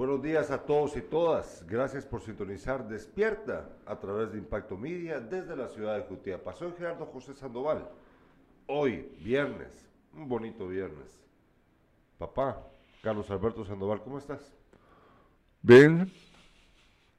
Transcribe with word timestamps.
Buenos 0.00 0.22
días 0.22 0.50
a 0.50 0.56
todos 0.56 0.96
y 0.96 1.02
todas. 1.02 1.62
Gracias 1.68 2.06
por 2.06 2.22
sintonizar 2.22 2.88
Despierta 2.88 3.68
a 3.84 4.00
través 4.00 4.32
de 4.32 4.38
Impacto 4.38 4.74
Media 4.74 5.20
desde 5.20 5.54
la 5.54 5.68
ciudad 5.68 5.94
de 5.94 6.04
Jutiapa. 6.04 6.54
Soy 6.54 6.72
Gerardo 6.78 7.04
José 7.04 7.34
Sandoval. 7.34 7.86
Hoy, 8.66 9.12
viernes, 9.18 9.86
un 10.14 10.26
bonito 10.26 10.66
viernes. 10.66 11.20
Papá, 12.16 12.66
Carlos 13.02 13.30
Alberto 13.30 13.62
Sandoval, 13.62 14.02
¿cómo 14.02 14.16
estás? 14.16 14.54
Bien, 15.60 16.10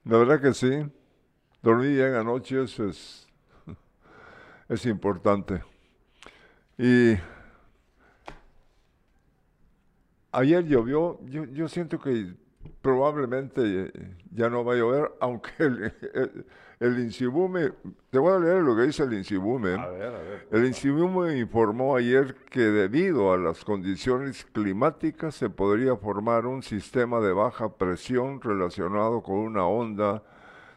la 0.04 0.18
verdad 0.18 0.42
que 0.42 0.52
sí. 0.52 0.84
Dormí 1.62 1.94
bien 1.94 2.16
anoche, 2.16 2.64
eso 2.64 2.90
es, 2.90 3.28
es 4.68 4.88
importante. 4.88 5.64
Y 6.80 7.14
ayer 10.32 10.66
llovió, 10.66 11.24
yo, 11.26 11.46
yo 11.46 11.68
siento 11.68 12.00
que 12.00 12.41
probablemente 12.82 13.92
ya 14.32 14.50
no 14.50 14.64
va 14.64 14.74
a 14.74 14.78
llover, 14.78 15.12
aunque 15.20 15.52
el, 15.60 16.46
el, 16.80 17.00
Insibume, 17.00 17.72
te 18.10 18.20
voy 18.20 18.34
a 18.34 18.40
leer 18.40 18.62
lo 18.64 18.76
que 18.76 18.84
dice 18.84 19.04
el 19.04 19.14
Insibume. 19.14 19.74
A 19.74 19.88
ver, 19.88 20.16
a 20.16 20.20
ver. 20.20 20.48
El 20.52 20.66
Insibume 20.66 21.38
informó 21.38 21.96
ayer 21.96 22.36
que 22.50 22.62
debido 22.62 23.34
a 23.34 23.38
las 23.38 23.64
condiciones 23.64 24.46
climáticas 24.52 25.36
se 25.36 25.50
podría 25.50 25.96
formar 25.96 26.46
un 26.46 26.64
sistema 26.64 27.20
de 27.20 27.34
baja 27.34 27.78
presión 27.78 28.42
relacionado 28.42 29.22
con 29.22 29.36
una 29.36 29.66
onda 29.66 30.24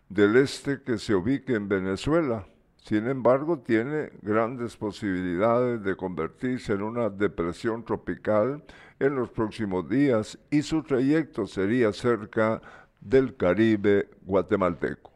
del 0.09 0.37
este 0.37 0.83
que 0.83 0.99
se 0.99 1.15
ubique 1.15 1.55
en 1.55 1.69
Venezuela. 1.69 2.47
Sin 2.77 3.09
embargo, 3.09 3.61
tiene 3.61 4.11
grandes 4.21 4.77
posibilidades 4.77 5.83
de 5.83 5.97
convertirse 5.97 6.75
en 6.75 6.83
una 6.83 7.09
depresión 7.09 7.83
tropical 7.83 8.63
en 8.99 9.15
los 9.15 9.31
próximos 9.31 9.89
días 9.89 10.39
y 10.51 10.63
su 10.63 10.83
trayecto 10.83 11.47
sería 11.47 11.93
cerca 11.93 12.61
del 13.01 13.37
Caribe 13.37 14.09
guatemalteco. 14.23 15.13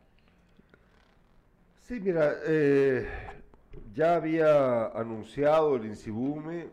Sí, 1.82 2.01
mira, 2.01 2.35
eh, 2.46 3.09
ya 3.95 4.16
había 4.16 4.88
anunciado 4.88 5.76
el 5.76 5.87
Insibume, 5.87 6.68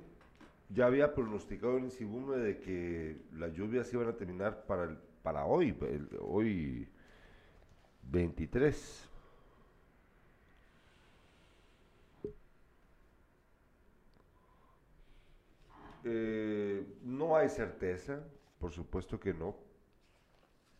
ya 0.69 0.87
había 0.87 1.13
pronosticado 1.13 1.77
el 1.77 1.85
Insibume 1.85 2.37
de 2.37 2.59
que 2.59 3.17
las 3.37 3.53
lluvias 3.53 3.93
iban 3.93 4.09
a 4.09 4.13
terminar 4.13 4.65
para, 4.65 4.83
el, 4.83 4.97
para 5.23 5.45
hoy, 5.45 5.73
hoy 6.19 6.87
23. 8.11 9.09
Eh, 16.07 16.85
no 17.01 17.35
hay 17.35 17.49
certeza, 17.49 18.23
por 18.59 18.71
supuesto 18.71 19.19
que 19.19 19.33
no, 19.33 19.55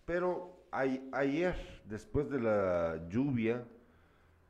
pero 0.06 0.68
ayer, 0.72 1.56
después 1.86 2.30
de 2.30 2.40
la 2.40 3.08
lluvia 3.10 3.66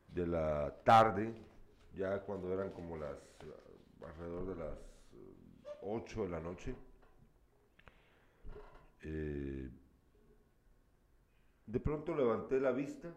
de 0.08 0.26
la 0.26 0.74
tarde, 0.84 1.34
ya 1.94 2.20
cuando 2.20 2.52
eran 2.52 2.72
como 2.72 2.98
las, 2.98 3.16
alrededor 4.04 4.46
de 4.48 4.56
las 4.56 4.78
8 5.80 6.24
de 6.24 6.28
la 6.28 6.40
noche, 6.40 6.74
eh, 9.00 9.70
de 11.66 11.80
pronto 11.80 12.14
levanté 12.14 12.60
la 12.60 12.72
vista, 12.72 13.14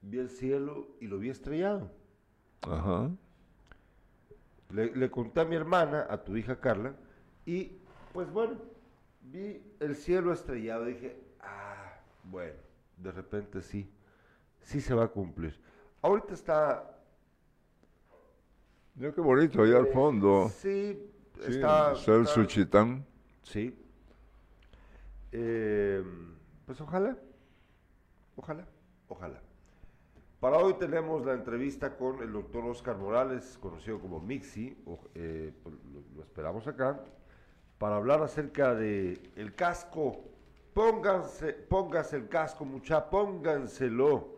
vi 0.00 0.18
el 0.18 0.30
cielo 0.30 0.96
y 1.00 1.06
lo 1.06 1.20
vi 1.20 1.30
estrellado. 1.30 1.92
Ajá. 2.62 3.08
Le, 4.72 5.10
conté 5.10 5.40
a 5.40 5.44
mi 5.44 5.54
hermana, 5.54 6.06
a 6.08 6.24
tu 6.24 6.36
hija 6.36 6.58
Carla, 6.58 6.94
y 7.44 7.78
pues 8.12 8.30
bueno, 8.32 8.56
vi 9.20 9.62
el 9.80 9.94
cielo 9.96 10.32
estrellado 10.32 10.88
y 10.88 10.94
dije, 10.94 11.20
ah, 11.40 12.00
bueno, 12.24 12.58
de 12.96 13.12
repente 13.12 13.60
sí, 13.60 13.92
sí 14.62 14.80
se 14.80 14.94
va 14.94 15.04
a 15.04 15.08
cumplir. 15.08 15.60
Ahorita 16.00 16.32
está... 16.32 16.98
Mira 18.94 19.12
qué 19.12 19.20
bonito, 19.20 19.62
allá 19.62 19.78
al 19.78 19.88
fondo. 19.88 20.48
Sí, 20.48 21.10
está... 21.46 21.92
el 21.92 22.26
Suchitán. 22.26 23.06
Sí. 23.42 23.78
Eh, 25.32 26.02
pues 26.66 26.80
ojalá, 26.80 27.16
ojalá, 28.36 28.66
ojalá. 29.08 29.51
Para 30.42 30.58
hoy 30.58 30.74
tenemos 30.74 31.24
la 31.24 31.34
entrevista 31.34 31.96
con 31.96 32.20
el 32.20 32.32
doctor 32.32 32.64
Oscar 32.64 32.98
Morales, 32.98 33.56
conocido 33.60 34.00
como 34.00 34.18
Mixi, 34.18 34.76
eh, 35.14 35.52
pues, 35.62 35.76
lo, 36.16 36.20
esperamos 36.24 36.66
acá, 36.66 37.00
para 37.78 37.94
hablar 37.94 38.20
acerca 38.22 38.74
de 38.74 39.22
el 39.36 39.54
casco. 39.54 40.24
Pónganse, 40.74 41.52
pónganse 41.52 42.16
el 42.16 42.28
casco, 42.28 42.64
mucha, 42.64 43.08
pónganselo. 43.08 44.36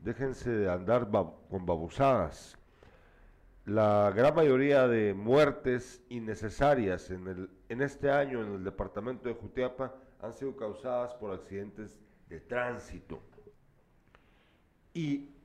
Déjense 0.00 0.50
de 0.50 0.68
andar 0.68 1.08
con 1.48 1.64
babusadas. 1.64 2.58
La 3.66 4.12
gran 4.16 4.34
mayoría 4.34 4.88
de 4.88 5.14
muertes 5.14 6.02
innecesarias 6.08 7.12
en, 7.12 7.28
el, 7.28 7.50
en 7.68 7.82
este 7.82 8.10
año 8.10 8.42
en 8.42 8.52
el 8.52 8.64
departamento 8.64 9.28
de 9.28 9.36
Jutiapa 9.36 9.94
han 10.22 10.32
sido 10.32 10.56
causadas 10.56 11.14
por 11.14 11.30
accidentes 11.30 12.00
de 12.28 12.40
tránsito. 12.40 13.20
Y 14.92 15.35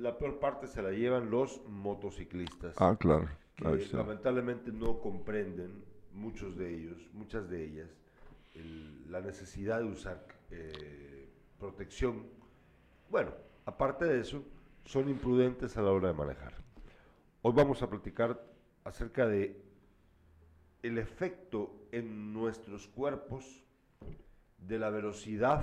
la 0.00 0.16
peor 0.16 0.38
parte 0.38 0.66
se 0.66 0.82
la 0.82 0.90
llevan 0.90 1.30
los 1.30 1.60
motociclistas. 1.68 2.74
Ah, 2.78 2.96
claro. 2.98 3.28
Que 3.56 3.86
lamentablemente 3.92 4.72
no 4.72 4.98
comprenden, 5.00 5.84
muchos 6.12 6.56
de 6.56 6.74
ellos, 6.74 7.08
muchas 7.12 7.48
de 7.50 7.62
ellas, 7.62 7.90
la 9.08 9.20
necesidad 9.20 9.80
de 9.80 9.84
usar 9.84 10.26
eh, 10.50 11.28
protección. 11.58 12.26
Bueno, 13.10 13.32
aparte 13.66 14.06
de 14.06 14.20
eso, 14.20 14.42
son 14.86 15.10
imprudentes 15.10 15.76
a 15.76 15.82
la 15.82 15.92
hora 15.92 16.08
de 16.08 16.14
manejar. 16.14 16.54
Hoy 17.42 17.52
vamos 17.54 17.82
a 17.82 17.90
platicar 17.90 18.42
acerca 18.84 19.26
de 19.26 19.62
el 20.82 20.96
efecto 20.96 21.86
en 21.92 22.32
nuestros 22.32 22.88
cuerpos 22.88 23.62
de 24.56 24.78
la 24.78 24.88
velocidad 24.88 25.62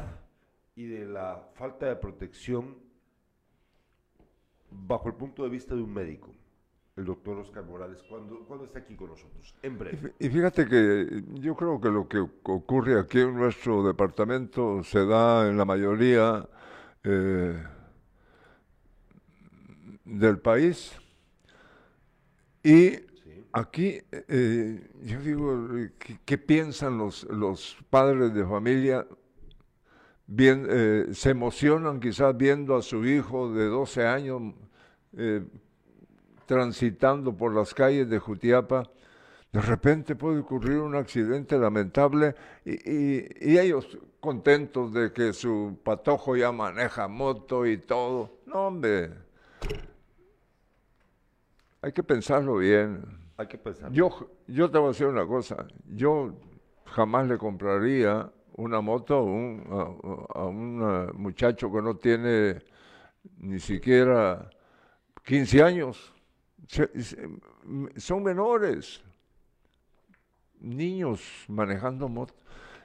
y 0.75 0.85
de 0.85 1.05
la 1.05 1.49
falta 1.55 1.87
de 1.87 1.95
protección 1.95 2.86
bajo 4.71 5.09
el 5.09 5.15
punto 5.15 5.43
de 5.43 5.49
vista 5.49 5.75
de 5.75 5.81
un 5.81 5.93
médico, 5.93 6.31
el 6.95 7.05
doctor 7.05 7.37
Oscar 7.37 7.63
Morales, 7.63 8.03
cuando, 8.09 8.39
cuando 8.45 8.65
está 8.65 8.79
aquí 8.79 8.95
con 8.95 9.09
nosotros, 9.09 9.55
en 9.61 9.77
breve. 9.77 10.13
Y 10.19 10.29
fíjate 10.29 10.67
que 10.67 11.23
yo 11.35 11.55
creo 11.55 11.79
que 11.79 11.89
lo 11.89 12.07
que 12.07 12.19
ocurre 12.19 12.99
aquí 12.99 13.19
en 13.19 13.35
nuestro 13.35 13.85
departamento 13.85 14.83
se 14.83 15.05
da 15.05 15.47
en 15.47 15.57
la 15.57 15.65
mayoría 15.65 16.47
eh, 17.03 17.63
del 20.05 20.39
país. 20.39 20.93
Y 22.63 22.93
aquí, 23.51 24.01
eh, 24.11 24.89
yo 25.03 25.21
digo, 25.21 25.67
¿qué, 26.25 26.37
piensan 26.37 26.97
los, 26.97 27.23
los 27.25 27.77
padres 27.89 28.33
de 28.33 28.45
familia 28.45 29.07
bien, 30.27 30.67
eh, 30.69 31.05
se 31.13 31.31
emocionan 31.31 31.99
quizás 31.99 32.35
viendo 32.35 32.75
a 32.75 32.81
su 32.81 33.05
hijo 33.05 33.51
de 33.53 33.65
12 33.65 34.05
años 34.05 34.53
eh, 35.17 35.43
transitando 36.45 37.35
por 37.35 37.55
las 37.55 37.73
calles 37.73 38.09
de 38.09 38.19
Jutiapa, 38.19 38.83
de 39.51 39.61
repente 39.61 40.15
puede 40.15 40.39
ocurrir 40.39 40.77
un 40.79 40.95
accidente 40.95 41.57
lamentable 41.57 42.35
y, 42.65 43.57
ellos 43.57 43.97
contentos 44.19 44.93
de 44.93 45.13
que 45.13 45.31
su 45.33 45.79
patojo 45.83 46.35
ya 46.35 46.51
maneja 46.51 47.07
moto 47.07 47.65
y 47.65 47.77
todo. 47.77 48.39
No, 48.45 48.67
hombre, 48.67 49.11
hay 51.81 51.91
que 51.93 52.03
pensarlo 52.03 52.57
bien. 52.57 53.03
Hay 53.37 53.47
que 53.47 53.57
pensarlo. 53.57 53.95
Yo, 53.95 54.29
yo 54.47 54.69
te 54.69 54.77
voy 54.77 54.87
a 54.87 54.89
decir 54.89 55.07
una 55.07 55.25
cosa, 55.25 55.65
yo 55.87 56.33
jamás 56.85 57.27
le 57.27 57.37
compraría 57.37 58.29
una 58.57 58.81
moto 58.81 59.15
a, 59.17 59.23
un 59.23 60.81
uh, 60.81 61.13
muchacho 61.13 61.71
que 61.71 61.81
no 61.81 61.95
tiene 61.95 62.61
ni 63.37 63.59
siquiera 63.59 64.49
15 65.23 65.63
años. 65.63 66.13
Son 67.97 68.23
menores, 68.23 69.01
niños 70.59 71.21
manejando 71.47 72.09
moto. 72.09 72.33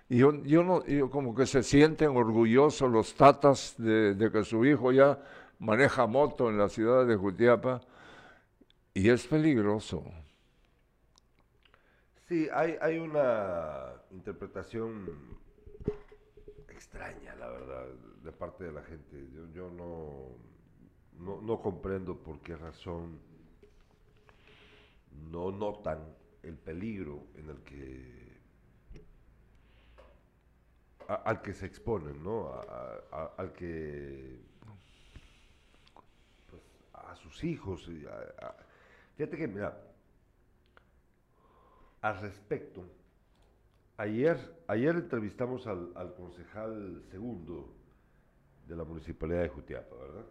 Y 0.08 0.18
yo, 0.18 0.42
yo, 0.44 0.62
no, 0.62 0.84
yo 0.84 1.10
como 1.10 1.34
que 1.34 1.46
se 1.46 1.62
sienten 1.62 2.16
orgullosos 2.16 2.90
los 2.90 3.14
tatas 3.14 3.74
de, 3.78 4.14
de, 4.14 4.30
que 4.30 4.44
su 4.44 4.64
hijo 4.66 4.92
ya 4.92 5.18
maneja 5.58 6.06
moto 6.06 6.50
en 6.50 6.58
la 6.58 6.68
ciudad 6.68 7.06
de 7.06 7.16
Jutiapa 7.16 7.80
y 8.92 9.08
es 9.08 9.26
peligroso. 9.26 10.04
Sí, 12.28 12.46
hay, 12.52 12.76
hay 12.80 12.98
una 12.98 13.94
interpretación 14.10 15.41
extraña, 16.82 17.34
la 17.36 17.48
verdad, 17.48 17.86
de 18.24 18.32
parte 18.32 18.64
de 18.64 18.72
la 18.72 18.82
gente. 18.82 19.28
Yo, 19.54 19.70
no, 19.70 21.40
no, 21.40 21.60
comprendo 21.60 22.16
por 22.16 22.40
qué 22.40 22.56
razón 22.56 23.20
no 25.30 25.52
notan 25.52 26.00
el 26.42 26.56
peligro 26.56 27.24
en 27.36 27.50
el 27.50 27.62
que 27.62 28.32
al 31.06 31.42
que 31.42 31.52
se 31.52 31.66
exponen, 31.66 32.22
¿no? 32.22 32.50
al 33.10 33.52
que 33.52 34.40
pues, 36.50 36.62
a 36.94 37.14
sus 37.16 37.44
hijos. 37.44 37.88
fíjate 39.16 39.36
que, 39.36 39.46
mira, 39.46 39.78
al 42.00 42.20
respecto, 42.20 42.84
ayer, 44.02 44.36
ayer 44.66 44.96
entrevistamos 44.96 45.66
al, 45.68 45.92
al 45.94 46.14
concejal 46.14 47.04
segundo 47.08 47.72
de 48.66 48.74
la 48.74 48.82
Municipalidad 48.82 49.42
de 49.42 49.48
Jutiapa, 49.48 49.94
¿verdad? 49.94 50.24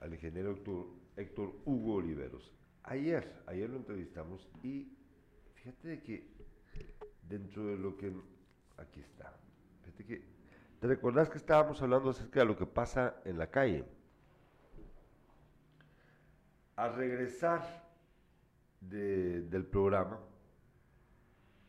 al 0.00 0.12
ingeniero 0.12 0.52
Héctor, 0.52 0.86
Héctor 1.16 1.54
Hugo 1.64 1.94
Oliveros. 1.94 2.52
Ayer, 2.82 3.42
ayer 3.46 3.70
lo 3.70 3.78
entrevistamos 3.78 4.46
y 4.62 4.92
fíjate 5.54 5.88
de 5.88 6.02
que 6.02 6.30
dentro 7.22 7.66
de 7.66 7.76
lo 7.78 7.96
que... 7.96 8.12
Aquí 8.76 9.00
está. 9.00 9.34
Fíjate 9.82 10.04
que... 10.04 10.22
¿Te 10.78 10.86
recordás 10.86 11.30
que 11.30 11.38
estábamos 11.38 11.80
hablando 11.80 12.10
acerca 12.10 12.40
de 12.40 12.46
lo 12.46 12.56
que 12.56 12.66
pasa 12.66 13.16
en 13.24 13.38
la 13.38 13.50
calle? 13.50 13.86
Al 16.76 16.94
regresar 16.94 17.88
del 18.82 19.66
programa, 19.66 20.20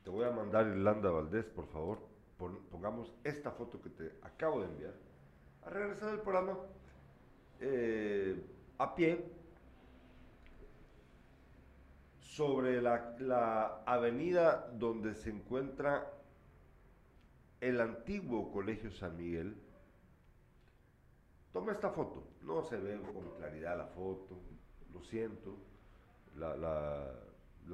te 0.08 0.12
voy 0.12 0.24
a 0.24 0.32
mandar 0.32 0.66
Irlanda 0.68 1.12
Valdés, 1.12 1.44
por 1.48 1.68
favor. 1.68 2.00
pongamos 2.72 3.14
esta 3.26 3.52
foto 3.52 3.82
que 3.82 3.90
te 3.90 4.14
acabo 4.22 4.62
de 4.62 4.68
enviar. 4.68 4.94
Al 5.66 5.74
regresar 5.74 6.12
del 6.12 6.22
programa, 6.22 6.58
eh, 7.60 8.42
a 8.78 8.96
pie, 8.96 9.30
sobre 12.22 12.82
la, 12.82 13.84
avenida 13.86 14.72
donde 14.76 15.14
se 15.14 15.30
encuentra 15.30 16.10
el 17.60 17.82
antiguo 17.82 18.50
Colegio 18.54 18.90
San 18.92 19.18
Miguel, 19.18 19.58
toma 21.52 21.74
esta 21.74 21.90
foto. 21.90 22.24
No 22.44 22.64
se 22.64 22.78
ve 22.78 22.98
con 23.02 23.30
claridad 23.36 23.78
la 23.78 23.88
foto, 23.88 24.40
lo 24.94 25.04
siento. 25.04 25.58
La, 26.38 26.56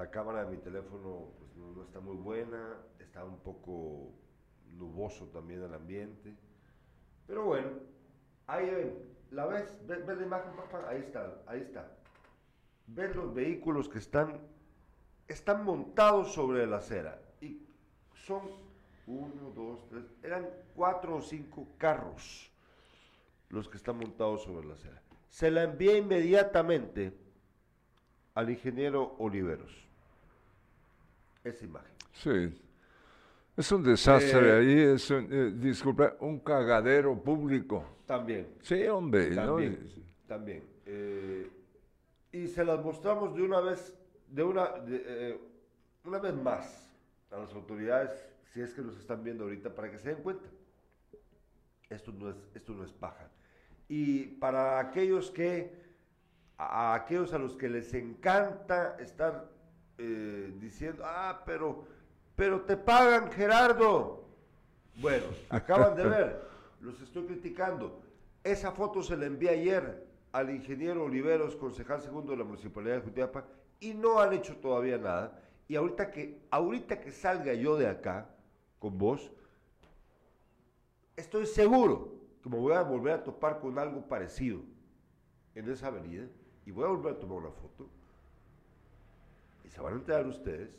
cámara 0.10 0.46
de 0.46 0.52
mi 0.52 0.58
teléfono 0.58 1.30
pues, 1.38 1.56
no, 1.56 1.84
está 1.84 2.00
muy 2.00 2.16
buena, 2.16 2.78
está 3.00 3.24
un 3.24 3.40
poco 3.40 4.12
nuboso 4.78 5.28
también 5.28 5.62
el 5.64 5.74
ambiente. 5.74 6.36
Pero 7.28 7.46
bueno, 7.46 7.70
ahí 8.48 8.70
ven, 8.70 8.94
¿la 9.32 9.46
ves? 9.46 9.76
¿Ves, 9.86 10.06
la 10.06 10.24
imagen, 10.26 10.56
papá? 10.56 10.90
Ahí 10.90 11.00
está, 11.00 11.42
ahí 11.46 11.62
está. 11.62 11.92
Ven 12.88 13.16
los 13.16 13.34
vehículos 13.34 13.88
que 13.88 14.00
están 14.00 14.42
están 15.28 15.64
montados 15.64 16.34
sobre 16.34 16.68
la 16.68 16.78
acera 16.78 17.22
y 17.40 17.62
son 18.26 18.42
uno, 19.08 19.52
dos, 19.56 19.88
tres, 19.90 20.04
eran 20.22 20.48
cuatro 20.76 21.18
o 21.18 21.22
cinco 21.22 21.68
carros 21.78 22.52
los 23.50 23.70
que 23.70 23.78
están 23.78 23.98
montados 23.98 24.44
sobre 24.44 24.68
la 24.68 24.74
acera. 24.74 25.02
Se 25.30 25.50
la 25.50 25.64
envié 25.64 25.98
inmediatamente 25.98 27.14
al 28.34 28.50
ingeniero 28.50 29.16
Oliveros. 29.20 29.72
Esa 31.44 31.66
imagen. 31.66 31.92
Sí. 32.14 32.62
Es 33.56 33.72
un 33.72 33.84
desastre 33.84 34.50
eh, 34.50 34.60
ahí, 34.60 34.80
es 34.96 35.10
un, 35.12 35.28
eh, 35.32 35.52
disculpa, 35.56 36.16
un 36.22 36.40
cagadero 36.40 37.22
público. 37.22 37.98
También. 38.06 38.56
Sí, 38.62 38.88
hombre. 38.88 39.36
También. 39.36 39.90
También. 40.28 40.64
Eh, 40.86 41.50
y 42.32 42.48
se 42.48 42.66
las 42.66 42.84
mostramos 42.84 43.36
de 43.36 43.44
una 43.44 43.62
vez 43.62 43.94
de 44.34 44.44
una, 44.44 44.70
eh, 44.88 45.40
una 46.04 46.18
vez 46.18 46.34
más 46.34 46.92
a 47.30 47.38
las 47.38 47.54
autoridades, 47.54 48.10
si 48.52 48.62
es 48.62 48.74
que 48.74 48.82
nos 48.82 48.98
están 48.98 49.24
viendo 49.24 49.44
ahorita, 49.44 49.74
para 49.74 49.92
que 49.92 50.00
se 50.00 50.10
den 50.10 50.24
cuenta. 50.24 50.50
Esto 51.90 52.12
no 52.12 52.32
es, 52.32 52.36
esto 52.56 52.74
no 52.74 52.84
es 52.84 52.92
paja. 52.92 53.30
Y 53.88 54.26
para 54.26 54.80
aquellos 54.80 55.30
que, 55.30 55.83
a, 56.58 56.94
aquellos 56.96 57.34
a 57.34 57.38
los 57.38 57.56
que 57.56 57.70
les 57.70 57.94
encanta 57.94 58.98
estar 59.00 59.50
eh, 59.98 60.54
diciendo, 60.60 61.04
ah, 61.06 61.44
pero, 61.46 61.86
pero 62.36 62.62
te 62.62 62.78
pagan, 62.78 63.32
Gerardo. 63.32 64.26
Bueno, 64.96 65.26
acaban 65.50 65.96
de 65.96 66.06
ver, 66.06 66.48
los 66.82 67.00
estoy 67.02 67.26
criticando. 67.26 68.02
Esa 68.44 68.72
foto 68.72 69.02
se 69.02 69.18
la 69.18 69.26
envié 69.26 69.50
ayer 69.50 70.08
al 70.32 70.50
ingeniero 70.50 71.04
Oliveros, 71.04 71.56
concejal 71.56 72.02
segundo 72.02 72.32
de 72.32 72.38
la 72.38 72.44
Municipalidad 72.44 72.96
de 72.96 73.02
Jutiapa, 73.02 73.46
y 73.80 73.94
no 73.94 74.20
han 74.20 74.34
hecho 74.34 74.58
todavía 74.58 74.98
nada. 74.98 75.40
Y 75.68 75.76
ahorita 75.76 76.12
que, 76.12 76.42
ahorita 76.50 77.00
que 77.00 77.12
salga 77.12 77.54
yo 77.54 77.78
de 77.78 77.88
acá 77.88 78.30
con 78.80 78.98
vos, 78.98 79.32
estoy 81.16 81.46
seguro 81.46 82.16
que 82.42 82.50
me 82.50 82.58
voy 82.58 82.74
a 82.74 82.82
volver 82.82 83.14
a 83.14 83.24
topar 83.24 83.60
con 83.60 83.80
algo 83.80 84.02
parecido 84.08 84.62
en 85.56 85.70
esa 85.70 85.88
avenida 85.88 86.28
y 86.66 86.72
voy 86.72 86.86
a 86.86 86.88
volver 86.88 87.14
a 87.14 87.20
tomar 87.20 87.38
una 87.40 87.52
foto. 87.52 87.88
Y 89.64 89.70
se 89.70 89.82
van 89.82 89.94
a 89.94 89.96
enterar 89.98 90.28
ustedes. 90.28 90.76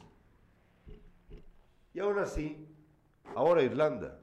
Y 1.93 2.01
aún 2.01 2.19
así, 2.19 2.67
ahora 3.35 3.63
Irlanda, 3.63 4.21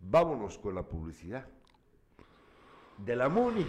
vámonos 0.00 0.58
con 0.58 0.74
la 0.74 0.82
publicidad 0.82 1.46
de 2.98 3.16
la 3.16 3.28
MUNI 3.28 3.66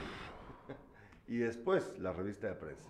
y 1.28 1.38
después 1.38 1.98
la 2.00 2.14
revista 2.14 2.48
de 2.48 2.56
prensa. 2.56 2.90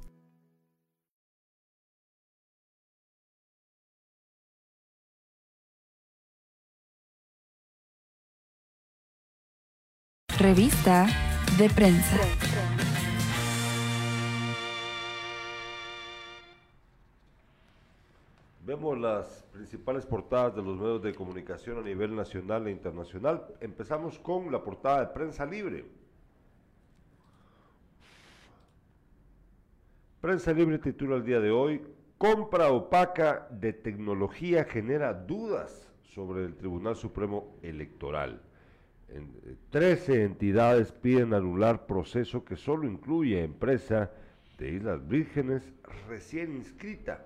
Revista 10.41 11.05
de 11.59 11.69
prensa. 11.69 12.17
Vemos 18.65 18.97
las 18.97 19.43
principales 19.51 20.03
portadas 20.07 20.55
de 20.55 20.63
los 20.63 20.79
medios 20.79 21.03
de 21.03 21.13
comunicación 21.13 21.77
a 21.77 21.81
nivel 21.81 22.15
nacional 22.15 22.65
e 22.65 22.71
internacional. 22.71 23.45
Empezamos 23.59 24.17
con 24.17 24.51
la 24.51 24.63
portada 24.63 25.01
de 25.01 25.13
Prensa 25.13 25.45
Libre. 25.45 25.85
Prensa 30.21 30.53
Libre 30.53 30.79
titula 30.79 31.17
el 31.17 31.23
día 31.23 31.39
de 31.39 31.51
hoy, 31.51 31.83
compra 32.17 32.71
opaca 32.71 33.47
de 33.51 33.73
tecnología 33.73 34.63
genera 34.63 35.13
dudas 35.13 35.87
sobre 36.01 36.45
el 36.45 36.55
Tribunal 36.55 36.95
Supremo 36.95 37.59
Electoral 37.61 38.41
en, 39.13 39.23
eh, 39.45 39.55
13 39.69 40.23
entidades 40.23 40.91
piden 40.91 41.33
anular 41.33 41.85
proceso 41.85 42.43
que 42.43 42.55
solo 42.55 42.87
incluye 42.87 43.43
empresa 43.43 44.11
de 44.57 44.71
Islas 44.71 45.07
Vírgenes 45.07 45.63
recién 46.07 46.55
inscrita. 46.55 47.25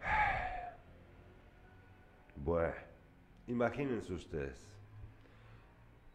Bueno, 2.42 2.72
imagínense 3.48 4.14
ustedes. 4.14 4.66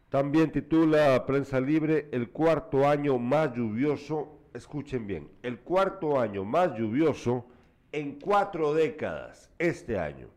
También 0.08 0.50
titula 0.50 1.24
Prensa 1.24 1.60
Libre 1.60 2.08
el 2.10 2.30
cuarto 2.30 2.88
año 2.88 3.16
más 3.18 3.54
lluvioso, 3.54 4.40
escuchen 4.52 5.06
bien, 5.06 5.30
el 5.42 5.60
cuarto 5.60 6.18
año 6.18 6.44
más 6.44 6.76
lluvioso 6.76 7.46
en 7.92 8.18
cuatro 8.18 8.74
décadas 8.74 9.50
este 9.58 9.98
año. 10.00 10.28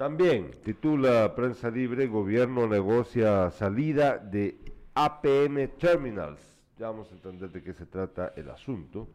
También 0.00 0.52
titula 0.64 1.34
Prensa 1.34 1.70
Libre, 1.70 2.06
gobierno 2.06 2.66
negocia 2.66 3.50
salida 3.50 4.16
de 4.16 4.56
APM 4.94 5.68
Terminals. 5.76 6.40
Ya 6.78 6.86
vamos 6.86 7.12
a 7.12 7.16
entender 7.16 7.50
de 7.50 7.62
qué 7.62 7.74
se 7.74 7.84
trata 7.84 8.32
el 8.34 8.48
asunto. 8.48 9.08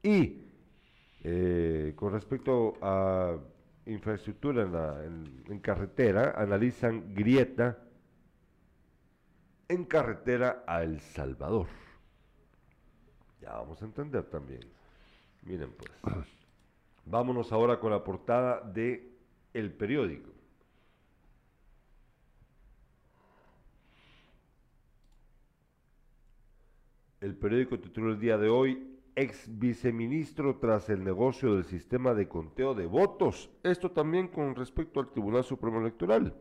Y 0.00 0.44
eh, 1.24 1.94
con 1.96 2.12
respecto 2.12 2.74
a 2.80 3.38
infraestructura 3.86 4.62
en, 4.62 4.72
la, 4.72 5.04
en, 5.04 5.58
carretera, 5.58 6.34
analizan 6.36 7.12
grieta 7.12 7.78
en 9.66 9.84
carretera 9.84 10.62
a 10.64 10.84
El 10.84 11.00
Salvador. 11.00 11.66
Ya 13.40 13.54
vamos 13.54 13.82
a 13.82 13.84
entender 13.84 14.22
también. 14.26 14.60
Miren 15.42 15.72
pues. 15.72 15.90
Vámonos 17.04 17.50
ahora 17.50 17.80
con 17.80 17.90
la 17.90 18.04
portada 18.04 18.60
de 18.60 19.09
El 19.52 19.72
Periódico. 19.72 20.30
El 27.20 27.34
periódico 27.34 27.78
titula 27.78 28.12
el 28.12 28.20
día 28.20 28.38
de 28.38 28.48
hoy, 28.48 28.96
ex 29.14 29.58
viceministro 29.58 30.56
tras 30.56 30.88
el 30.88 31.04
negocio 31.04 31.54
del 31.54 31.64
sistema 31.64 32.14
de 32.14 32.28
conteo 32.28 32.74
de 32.74 32.86
votos. 32.86 33.50
Esto 33.62 33.90
también 33.90 34.28
con 34.28 34.54
respecto 34.54 35.00
al 35.00 35.10
Tribunal 35.10 35.44
Supremo 35.44 35.80
Electoral. 35.80 36.34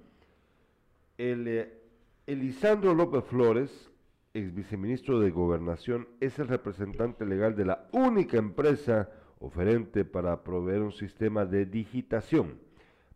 El, 1.17 1.47
eh, 1.49 1.81
Elisandro 2.27 2.93
López 2.93 3.25
Flores, 3.25 3.91
ex 4.33 4.53
viceministro 4.55 5.19
de 5.19 5.31
Gobernación, 5.31 6.07
es 6.21 6.39
el 6.39 6.47
representante 6.47 7.25
legal 7.25 7.57
de 7.57 7.65
la 7.65 7.89
única 7.91 8.37
empresa 8.37 9.09
oferente 9.39 10.05
para 10.05 10.43
proveer 10.43 10.81
un 10.81 10.93
sistema 10.93 11.45
de 11.45 11.65
digitación 11.65 12.68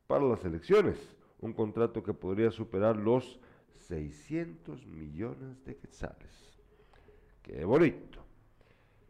para 0.08 0.26
las 0.26 0.44
elecciones, 0.46 0.98
un 1.40 1.54
contrato 1.54 2.04
que 2.04 2.14
podría 2.14 2.52
superar 2.52 2.98
los 2.98 3.40
600 3.88 4.86
millones 4.88 5.64
de 5.66 5.76
quetzales. 5.76 6.60
Qué 7.42 7.66
bonito. 7.66 8.24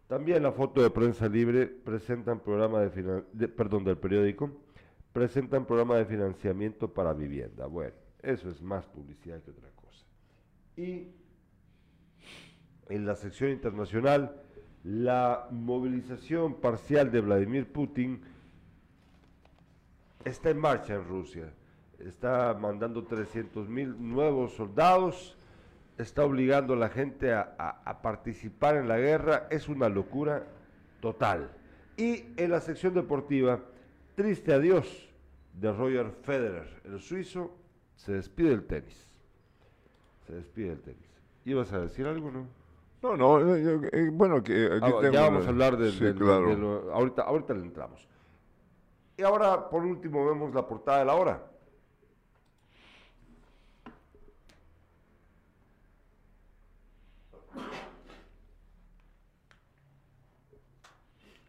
También 0.08 0.44
la 0.44 0.52
foto 0.52 0.82
de 0.82 0.90
prensa 0.90 1.28
libre 1.28 1.68
presentan 1.68 2.40
programa 2.40 2.82
de, 2.82 3.48
perdón, 3.48 3.84
del 3.84 3.98
periódico, 3.98 4.52
presentan 5.12 5.66
programa 5.66 5.96
de 5.98 6.06
financiamiento 6.06 6.94
para 6.94 7.14
vivienda. 7.14 7.68
Bueno, 7.68 7.96
eso 8.22 8.50
es 8.50 8.62
más 8.62 8.86
publicidad 8.88 9.42
que 9.42 9.52
otra 9.52 9.70
cosa. 9.76 10.06
Y 10.76 11.08
en 12.90 13.06
la 13.06 13.16
sección 13.16 13.52
internacional, 13.52 14.42
la 14.84 15.48
movilización 15.52 16.56
parcial 16.56 17.12
de 17.12 17.22
Vladimir 17.22 17.72
Putin 17.72 18.22
está 20.26 20.50
en 20.50 20.58
marcha 20.58 20.96
en 20.96 21.06
Rusia. 21.06 21.54
Está 22.00 22.54
mandando 22.54 23.04
300 23.04 23.70
mil 23.70 23.96
nuevos 24.00 24.54
soldados 24.54 25.38
está 25.98 26.26
obligando 26.26 26.74
a 26.74 26.78
la 26.78 26.90
gente 26.90 27.34
a, 27.34 28.00
participar 28.02 28.76
en 28.78 28.88
la 28.88 28.98
guerra 28.98 29.48
es 29.50 29.68
una 29.68 29.90
locura 29.90 30.46
total. 31.00 31.52
Y 31.98 32.26
en 32.38 32.52
la 32.52 32.60
sección 32.60 32.94
deportiva, 32.94 33.60
triste 34.16 34.54
adiós 34.54 35.10
de 35.54 35.72
Roger 35.72 36.12
Federer, 36.24 36.82
el 36.86 37.00
suizo, 37.00 37.52
se 37.96 38.14
despide 38.14 38.50
del 38.50 38.66
tenis. 38.66 39.08
Se 40.26 40.34
despide 40.34 40.70
del 40.70 40.82
tenis. 40.82 41.10
¿Ibas 41.46 41.72
a 41.74 41.82
decir 41.82 42.08
algo, 42.08 42.32
no? 42.32 42.48
No, 43.04 43.18
no, 43.18 43.56
eh, 43.56 44.10
bueno, 44.12 44.42
que 44.42 44.66
aquí 44.82 44.92
ah, 44.98 45.10
Ya 45.12 45.22
vamos 45.22 45.46
a 45.46 45.50
hablar 45.50 45.76
de, 45.78 45.90
ahorita, 46.94 47.24
ahorita 47.24 47.54
le 47.54 47.62
entramos. 47.62 48.08
Y 49.18 49.22
ahora, 49.22 49.70
por 49.70 49.84
último, 49.84 50.26
vemos 50.26 50.54
la 50.54 50.68
portada 50.68 51.00
de 51.00 51.06
la 51.06 51.16
hora. 51.16 51.54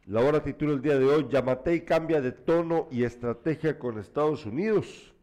La 0.06 0.20
hora 0.20 0.42
titula 0.42 0.74
el 0.74 0.82
día 0.82 0.98
de 0.98 1.06
hoy, 1.06 1.26
Yamatei 1.30 1.82
cambia 1.84 2.20
de 2.20 2.32
tono 2.32 2.88
y 2.90 3.04
estrategia 3.04 3.78
con 3.78 3.98
Estados 3.98 4.44
Unidos. 4.44 5.14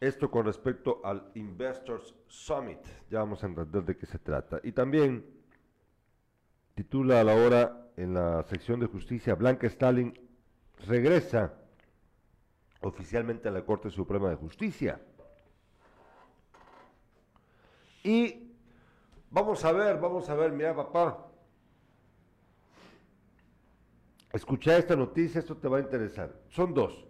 Esto 0.00 0.30
con 0.30 0.46
respecto 0.46 1.02
al 1.04 1.30
Investors 1.34 2.14
Summit. 2.28 2.80
Ya 3.10 3.18
vamos 3.18 3.42
a 3.42 3.46
entender 3.46 3.84
de 3.84 3.96
qué 3.96 4.06
se 4.06 4.18
trata. 4.18 4.58
Y 4.62 4.72
también 4.72 5.37
titula 6.78 7.20
a 7.20 7.24
la 7.24 7.34
hora 7.34 7.88
en 7.96 8.14
la 8.14 8.44
sección 8.44 8.78
de 8.78 8.86
justicia, 8.86 9.34
Blanca 9.34 9.66
Stalin 9.66 10.16
regresa 10.86 11.52
oficialmente 12.82 13.48
a 13.48 13.50
la 13.50 13.64
Corte 13.64 13.90
Suprema 13.90 14.30
de 14.30 14.36
Justicia. 14.36 15.00
Y 18.04 18.52
vamos 19.28 19.64
a 19.64 19.72
ver, 19.72 19.98
vamos 19.98 20.30
a 20.30 20.36
ver, 20.36 20.52
mira 20.52 20.76
papá. 20.76 21.26
Escucha 24.32 24.78
esta 24.78 24.94
noticia, 24.94 25.40
esto 25.40 25.56
te 25.56 25.66
va 25.66 25.78
a 25.78 25.80
interesar. 25.80 26.32
Son 26.48 26.72
dos. 26.72 27.08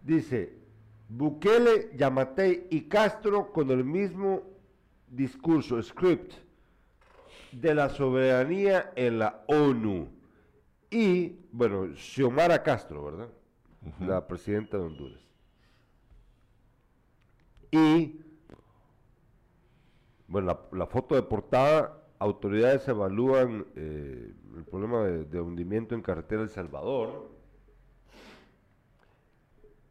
Dice, 0.00 0.60
Bukele, 1.08 1.90
Yamatei 1.96 2.68
y 2.70 2.82
Castro 2.82 3.50
con 3.50 3.68
el 3.72 3.82
mismo 3.82 4.44
discurso, 5.08 5.82
script, 5.82 6.34
de 7.52 7.74
la 7.74 7.88
soberanía 7.88 8.92
en 8.96 9.18
la 9.18 9.44
ONU. 9.46 10.08
Y, 10.90 11.38
bueno, 11.52 11.94
Xiomara 11.94 12.62
Castro, 12.62 13.04
¿verdad? 13.04 13.28
La 14.00 14.26
presidenta 14.26 14.76
de 14.76 14.84
Honduras. 14.84 15.20
Y 17.70 18.20
bueno, 20.28 20.58
la, 20.72 20.86
foto 20.86 21.14
de 21.14 21.22
portada, 21.22 22.04
autoridades 22.18 22.86
evalúan 22.88 23.66
eh, 23.76 24.32
el 24.56 24.64
problema 24.64 25.04
de, 25.04 25.40
hundimiento 25.40 25.94
en 25.94 26.02
carretera 26.02 26.42
El 26.42 26.48
Salvador. 26.48 27.30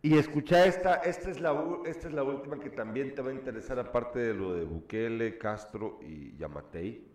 Y 0.03 0.17
escucha 0.17 0.65
esta, 0.65 0.95
esta 0.95 1.29
es, 1.29 1.39
la, 1.41 1.55
esta 1.85 2.07
es 2.07 2.13
la 2.13 2.23
última 2.23 2.59
que 2.59 2.71
también 2.71 3.13
te 3.13 3.21
va 3.21 3.29
a 3.29 3.33
interesar, 3.33 3.77
aparte 3.77 4.19
de 4.19 4.33
lo 4.33 4.53
de 4.53 4.63
Bukele, 4.63 5.37
Castro 5.37 5.99
y 6.01 6.35
Yamatei. 6.37 7.10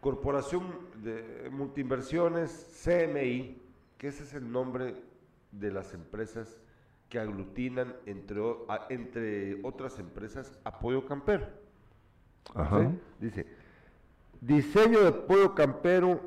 Corporación 0.00 0.62
de 1.02 1.48
Multiinversiones, 1.50 2.82
CMI, 2.84 3.60
que 3.96 4.08
ese 4.08 4.22
es 4.22 4.34
el 4.34 4.50
nombre 4.50 4.94
de 5.52 5.70
las 5.72 5.92
empresas 5.94 6.60
que 7.08 7.18
aglutinan 7.18 7.94
entre, 8.06 8.40
entre 8.90 9.60
otras 9.64 9.98
empresas 9.98 10.58
Apoyo 10.64 11.06
Campero. 11.06 11.46
Dice, 13.18 13.46
diseño 14.40 15.00
de 15.04 15.12
Pollo 15.12 15.54
Campero, 15.54 16.20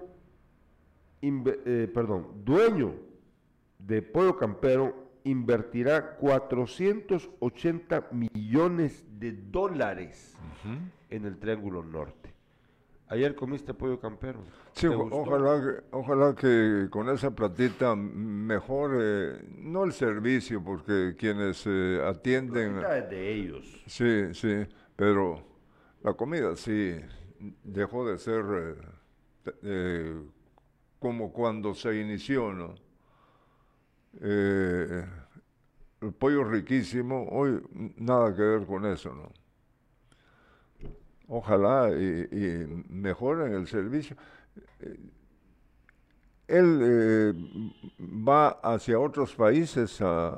eh, 1.22 1.90
perdón, 1.94 2.44
dueño 2.44 2.94
de 3.80 4.01
Pollo 4.01 4.38
Campero 4.38 5.12
invertirá 5.24 6.16
480 6.18 8.10
millones 8.12 9.06
de 9.20 9.32
dólares 9.34 10.36
en 11.10 11.25
el 11.25 11.38
Triángulo 11.38 11.84
Norte. 11.84 12.21
Ayer 13.12 13.36
comiste 13.36 13.74
pollo 13.74 14.00
campero. 14.00 14.39
Sí, 14.72 14.88
ojalá 14.88 15.60
que, 15.62 15.84
ojalá 15.91 16.34
que 16.34 16.88
con 16.89 17.10
esa 17.10 17.30
platita 17.32 17.94
mejore, 17.94 19.44
no 19.58 19.84
el 19.84 19.91
servicio, 19.91 20.63
porque 20.63 21.18
quienes 21.18 21.62
eh, 21.65 22.01
atienden... 22.08 22.82
La 22.82 23.00
es 23.00 23.10
de 23.10 23.34
ellos. 23.34 23.84
Sí, 23.86 24.34
sí, 24.34 24.65
pero 24.96 25.44
la 26.01 26.13
comida 26.13 26.56
sí 26.56 26.96
dejó 27.65 28.08
de 28.08 28.18
ser 28.18 28.46
eh, 29.46 29.51
eh, 29.63 30.22
como 30.98 31.34
cuando 31.34 31.74
se 31.74 32.00
inició, 32.00 32.53
¿no? 32.53 32.75
el 34.22 35.03
pollo 36.18 36.46
riquísimo, 36.46 37.27
hoy 37.30 37.62
nada 37.98 38.34
que 38.34 38.41
ver 38.41 38.65
con 38.65 38.86
eso, 38.86 39.13
¿no? 39.13 39.40
Ojalá 41.32 41.90
y, 41.98 42.28
y 42.30 42.84
mejoren 42.90 43.54
el 43.54 43.66
servicio. 43.66 44.18
Él 46.48 46.80
eh, 46.84 47.34
va 48.00 48.50
hacia 48.50 49.00
otros 49.00 49.34
países 49.34 50.02
a 50.02 50.38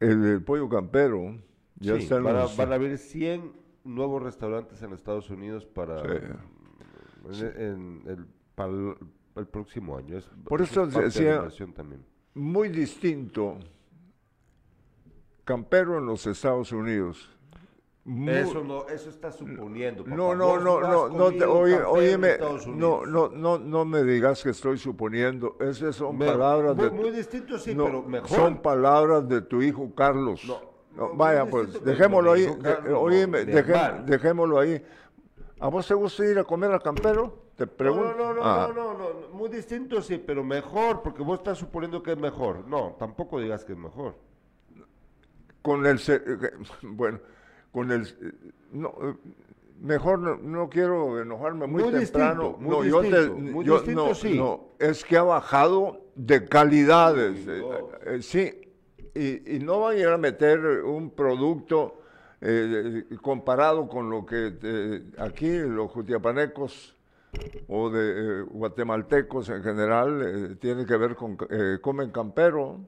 el, 0.00 0.42
pollo 0.42 0.68
campero. 0.68 1.40
Ya 1.76 1.94
van, 2.20 2.36
a, 2.36 2.46
van, 2.46 2.72
a, 2.72 2.74
haber 2.74 2.98
100 2.98 3.52
nuevos 3.84 4.22
restaurantes 4.22 4.82
en 4.82 4.92
Estados 4.92 5.30
Unidos 5.30 5.64
para, 5.64 6.02
Sí. 7.30 7.44
en, 7.44 7.54
en 7.54 8.02
el, 8.06 8.26
para 8.56 8.72
el, 8.72 8.96
el 9.36 9.46
próximo 9.46 9.96
año. 9.96 10.18
Es, 10.18 10.24
Por 10.44 10.60
eso 10.60 10.84
es 10.84 10.94
decía- 10.94 11.46
también. 11.74 12.04
Muy 12.34 12.68
distinto 12.68 13.58
campero 15.44 15.98
en 15.98 16.06
los 16.06 16.26
Estados 16.26 16.72
Unidos. 16.72 17.39
Eso 18.28 18.64
no, 18.64 18.88
eso 18.88 19.08
está 19.08 19.30
suponiendo. 19.30 20.02
papá. 20.02 20.16
No, 20.16 20.34
no, 20.34 20.58
no, 20.58 20.80
no, 20.80 21.08
no, 21.08 21.30
te, 21.30 21.44
óyeme, 21.44 22.30
Estados 22.32 22.66
no, 22.66 23.06
no, 23.06 23.28
no, 23.28 23.58
no 23.58 23.84
me 23.84 24.02
digas 24.02 24.42
que 24.42 24.50
estoy 24.50 24.78
suponiendo, 24.78 25.56
esas 25.60 25.94
son 25.94 26.18
Me- 26.18 26.26
palabras 26.26 26.74
muy, 26.76 26.84
de, 26.86 26.90
muy 26.90 27.10
distinto, 27.10 27.58
sí, 27.58 27.74
no, 27.74 27.84
pero 27.84 28.02
mejor. 28.02 28.28
son 28.28 28.62
palabras 28.62 29.28
de 29.28 29.42
tu 29.42 29.62
hijo 29.62 29.94
Carlos. 29.94 30.42
No, 30.96 31.14
vaya, 31.14 31.46
pues, 31.46 31.84
dejémoslo 31.84 32.32
ahí, 32.32 32.46
Carlos, 32.60 33.12
hermano. 33.12 34.02
dejémoslo 34.06 34.58
ahí. 34.58 34.82
¿A 35.60 35.68
vos 35.68 35.86
te 35.86 35.94
gusta 35.94 36.24
ir 36.24 36.38
a 36.38 36.44
comer 36.44 36.72
al 36.72 36.82
campero? 36.82 37.38
Te 37.54 37.66
pregunto. 37.66 38.14
no, 38.16 38.32
no, 38.32 38.34
no, 38.34 38.40
Ah, 38.42 38.70
no, 38.74 38.94
no, 38.94 38.98
no, 38.98 39.28
muy 39.34 39.48
distinto, 39.50 40.02
sí, 40.02 40.18
pero 40.18 40.42
mejor, 40.42 41.02
porque 41.02 41.22
vos 41.22 41.38
estás 41.38 41.58
suponiendo 41.58 42.02
que 42.02 42.12
es 42.12 42.18
mejor. 42.18 42.66
No, 42.66 42.96
tampoco 42.98 43.38
digas 43.38 43.64
que 43.64 43.74
es 43.74 43.78
mejor. 43.78 44.16
Con 45.62 45.86
el, 45.86 46.00
eh, 46.08 46.20
bueno, 46.82 47.20
con 47.72 47.90
el, 47.92 48.02
eh, 48.02 48.32
no, 48.72 48.88
eh, 49.02 49.14
mejor 49.80 50.18
no, 50.18 50.36
no 50.36 50.68
quiero 50.68 51.20
enojarme 51.20 51.66
muy, 51.66 51.82
Muy 51.82 51.92
temprano. 51.92 52.42
distinto, 52.42 52.58
muy 52.60 52.70
no, 52.70 52.84
yo 52.84 53.00
te- 53.02 53.30
muy 53.30 53.64
yo- 53.64 53.74
distinto, 53.76 54.08
no, 54.08 54.14
sí. 54.14 54.36
no, 54.38 54.60
es 54.78 55.04
que 55.04 55.16
ha 55.16 55.22
bajado 55.22 56.00
de 56.14 56.46
calidades. 56.48 57.36
Sí, 57.44 57.50
eh, 57.50 57.62
eh, 58.06 58.22
sí, 58.22 58.60
y, 59.14 59.56
y 59.56 59.58
no 59.60 59.80
van 59.80 59.96
a 59.96 60.00
ir 60.00 60.08
a 60.08 60.18
meter 60.18 60.58
un 60.84 61.10
producto 61.10 61.96
eh, 62.40 63.04
comparado 63.22 63.88
con 63.88 64.08
lo 64.10 64.24
que 64.26 65.02
aquí 65.18 65.58
los 65.58 65.90
jutiapanecos 65.90 66.96
o 67.68 67.90
de 67.90 68.42
guatemaltecos 68.42 69.48
en 69.50 69.62
general 69.62 70.22
eh, 70.52 70.56
tiene 70.56 70.84
que 70.84 70.96
ver 70.96 71.14
con 71.14 71.36
eh, 71.50 71.78
comen 71.80 72.10
campero. 72.10 72.80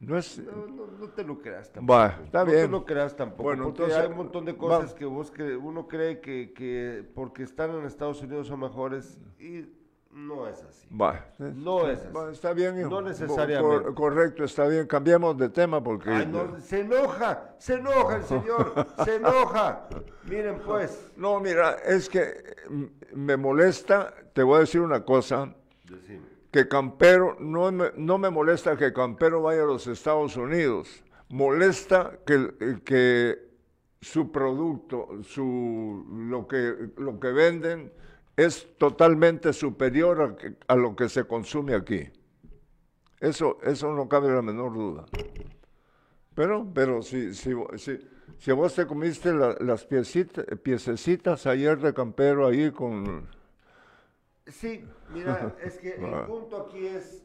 No 0.00 0.16
es, 0.16 0.38
No, 0.38 0.66
no, 0.66 0.86
no 0.86 1.08
te 1.10 1.24
lo 1.24 1.40
creas 1.40 1.72
tampoco. 1.72 1.98
Va, 1.98 2.20
está 2.24 2.44
no 2.44 2.50
bien. 2.52 2.66
te 2.66 2.68
lo 2.68 2.84
creas 2.84 3.16
tampoco. 3.16 3.42
Bueno, 3.42 3.64
porque 3.64 3.82
entonces, 3.82 4.04
hay 4.04 4.10
un 4.10 4.16
montón 4.16 4.44
de 4.44 4.56
cosas 4.56 4.94
que 4.94 5.04
vos 5.04 5.32
cre- 5.34 5.58
uno 5.60 5.88
cree 5.88 6.20
que, 6.20 6.52
que 6.52 7.04
porque 7.14 7.42
están 7.42 7.70
en 7.72 7.84
Estados 7.84 8.22
Unidos 8.22 8.46
son 8.46 8.60
mejores 8.60 9.18
y 9.40 9.66
no 10.12 10.46
es 10.46 10.62
así. 10.62 10.88
Va. 10.94 11.26
No 11.38 11.88
es 11.88 11.98
así. 12.06 12.16
Está 12.32 12.52
bien, 12.52 12.78
hijo. 12.78 12.88
No 12.88 12.96
Cor- 12.96 13.04
necesariamente. 13.04 13.94
correcto, 13.94 14.44
está 14.44 14.66
bien. 14.68 14.86
Cambiemos 14.86 15.36
de 15.36 15.48
tema 15.48 15.82
porque... 15.82 16.10
Ay, 16.10 16.26
no, 16.26 16.58
se 16.60 16.80
enoja, 16.82 17.54
se 17.58 17.74
enoja 17.74 18.16
el 18.16 18.22
señor, 18.24 18.86
se 19.04 19.16
enoja. 19.16 19.88
Miren 20.24 20.60
pues. 20.64 21.10
No, 21.16 21.40
mira, 21.40 21.72
es 21.84 22.08
que 22.08 22.54
me 23.14 23.36
molesta, 23.36 24.14
te 24.32 24.44
voy 24.44 24.58
a 24.58 24.60
decir 24.60 24.80
una 24.80 25.04
cosa, 25.04 25.52
Decime. 25.84 26.27
Que 26.50 26.68
Campero, 26.68 27.36
no 27.40 27.70
me, 27.70 27.90
no 27.96 28.18
me 28.18 28.30
molesta 28.30 28.76
que 28.76 28.92
Campero 28.92 29.42
vaya 29.42 29.62
a 29.62 29.66
los 29.66 29.86
Estados 29.86 30.36
Unidos, 30.36 31.04
molesta 31.28 32.18
que, 32.26 32.54
eh, 32.60 32.78
que 32.84 33.48
su 34.00 34.32
producto, 34.32 35.08
su, 35.24 36.06
lo, 36.10 36.46
que, 36.48 36.90
lo 36.96 37.20
que 37.20 37.32
venden 37.32 37.92
es 38.36 38.68
totalmente 38.78 39.52
superior 39.52 40.22
a, 40.68 40.72
a 40.72 40.76
lo 40.76 40.94
que 40.96 41.08
se 41.08 41.24
consume 41.24 41.74
aquí. 41.74 42.08
Eso, 43.20 43.58
eso 43.62 43.92
no 43.92 44.08
cabe 44.08 44.32
la 44.32 44.42
menor 44.42 44.72
duda. 44.72 45.04
Pero, 46.34 46.66
pero 46.72 47.02
si, 47.02 47.34
si, 47.34 47.52
si, 47.76 47.98
si 48.38 48.52
vos 48.52 48.74
te 48.74 48.86
comiste 48.86 49.34
la- 49.34 49.56
las 49.58 49.84
piecita- 49.88 50.44
piececitas 50.62 51.46
ayer 51.46 51.78
de 51.80 51.92
Campero 51.92 52.46
ahí 52.46 52.70
con... 52.70 53.28
Sí, 54.48 54.84
mira, 55.12 55.54
es 55.62 55.78
que 55.78 55.94
el 55.94 56.26
punto 56.26 56.66
aquí 56.68 56.86
es 56.86 57.24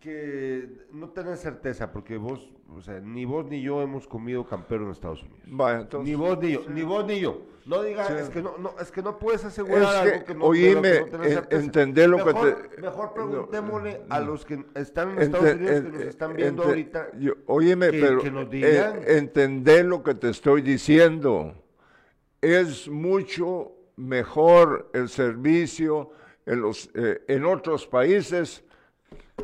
que 0.00 0.68
no 0.92 1.08
tenés 1.10 1.40
certeza, 1.40 1.90
porque 1.90 2.16
vos, 2.16 2.52
o 2.70 2.80
sea, 2.80 3.00
ni 3.00 3.24
vos 3.24 3.46
ni 3.46 3.62
yo 3.62 3.80
hemos 3.82 4.06
comido 4.06 4.46
campero 4.46 4.84
en 4.84 4.90
Estados 4.90 5.22
Unidos. 5.22 5.40
Vaya, 5.46 5.80
entonces- 5.80 6.08
Ni 6.08 6.14
vos 6.14 6.38
ni 6.38 6.52
yo, 6.52 6.60
ni 6.68 6.82
vos 6.82 7.06
ni 7.06 7.20
yo. 7.20 7.40
No 7.64 7.82
digas, 7.82 8.06
Sí. 8.06 8.14
es 8.16 8.28
que 8.28 8.42
no, 8.42 8.56
no, 8.58 8.74
es 8.80 8.92
que 8.92 9.02
no 9.02 9.18
puedes 9.18 9.44
asegurar 9.44 9.82
Es 9.82 9.88
que, 10.12 10.14
algo 10.14 10.24
que 10.26 10.34
no, 10.36 10.44
oíme, 10.44 10.88
de 10.88 11.00
lo 11.00 11.06
que 11.06 11.18
no 11.18 11.24
en- 11.24 11.32
certeza. 11.34 11.62
entendé 11.64 12.06
lo 12.06 12.18
que 12.18 12.24
Mejor- 12.26 12.68
te- 12.76 12.80
Mejor 12.80 13.04
no, 13.06 13.14
preguntémosle 13.14 14.00
a 14.08 14.20
los 14.20 14.44
que 14.44 14.64
están 14.76 15.10
en 15.10 15.14
Ente- 15.18 15.22
Estados 15.24 15.54
Unidos 15.54 15.80
que 15.80 15.90
nos 15.90 16.02
están 16.02 16.36
viendo 16.36 16.62
ente- 16.62 16.68
ahorita. 16.68 17.08
yo- 17.18 17.34
que- 17.90 18.00
pero 18.00 18.20
que 18.20 18.30
nos 18.30 18.44
eh, 18.44 18.50
lo 19.82 20.02
que 20.04 20.14
te 20.14 20.28
estoy 20.30 20.62
diciendo. 20.62 21.54
Es 22.40 22.88
mucho 22.88 23.72
mejor 23.96 24.90
el 24.92 25.08
servicio 25.08 26.10
en, 26.46 26.60
los, 26.60 26.88
eh, 26.94 27.22
en 27.28 27.44
otros 27.44 27.86
países 27.86 28.64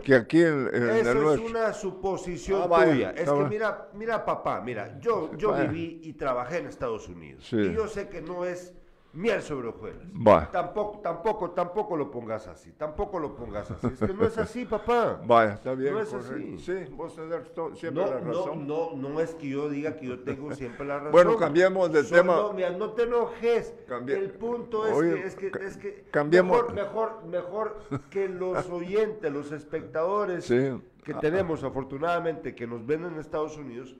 que 0.03 0.15
aquí 0.15 0.41
en, 0.41 0.69
en 0.73 0.83
el 0.83 0.91
Eso 0.99 1.11
es 1.11 1.15
nuestro. 1.17 1.47
una 1.51 1.73
suposición 1.73 2.63
Ah, 2.63 2.67
vaya, 2.67 2.93
tuya. 2.93 3.11
Es 3.11 3.31
que 3.31 3.45
mira, 3.45 3.89
mira 3.95 4.25
papá, 4.25 4.61
mira, 4.61 4.99
yo, 5.01 5.31
yo 5.37 5.51
Vaya. 5.51 5.65
viví 5.65 6.01
y 6.03 6.15
trabajé 6.15 6.59
en 6.59 6.67
Estados 6.67 7.09
Unidos. 7.09 7.47
Sí. 7.49 7.57
Y 7.57 7.75
yo 7.75 7.87
sé 7.89 8.09
que 8.09 8.23
no 8.23 8.45
es 8.45 8.73
miel 9.15 9.43
sobre 9.43 9.69
hojuelas. 9.69 10.07
Va. 10.27 10.51
Tampoco, 10.51 11.01
tampoco, 11.01 11.51
tampoco 11.51 11.97
lo 11.97 12.11
pongas 12.11 12.47
así. 12.49 12.73
Tampoco 12.73 13.19
lo 13.19 13.35
pongas 13.37 13.71
así. 13.71 13.87
Es 13.89 13.99
que 14.01 14.13
no 14.15 14.25
es 14.27 14.39
así, 14.39 14.65
papá. 14.65 15.21
Vaya, 15.25 15.55
está 15.55 15.75
bien. 15.75 15.93
No 15.95 16.01
es 16.01 16.09
correcto. 16.09 16.35
así. 16.35 16.59
Sí, 16.59 16.95
vos 16.95 17.15
tenés 17.15 17.43
siempre 17.79 18.05
No, 18.05 18.11
la 18.11 18.21
razón. 18.21 18.67
no, 18.67 18.93
no 18.97 19.21
es 19.21 19.35
que 19.35 19.49
yo 19.49 19.69
diga 19.69 19.97
que 19.97 20.07
yo 20.07 20.21
tengo 20.21 20.55
siempre 20.55 20.87
la 20.87 20.97
razón. 20.99 21.13
Bueno, 21.13 21.37
cambiemos 21.37 21.93
de 21.93 22.05
Solo, 22.05 22.21
tema. 22.23 22.53
mira, 22.55 22.71
no 22.71 22.91
te 22.93 23.03
enojes. 23.05 23.75
Cambia- 23.87 24.17
El 24.17 24.31
punto 24.31 24.87
es 24.87 24.93
Oye, 24.95 25.15
que, 25.15 25.27
es 25.27 25.35
que, 25.37 25.47
es 25.61 25.77
que 25.77 26.05
cambiemos- 26.11 26.73
mejor, 26.73 27.23
mejor, 27.25 27.25
mejor 27.27 27.79
que 28.11 28.29
los 28.29 28.69
oyentes, 28.71 29.31
los 29.33 29.53
espectadores 29.53 30.45
Sí. 30.45 30.81
que 31.05 31.13
Ah, 31.13 31.21
tenemos 31.21 31.65
afortunadamente 31.65 32.55
que 32.55 32.67
nos 32.67 32.87
ven 32.87 33.05
en 33.05 33.19
Estados 33.19 33.57
Unidos, 33.57 33.97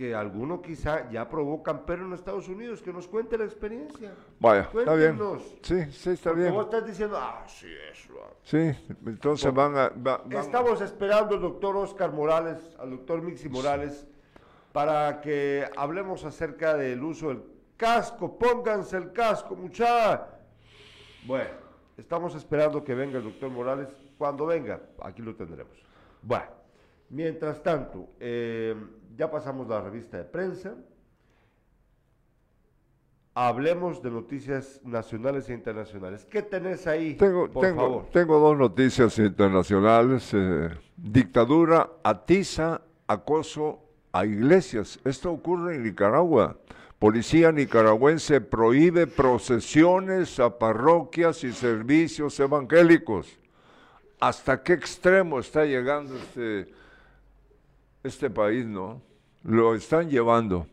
que 0.00 0.14
alguno 0.14 0.62
quizá 0.62 1.10
ya 1.10 1.28
probó 1.28 1.62
campero 1.62 2.06
en 2.06 2.14
Estados 2.14 2.48
Unidos, 2.48 2.80
que 2.80 2.90
nos 2.90 3.06
cuente 3.06 3.36
la 3.36 3.44
experiencia. 3.44 4.14
Vaya, 4.38 4.62
está 4.62 4.94
bien. 4.94 5.14
Cuéntenos. 5.18 5.42
Sí, 5.60 5.84
sí, 5.92 6.10
está 6.12 6.30
Porque 6.30 6.40
bien. 6.44 6.54
vos 6.54 6.64
estás 6.64 6.86
diciendo, 6.86 7.18
ah, 7.20 7.44
sí, 7.46 7.66
eso. 7.92 8.14
ah". 8.24 8.32
Sí, 8.42 8.72
entonces 9.04 9.52
van 9.52 9.76
a... 9.76 9.88
va- 9.90 10.22
van- 10.24 10.32
Estamos 10.32 10.80
esperando 10.80 11.34
al 11.34 11.42
doctor 11.42 11.76
Oscar 11.76 12.12
Morales, 12.12 12.74
al 12.78 12.92
doctor 12.92 13.20
Mixi 13.20 13.50
Morales, 13.50 14.06
para 14.72 15.20
que 15.20 15.68
hablemos 15.76 16.24
acerca 16.24 16.74
del 16.78 17.02
uso 17.04 17.28
del 17.28 17.42
casco. 17.76 18.38
Pónganse 18.38 18.96
el 18.96 19.12
casco, 19.12 19.54
muchacha. 19.54 20.28
Bueno, 21.26 21.50
estamos 21.98 22.34
esperando 22.34 22.82
que 22.82 22.94
venga 22.94 23.18
el 23.18 23.24
doctor 23.24 23.50
Morales. 23.50 23.88
Cuando 24.16 24.46
venga, 24.46 24.80
aquí 25.02 25.20
lo 25.20 25.34
tendremos. 25.34 25.76
Bueno, 26.22 26.46
mientras 27.10 27.62
tanto, 27.62 28.08
eh, 28.18 28.74
ya 29.16 29.30
pasamos 29.30 29.68
la 29.68 29.80
revista 29.80 30.16
de 30.18 30.24
prensa. 30.24 30.74
Hablemos 33.34 34.02
de 34.02 34.10
noticias 34.10 34.80
nacionales 34.84 35.48
e 35.48 35.54
internacionales. 35.54 36.26
¿Qué 36.28 36.42
tenés 36.42 36.86
ahí? 36.86 37.14
Tengo, 37.14 37.48
por 37.48 37.64
tengo, 37.64 37.80
favor. 37.80 38.06
tengo 38.12 38.38
dos 38.40 38.58
noticias 38.58 39.18
internacionales. 39.18 40.30
eh, 40.34 40.70
dictadura 40.96 41.88
atiza 42.02 42.82
acoso 43.06 43.80
a 44.12 44.26
iglesias. 44.26 44.98
Esto 45.04 45.30
ocurre 45.32 45.76
en 45.76 45.84
Nicaragua. 45.84 46.56
Policía 46.98 47.50
nicaragüense 47.50 48.42
prohíbe 48.42 49.06
procesiones 49.06 50.38
a 50.38 50.58
parroquias 50.58 51.44
y 51.44 51.52
servicios 51.52 52.38
evangélicos. 52.40 53.38
¿Hasta 54.18 54.62
qué 54.62 54.74
extremo 54.74 55.38
está 55.40 55.64
llegando 55.64 56.14
este, 56.16 56.70
este 58.02 58.30
país, 58.30 58.66
no? 58.66 59.02
Lo 59.42 59.74
están 59.74 60.08
llevando. 60.08 60.66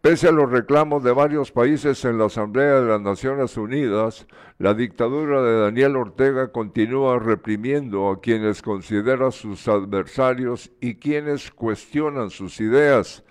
Pese 0.00 0.28
a 0.28 0.32
los 0.32 0.50
reclamos 0.50 1.04
de 1.04 1.12
varios 1.12 1.52
países 1.52 2.04
en 2.06 2.16
la 2.16 2.24
Asamblea 2.26 2.80
de 2.80 2.88
las 2.88 3.02
Naciones 3.02 3.58
Unidas, 3.58 4.26
la 4.58 4.72
dictadura 4.72 5.42
de 5.42 5.60
Daniel 5.60 5.96
Ortega 5.96 6.52
continúa 6.52 7.18
reprimiendo 7.18 8.08
a 8.08 8.20
quienes 8.20 8.62
considera 8.62 9.30
sus 9.30 9.68
adversarios 9.68 10.70
y 10.80 10.94
quienes 10.94 11.50
cuestionan 11.50 12.30
sus 12.30 12.60
ideas. 12.60 13.24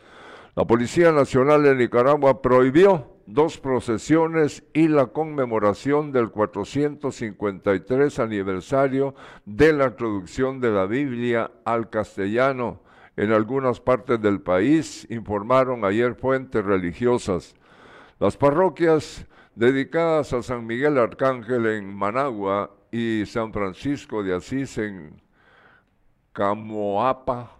La 0.56 0.66
Policía 0.66 1.12
Nacional 1.12 1.64
de 1.64 1.74
Nicaragua 1.74 2.40
prohibió 2.42 3.16
dos 3.26 3.58
procesiones 3.58 4.64
y 4.74 4.90
la 4.90 5.08
conmemoración 5.08 6.12
del 6.12 6.30
453 6.30 8.20
aniversario 8.20 9.16
de 9.46 9.74
la 9.74 9.96
traducción 9.96 10.60
de 10.60 10.70
la 10.70 10.86
Biblia 10.86 11.50
al 11.66 11.90
castellano 11.90 12.82
en 13.20 13.34
algunas 13.34 13.82
partes 13.82 14.22
del 14.22 14.40
país, 14.40 15.06
informaron 15.10 15.84
ayer 15.84 16.16
fuentes 16.16 16.64
religiosas. 16.64 17.54
Las 18.18 18.38
parroquias 18.38 19.26
dedicadas 19.56 20.32
a 20.32 20.42
San 20.42 20.66
Miguel 20.66 20.98
Arcángel 20.98 21.66
en 21.66 21.94
Managua 21.94 22.74
y 22.94 23.26
San 23.26 23.52
Francisco 23.52 24.24
de 24.24 24.36
Asís 24.36 24.78
en 24.78 25.22
Camoapa, 26.32 27.58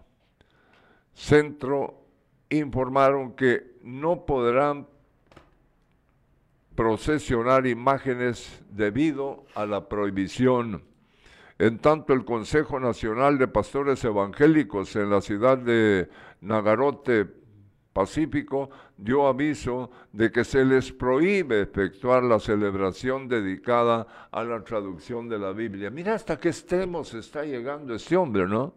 Centro, 1.12 2.06
informaron 2.48 3.34
que 3.34 3.76
no 3.82 4.24
podrán 4.24 4.88
procesionar 6.74 7.66
imágenes 7.66 8.62
debido 8.70 9.44
a 9.54 9.66
la 9.66 9.90
prohibición. 9.90 10.89
En 11.60 11.78
tanto, 11.78 12.14
el 12.14 12.24
Consejo 12.24 12.80
Nacional 12.80 13.36
de 13.36 13.46
Pastores 13.46 14.02
Evangélicos 14.02 14.96
en 14.96 15.10
la 15.10 15.20
ciudad 15.20 15.58
de 15.58 16.08
Nagarote, 16.40 17.26
Pacífico, 17.92 18.70
dio 18.96 19.26
aviso 19.26 19.90
de 20.10 20.32
que 20.32 20.42
se 20.42 20.64
les 20.64 20.90
prohíbe 20.90 21.60
efectuar 21.60 22.22
la 22.22 22.40
celebración 22.40 23.28
dedicada 23.28 24.06
a 24.32 24.42
la 24.42 24.64
traducción 24.64 25.28
de 25.28 25.38
la 25.38 25.52
Biblia. 25.52 25.90
Mira 25.90 26.14
hasta 26.14 26.38
qué 26.38 26.48
extremos 26.48 27.12
está 27.12 27.44
llegando 27.44 27.94
este 27.94 28.16
hombre, 28.16 28.46
¿no? 28.46 28.72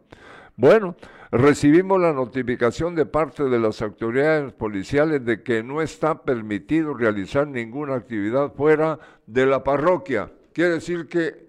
Bueno, 0.58 0.98
recibimos 1.32 2.02
la 2.02 2.12
notificación 2.12 2.96
de 2.96 3.06
parte 3.06 3.46
de 3.46 3.60
las 3.60 3.82
autoridades 3.82 4.52
policiales 4.52 5.24
de 5.24 5.42
que 5.42 5.64
no 5.64 5.82
está 5.82 6.22
permitido 6.22 6.94
realizar 6.94 7.48
ninguna 7.48 7.96
actividad 7.96 8.52
fuera 8.54 9.00
de 9.26 9.46
la 9.46 9.64
parroquia. 9.64 10.30
Quiere 10.52 10.72
decir 10.72 11.08
que 11.08 11.43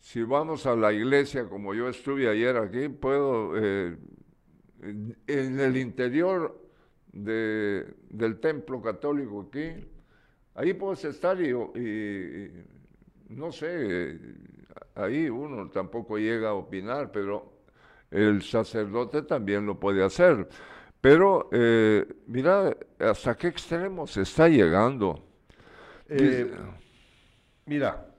si 0.00 0.22
vamos 0.22 0.66
a 0.66 0.74
la 0.74 0.92
iglesia, 0.92 1.48
como 1.48 1.74
yo 1.74 1.88
estuve 1.88 2.28
ayer 2.28 2.56
aquí, 2.56 2.88
puedo, 2.88 3.52
eh, 3.56 3.96
en 4.82 5.60
el 5.60 5.76
interior 5.76 6.58
del 7.12 8.40
templo 8.40 8.80
católico 8.80 9.48
aquí, 9.48 9.72
ahí 10.54 10.74
puedes 10.74 11.04
estar 11.04 11.40
y, 11.40 11.50
y 11.50 12.50
no 13.28 13.52
sé, 13.52 14.18
ahí 14.94 15.28
uno 15.28 15.68
tampoco 15.70 16.18
llega 16.18 16.50
a 16.50 16.54
opinar, 16.54 17.12
pero 17.12 17.60
el 18.10 18.42
sacerdote 18.42 19.22
también 19.22 19.66
lo 19.66 19.78
puede 19.78 20.02
hacer. 20.02 20.48
Pero 21.00 21.48
eh, 21.52 22.06
mira 22.26 22.76
hasta 22.98 23.36
qué 23.36 23.48
extremo 23.48 24.06
se 24.06 24.22
está 24.22 24.48
llegando. 24.48 25.24
Eh, 26.08 26.50
mira, 27.66 28.09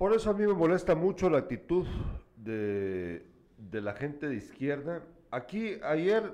por 0.00 0.14
eso 0.14 0.30
a 0.30 0.32
mí 0.32 0.46
me 0.46 0.54
molesta 0.54 0.94
mucho 0.94 1.28
la 1.28 1.36
actitud 1.36 1.86
de, 2.34 3.22
de 3.58 3.80
la 3.82 3.92
gente 3.92 4.30
de 4.30 4.36
izquierda. 4.36 5.02
Aquí 5.30 5.74
ayer 5.82 6.32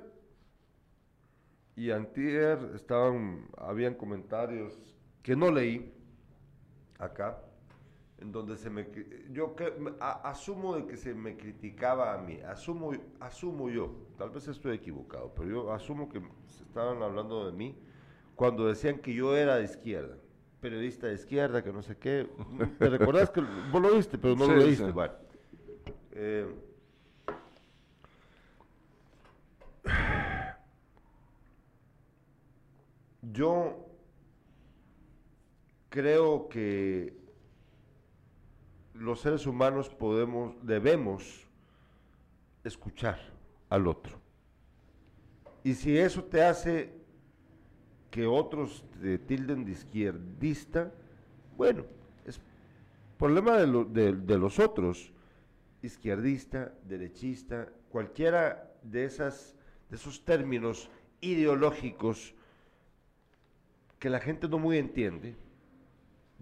y 1.74 1.90
antier 1.90 2.60
estaban, 2.76 3.48
habían 3.58 3.94
comentarios 3.94 4.78
que 5.20 5.34
no 5.34 5.50
leí 5.50 5.92
acá 7.00 7.42
en 8.18 8.30
donde 8.30 8.56
se 8.56 8.70
me 8.70 8.86
yo 9.32 9.56
asumo 9.98 10.76
de 10.76 10.86
que 10.86 10.96
se 10.96 11.12
me 11.12 11.36
criticaba 11.36 12.14
a 12.14 12.18
mí, 12.18 12.38
asumo 12.42 12.92
asumo 13.18 13.68
yo, 13.68 13.90
tal 14.16 14.30
vez 14.30 14.46
estoy 14.46 14.76
equivocado, 14.76 15.32
pero 15.34 15.48
yo 15.48 15.72
asumo 15.72 16.08
que 16.08 16.20
se 16.46 16.62
estaban 16.62 17.02
hablando 17.02 17.44
de 17.46 17.52
mí 17.52 17.76
cuando 18.36 18.68
decían 18.68 19.00
que 19.00 19.12
yo 19.12 19.36
era 19.36 19.56
de 19.56 19.64
izquierda, 19.64 20.18
periodista 20.66 21.06
de 21.06 21.14
izquierda, 21.14 21.62
que 21.62 21.72
no 21.72 21.80
sé 21.80 21.96
qué. 21.96 22.28
¿Te 22.80 22.88
recordás 22.88 23.30
que 23.30 23.40
vos 23.40 23.80
lo 23.80 23.94
viste, 23.94 24.18
pero 24.18 24.34
no 24.34 24.48
lo 24.48 24.56
leíste? 24.56 24.90
Bueno, 24.90 25.14
eh, 26.10 26.52
yo 33.22 33.86
creo 35.88 36.48
que 36.48 37.16
los 38.94 39.20
seres 39.20 39.46
humanos 39.46 39.88
podemos, 39.88 40.56
debemos 40.62 41.46
escuchar 42.64 43.20
al 43.68 43.86
otro. 43.86 44.18
Y 45.62 45.74
si 45.74 45.96
eso 45.96 46.24
te 46.24 46.42
hace 46.42 46.95
que 48.16 48.26
otros 48.26 48.82
te 48.98 49.18
tilden 49.18 49.66
de 49.66 49.72
izquierdista, 49.72 50.90
bueno, 51.54 51.84
es 52.24 52.40
problema 53.18 53.58
de, 53.58 54.14
de 54.14 54.38
los 54.38 54.58
otros, 54.58 55.12
izquierdista, 55.82 56.72
derechista, 56.88 57.68
cualquiera 57.90 58.72
de, 58.82 59.04
esas, 59.04 59.54
de 59.90 59.96
esos 59.96 60.24
términos 60.24 60.88
ideológicos 61.20 62.34
que 63.98 64.08
la 64.08 64.20
gente 64.20 64.48
no 64.48 64.58
muy 64.58 64.78
entiende, 64.78 65.36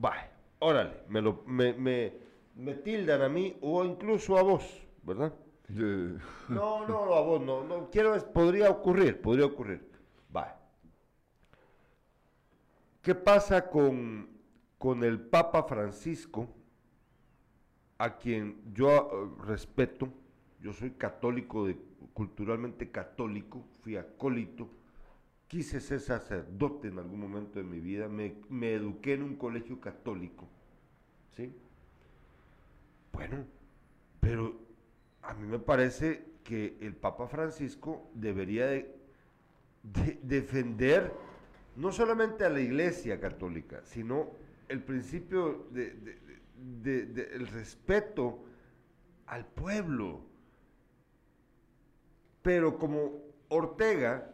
va, 0.03 0.15
órale, 0.61 1.03
me, 1.09 1.21
lo, 1.21 1.43
me, 1.45 1.73
me 1.73 2.13
me 2.57 2.75
tildan 2.75 3.23
a 3.23 3.29
mí 3.29 3.57
o 3.63 3.85
incluso 3.85 4.39
a 4.39 4.43
vos, 4.43 4.65
¿verdad? 5.03 5.33
No, 6.49 6.87
no, 6.87 7.15
a 7.15 7.21
vos 7.23 7.41
no, 7.41 7.65
no 7.65 7.91
quiero, 7.91 8.17
podría 8.33 8.71
ocurrir, 8.71 9.21
podría 9.21 9.47
ocurrir. 9.47 9.91
Va. 10.35 10.57
¿Qué 13.05 13.15
pasa 13.15 13.69
con, 13.69 14.31
con 14.79 15.05
el 15.05 15.21
Papa 15.21 15.65
Francisco, 15.65 16.49
a 17.99 18.17
quien 18.17 18.57
yo 18.73 18.89
eh, 18.89 19.43
respeto? 19.47 20.09
Yo 20.63 20.73
soy 20.73 20.93
católico, 20.93 21.69
culturalmente 22.15 22.91
católico, 22.91 23.63
fui 23.83 23.99
acólito, 23.99 24.71
quise 25.49 25.81
ser 25.81 26.01
sacerdote 26.01 26.89
en 26.89 26.99
algún 26.99 27.21
momento 27.21 27.59
de 27.59 27.67
mi 27.67 27.79
vida, 27.79 28.09
me, 28.09 28.37
me 28.49 28.73
eduqué 28.73 29.13
en 29.13 29.25
un 29.25 29.37
colegio 29.37 29.79
católico, 29.83 30.49
¿sí? 31.37 31.53
Bueno, 33.13 33.45
pero 34.19 34.55
a 35.21 35.35
mí 35.35 35.47
me 35.47 35.59
parece 35.59 36.25
que 36.43 36.79
el 36.81 36.95
Papa 36.97 37.29
Francisco 37.29 38.11
debería 38.15 38.65
de, 38.65 38.97
defender 40.23 41.13
no 41.77 41.93
solamente 41.93 42.45
a 42.45 42.49
la 42.49 42.61
Iglesia 42.61 43.21
católica, 43.21 43.81
sino 43.85 44.31
el 44.69 44.83
principio 44.83 45.67
del 45.71 47.47
respeto 47.49 48.45
al 49.27 49.47
pueblo. 49.47 50.21
Pero 52.43 52.79
como 52.79 53.23
Ortega 53.49 54.31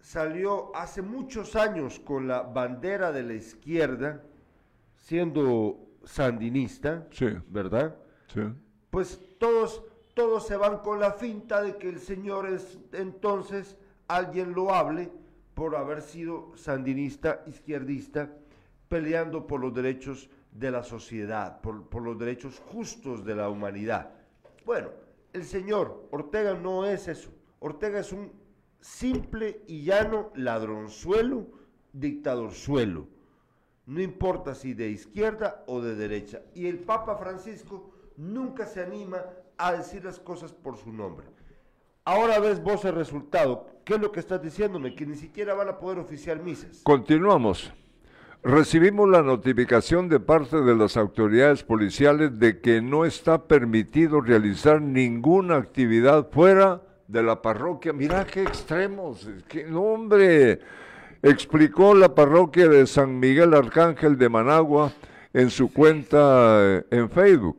salió 0.00 0.74
hace 0.74 1.02
muchos 1.02 1.56
años 1.56 1.98
con 1.98 2.26
la 2.28 2.42
bandera 2.42 3.12
de 3.12 3.22
la 3.22 3.34
izquierda, 3.34 4.22
siendo 4.96 5.78
sandinista, 6.04 7.06
¿verdad? 7.48 7.96
Sí. 8.32 8.42
Pues 8.90 9.20
todos, 9.38 9.82
todos 10.14 10.46
se 10.46 10.56
van 10.56 10.78
con 10.78 11.00
la 11.00 11.12
finta 11.12 11.62
de 11.62 11.76
que 11.76 11.88
el 11.88 12.00
señor 12.00 12.46
es 12.46 12.78
entonces 12.92 13.76
alguien 14.08 14.52
loable 14.52 15.10
por 15.54 15.76
haber 15.76 16.02
sido 16.02 16.52
sandinista, 16.56 17.42
izquierdista, 17.46 18.30
peleando 18.88 19.46
por 19.46 19.60
los 19.60 19.74
derechos 19.74 20.28
de 20.52 20.70
la 20.70 20.82
sociedad, 20.82 21.60
por, 21.60 21.88
por 21.88 22.02
los 22.02 22.18
derechos 22.18 22.60
justos 22.60 23.24
de 23.24 23.34
la 23.34 23.48
humanidad. 23.48 24.10
Bueno, 24.64 24.90
el 25.32 25.44
señor 25.44 26.08
Ortega 26.10 26.54
no 26.54 26.84
es 26.86 27.08
eso. 27.08 27.30
Ortega 27.60 28.00
es 28.00 28.12
un 28.12 28.32
simple 28.80 29.62
y 29.66 29.82
llano 29.84 30.30
ladronzuelo, 30.34 31.46
dictadorzuelo 31.92 33.14
no 33.86 34.00
importa 34.00 34.54
si 34.54 34.74
de 34.74 34.88
izquierda 34.88 35.62
o 35.66 35.80
de 35.80 35.94
derecha. 35.94 36.42
Y 36.54 36.66
el 36.66 36.78
Papa 36.78 37.16
Francisco 37.16 37.90
nunca 38.16 38.66
se 38.66 38.82
anima 38.82 39.22
a 39.58 39.72
decir 39.72 40.04
las 40.04 40.18
cosas 40.18 40.52
por 40.52 40.76
su 40.76 40.92
nombre. 40.92 41.26
Ahora 42.06 42.38
ves 42.38 42.62
vos 42.62 42.84
el 42.84 42.94
resultado. 42.94 43.66
¿Qué 43.84 43.94
es 43.94 44.00
lo 44.00 44.12
que 44.12 44.20
estás 44.20 44.42
diciéndome? 44.42 44.94
Que 44.94 45.06
ni 45.06 45.16
siquiera 45.16 45.54
van 45.54 45.68
a 45.68 45.78
poder 45.78 45.98
oficiar 45.98 46.42
misas. 46.42 46.82
Continuamos. 46.82 47.72
Recibimos 48.42 49.08
la 49.08 49.22
notificación 49.22 50.10
de 50.10 50.20
parte 50.20 50.60
de 50.60 50.74
las 50.76 50.98
autoridades 50.98 51.62
policiales 51.62 52.38
de 52.38 52.60
que 52.60 52.82
no 52.82 53.06
está 53.06 53.44
permitido 53.44 54.20
realizar 54.20 54.82
ninguna 54.82 55.56
actividad 55.56 56.28
fuera 56.30 56.82
de 57.08 57.22
la 57.22 57.40
parroquia. 57.40 57.94
Mira 57.94 58.26
qué 58.26 58.42
extremos, 58.42 59.26
qué 59.48 59.64
nombre 59.64 60.60
explicó 61.22 61.94
la 61.94 62.14
parroquia 62.14 62.68
de 62.68 62.86
San 62.86 63.18
Miguel 63.18 63.54
Arcángel 63.54 64.18
de 64.18 64.28
Managua 64.28 64.92
en 65.32 65.48
su 65.48 65.72
cuenta 65.72 66.58
eh, 66.60 66.84
en 66.90 67.08
Facebook. 67.08 67.56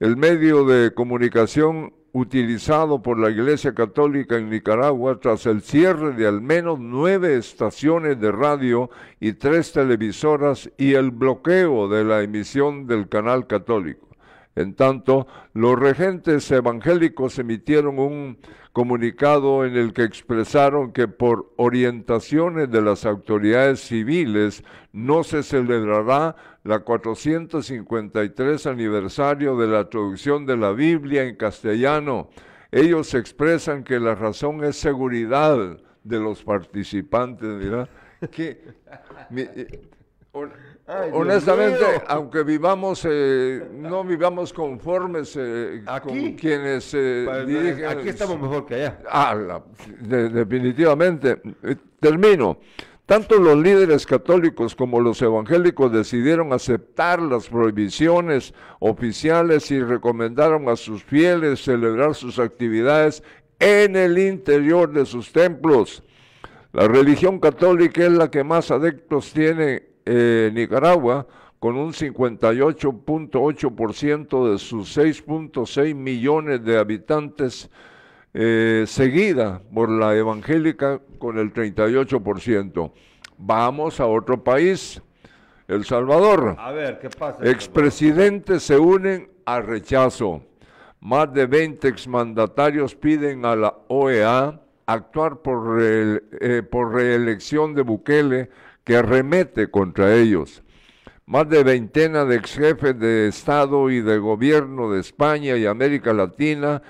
El 0.00 0.16
medio 0.16 0.64
de 0.64 0.92
comunicación 0.92 1.92
utilizado 2.14 3.02
por 3.02 3.18
la 3.18 3.28
Iglesia 3.28 3.74
Católica 3.74 4.36
en 4.36 4.48
Nicaragua 4.48 5.18
tras 5.20 5.46
el 5.46 5.62
cierre 5.62 6.12
de 6.12 6.28
al 6.28 6.40
menos 6.40 6.78
nueve 6.78 7.36
estaciones 7.36 8.20
de 8.20 8.30
radio 8.30 8.88
y 9.18 9.32
tres 9.32 9.72
televisoras 9.72 10.70
y 10.78 10.94
el 10.94 11.10
bloqueo 11.10 11.88
de 11.88 12.04
la 12.04 12.22
emisión 12.22 12.86
del 12.86 13.08
canal 13.08 13.48
católico. 13.48 14.13
En 14.56 14.74
tanto, 14.74 15.26
los 15.52 15.78
regentes 15.78 16.50
evangélicos 16.50 17.38
emitieron 17.38 17.98
un 17.98 18.38
comunicado 18.72 19.64
en 19.64 19.76
el 19.76 19.92
que 19.92 20.02
expresaron 20.02 20.92
que 20.92 21.08
por 21.08 21.52
orientaciones 21.56 22.70
de 22.70 22.82
las 22.82 23.04
autoridades 23.06 23.80
civiles 23.80 24.64
no 24.92 25.24
se 25.24 25.42
celebrará 25.42 26.36
la 26.62 26.80
453 26.80 28.66
aniversario 28.66 29.56
de 29.56 29.68
la 29.68 29.88
traducción 29.88 30.46
de 30.46 30.56
la 30.56 30.72
Biblia 30.72 31.24
en 31.24 31.36
castellano. 31.36 32.30
Ellos 32.70 33.14
expresan 33.14 33.84
que 33.84 34.00
la 34.00 34.14
razón 34.14 34.64
es 34.64 34.76
seguridad 34.76 35.78
de 36.02 36.20
los 36.20 36.42
participantes, 36.42 37.88
que 38.30 38.74
eh, 39.36 39.88
Ay, 40.86 41.10
honestamente, 41.14 41.82
aunque 42.08 42.42
vivamos, 42.42 43.06
eh, 43.08 43.66
no 43.72 44.04
vivamos 44.04 44.52
conformes 44.52 45.34
eh, 45.40 45.82
Aquí. 45.86 46.08
con 46.08 46.32
quienes 46.34 46.92
eh, 46.92 47.26
dirigen... 47.46 47.86
Aquí 47.86 48.08
estamos 48.10 48.38
mejor 48.38 48.66
que 48.66 48.74
allá. 48.74 48.98
Ah, 49.10 49.34
la- 49.34 49.62
de- 50.00 50.28
definitivamente. 50.28 51.40
Eh, 51.62 51.76
Termino. 52.00 52.58
Tanto 53.06 53.36
los 53.38 53.56
líderes 53.56 54.06
católicos 54.06 54.74
como 54.74 55.00
los 55.00 55.20
evangélicos 55.22 55.90
decidieron 55.92 56.52
aceptar 56.52 57.20
las 57.20 57.48
prohibiciones 57.48 58.52
oficiales 58.78 59.70
y 59.70 59.80
recomendaron 59.82 60.68
a 60.68 60.76
sus 60.76 61.02
fieles 61.02 61.62
celebrar 61.64 62.14
sus 62.14 62.38
actividades 62.38 63.22
en 63.58 63.96
el 63.96 64.18
interior 64.18 64.90
de 64.92 65.04
sus 65.06 65.32
templos. 65.32 66.02
La 66.72 66.88
religión 66.88 67.40
católica 67.40 68.04
es 68.04 68.12
la 68.12 68.30
que 68.30 68.42
más 68.42 68.70
adeptos 68.70 69.32
tiene 69.32 69.93
eh, 70.06 70.50
Nicaragua, 70.52 71.26
con 71.58 71.76
un 71.76 71.92
58.8% 71.92 74.52
de 74.52 74.58
sus 74.58 74.96
6.6 74.96 75.94
millones 75.94 76.64
de 76.64 76.78
habitantes, 76.78 77.70
eh, 78.32 78.84
seguida 78.86 79.60
por 79.72 79.88
la 79.90 80.14
evangélica 80.16 81.00
con 81.18 81.38
el 81.38 81.52
38%. 81.52 82.92
Vamos 83.38 84.00
a 84.00 84.06
otro 84.06 84.42
país, 84.42 85.00
El 85.68 85.84
Salvador. 85.84 86.56
A 86.58 86.72
ver, 86.72 86.98
¿qué 86.98 87.10
pasa? 87.10 87.48
Expresidentes 87.48 88.62
se 88.62 88.78
unen 88.78 89.28
a 89.46 89.60
rechazo. 89.60 90.42
Más 91.00 91.32
de 91.32 91.46
20 91.46 91.86
exmandatarios 91.88 92.94
piden 92.94 93.44
a 93.44 93.54
la 93.56 93.74
OEA 93.88 94.60
actuar 94.86 95.38
por, 95.42 95.76
re- 95.78 96.22
eh, 96.40 96.62
por 96.62 96.92
reelección 96.94 97.74
de 97.74 97.82
Bukele 97.82 98.50
que 98.84 98.96
arremete 98.96 99.70
contra 99.70 100.14
ellos. 100.14 100.62
Más 101.26 101.48
de 101.48 101.64
veintena 101.64 102.24
de 102.26 102.36
ex 102.36 102.54
jefes 102.54 102.98
de 102.98 103.28
Estado 103.28 103.90
y 103.90 104.02
de 104.02 104.18
Gobierno 104.18 104.90
de 104.90 105.00
España 105.00 105.56
y 105.56 105.64
América 105.64 106.12
Latina 106.12 106.82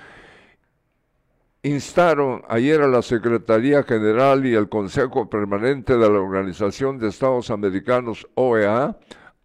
instaron 1.62 2.42
ayer 2.48 2.82
a 2.82 2.88
la 2.88 3.00
Secretaría 3.00 3.84
General 3.84 4.44
y 4.44 4.54
al 4.54 4.68
Consejo 4.68 5.30
Permanente 5.30 5.96
de 5.96 6.10
la 6.10 6.20
Organización 6.20 6.98
de 6.98 7.08
Estados 7.08 7.50
Americanos, 7.50 8.26
OEA, 8.34 8.84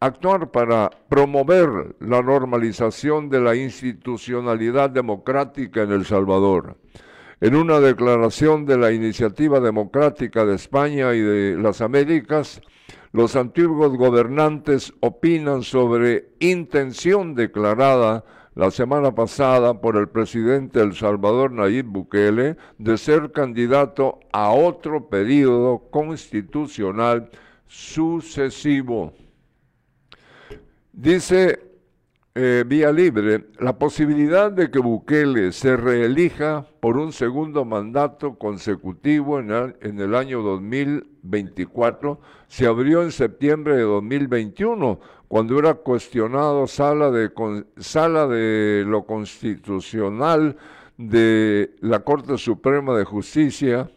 a 0.02 0.06
actuar 0.06 0.52
para 0.52 0.90
promover 1.08 1.96
la 2.00 2.22
normalización 2.22 3.30
de 3.30 3.42
la 3.42 3.56
institucionalidad 3.56 4.90
democrática 4.90 5.84
en 5.84 5.92
El 5.92 6.06
Salvador. 6.06 6.78
En 7.42 7.56
una 7.56 7.80
declaración 7.80 8.66
de 8.66 8.78
la 8.78 8.92
Iniciativa 8.92 9.62
Democrática 9.62 10.46
de 10.46 10.56
España 10.56 11.14
y 11.14 11.22
de 11.22 11.56
las 11.58 11.80
Américas, 11.80 12.62
los 13.14 13.38
antiguos 13.38 13.96
gobernantes 13.96 14.94
opinan 15.00 15.64
sobre 15.64 16.32
intención 16.40 17.36
declarada 17.36 18.26
la 18.56 18.72
semana 18.72 19.16
pasada 19.16 19.80
por 19.80 19.96
el 19.96 20.10
presidente 20.10 20.80
de 20.80 20.86
El 20.86 20.96
Salvador, 20.96 21.54
Nayib 21.54 21.86
Bukele, 21.86 22.58
de 22.78 22.98
ser 22.98 23.32
candidato 23.32 24.20
a 24.34 24.52
otro 24.52 25.08
periodo 25.08 25.88
constitucional 25.90 27.30
sucesivo. 27.68 29.14
Dice 30.92 31.69
eh, 32.36 32.64
Vía 32.66 32.92
Libre, 32.92 33.48
la 33.60 33.78
posibilidad 33.78 34.52
de 34.52 34.70
que 34.72 34.80
Bukele 34.80 35.52
se 35.52 35.76
reelija 35.76 36.66
por 36.80 36.98
un 36.98 37.12
segundo 37.12 37.66
mandato 37.66 38.36
consecutivo 38.36 39.40
en 39.40 39.52
el, 39.52 39.76
en 39.82 40.00
el 40.00 40.16
año 40.16 40.42
2024 40.42 42.20
se 42.48 42.66
abrió 42.68 43.04
en 43.04 43.12
septiembre 43.12 43.76
de 43.76 43.84
2021, 43.84 45.00
cuando 45.28 45.60
era 45.60 45.74
cuestionado 45.76 46.66
sala 46.68 47.12
de, 47.12 47.32
con- 47.34 47.68
sala 47.78 48.28
de 48.28 48.84
lo 48.88 49.06
constitucional 49.06 50.56
de 50.98 51.76
la 51.82 52.00
Corte 52.00 52.38
Suprema 52.38 52.98
de 52.98 53.06
Justicia, 53.06 53.90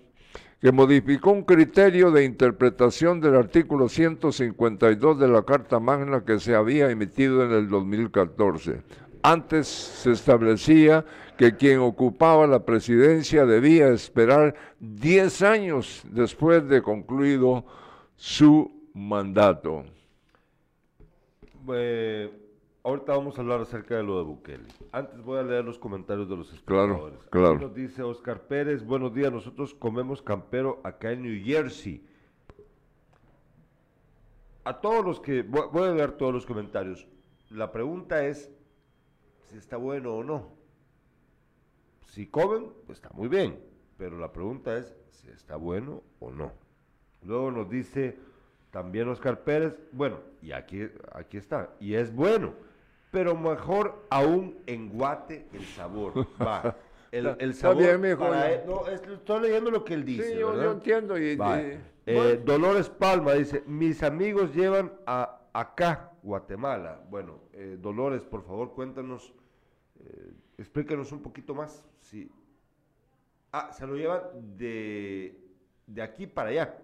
que 0.62 0.70
modificó 0.70 1.32
un 1.32 1.42
criterio 1.42 2.12
de 2.12 2.24
interpretación 2.24 3.20
del 3.20 3.34
artículo 3.34 3.88
152 3.88 5.18
de 5.18 5.26
la 5.26 5.42
Carta 5.42 5.80
Magna 5.80 6.24
que 6.24 6.38
se 6.38 6.54
había 6.54 6.88
emitido 6.88 7.44
en 7.44 7.50
el 7.50 7.68
2014. 7.68 8.80
Antes 9.24 9.66
se 9.66 10.12
establecía 10.12 11.04
que 11.36 11.56
quien 11.56 11.80
ocupaba 11.80 12.46
la 12.46 12.64
presidencia 12.64 13.44
debía 13.44 13.88
esperar 13.88 14.54
10 14.78 15.42
años 15.42 16.02
después 16.08 16.68
de 16.68 16.80
concluido 16.80 17.64
su 18.14 18.88
mandato. 18.94 19.82
Eh, 21.74 22.41
ahorita 22.84 23.12
vamos 23.16 23.36
a 23.38 23.40
hablar 23.40 23.60
acerca 23.60 23.96
de 23.96 24.02
lo 24.02 24.18
de 24.18 24.24
Bukele. 24.24 24.68
Antes 24.92 25.22
voy 25.22 25.38
a 25.38 25.42
leer 25.42 25.64
los 25.64 25.78
comentarios 25.78 26.28
de 26.28 26.36
los 26.36 26.48
Claro, 26.64 26.84
espectadores. 27.08 27.20
Aquí 27.20 27.28
claro. 27.30 27.58
Nos 27.58 27.74
dice 27.74 28.02
Oscar 28.02 28.42
Pérez, 28.46 28.84
buenos 28.84 29.14
días, 29.14 29.32
nosotros 29.32 29.74
comemos 29.74 30.22
campero 30.22 30.80
acá 30.84 31.12
en 31.12 31.22
New 31.22 31.44
Jersey. 31.44 32.04
A 34.64 34.80
todos 34.80 35.04
los 35.04 35.20
que, 35.20 35.42
voy, 35.42 35.62
voy 35.72 35.88
a 35.88 35.92
leer 35.92 36.12
todos 36.12 36.32
los 36.32 36.46
comentarios. 36.46 37.06
La 37.50 37.72
pregunta 37.72 38.24
es 38.26 38.50
si 39.48 39.56
está 39.56 39.76
bueno 39.76 40.14
o 40.14 40.22
no. 40.24 40.52
Si 42.06 42.26
comen, 42.26 42.72
pues 42.86 42.98
está 42.98 43.10
muy 43.14 43.28
bien. 43.28 43.58
Pero 43.98 44.18
la 44.18 44.32
pregunta 44.32 44.76
es 44.76 44.96
si 45.10 45.28
está 45.28 45.56
bueno 45.56 46.02
o 46.20 46.30
no. 46.30 46.52
Luego 47.22 47.50
nos 47.50 47.68
dice 47.68 48.18
también 48.70 49.08
Oscar 49.08 49.44
Pérez, 49.44 49.76
bueno, 49.92 50.18
y 50.40 50.52
aquí, 50.52 50.88
aquí 51.12 51.36
está, 51.36 51.74
y 51.78 51.94
es 51.94 52.12
bueno, 52.14 52.54
pero 53.12 53.36
mejor 53.36 54.04
aún 54.10 54.58
en 54.66 54.88
Guate 54.88 55.46
el 55.52 55.64
sabor. 55.66 56.26
Va. 56.42 56.74
El, 57.12 57.26
el 57.38 57.50
Está 57.50 57.68
sabor. 57.68 57.82
bien, 57.82 58.00
mijo, 58.00 58.18
para 58.18 58.48
ya. 58.48 58.52
él- 58.54 58.62
no, 58.66 58.86
es- 58.88 59.02
estoy 59.02 59.42
leyendo 59.42 59.70
lo 59.70 59.84
que 59.84 59.94
él 59.94 60.04
dice. 60.04 60.32
Sí, 60.32 60.38
yo, 60.38 60.60
yo 60.60 60.72
entiendo. 60.72 61.16
Y, 61.18 61.38
Eh, 62.04 62.14
bueno, 62.16 62.40
Dolores 62.44 62.88
Palma 62.88 63.34
dice, 63.34 63.62
mis 63.66 64.02
amigos 64.02 64.52
llevan 64.54 64.92
a 65.06 65.38
acá, 65.52 66.10
Guatemala. 66.24 67.00
Bueno, 67.10 67.38
eh, 67.52 67.76
Dolores, 67.80 68.24
por 68.24 68.42
favor, 68.42 68.72
cuéntanos, 68.72 69.32
eh, 70.00 70.32
explícanos 70.58 71.12
un 71.12 71.22
poquito 71.22 71.54
más. 71.54 71.84
Sí. 72.00 72.28
Ah, 73.52 73.70
se 73.72 73.86
lo 73.86 73.94
llevan 73.94 74.22
de, 74.56 75.38
de 75.86 76.02
aquí 76.02 76.26
para 76.26 76.48
allá. 76.48 76.78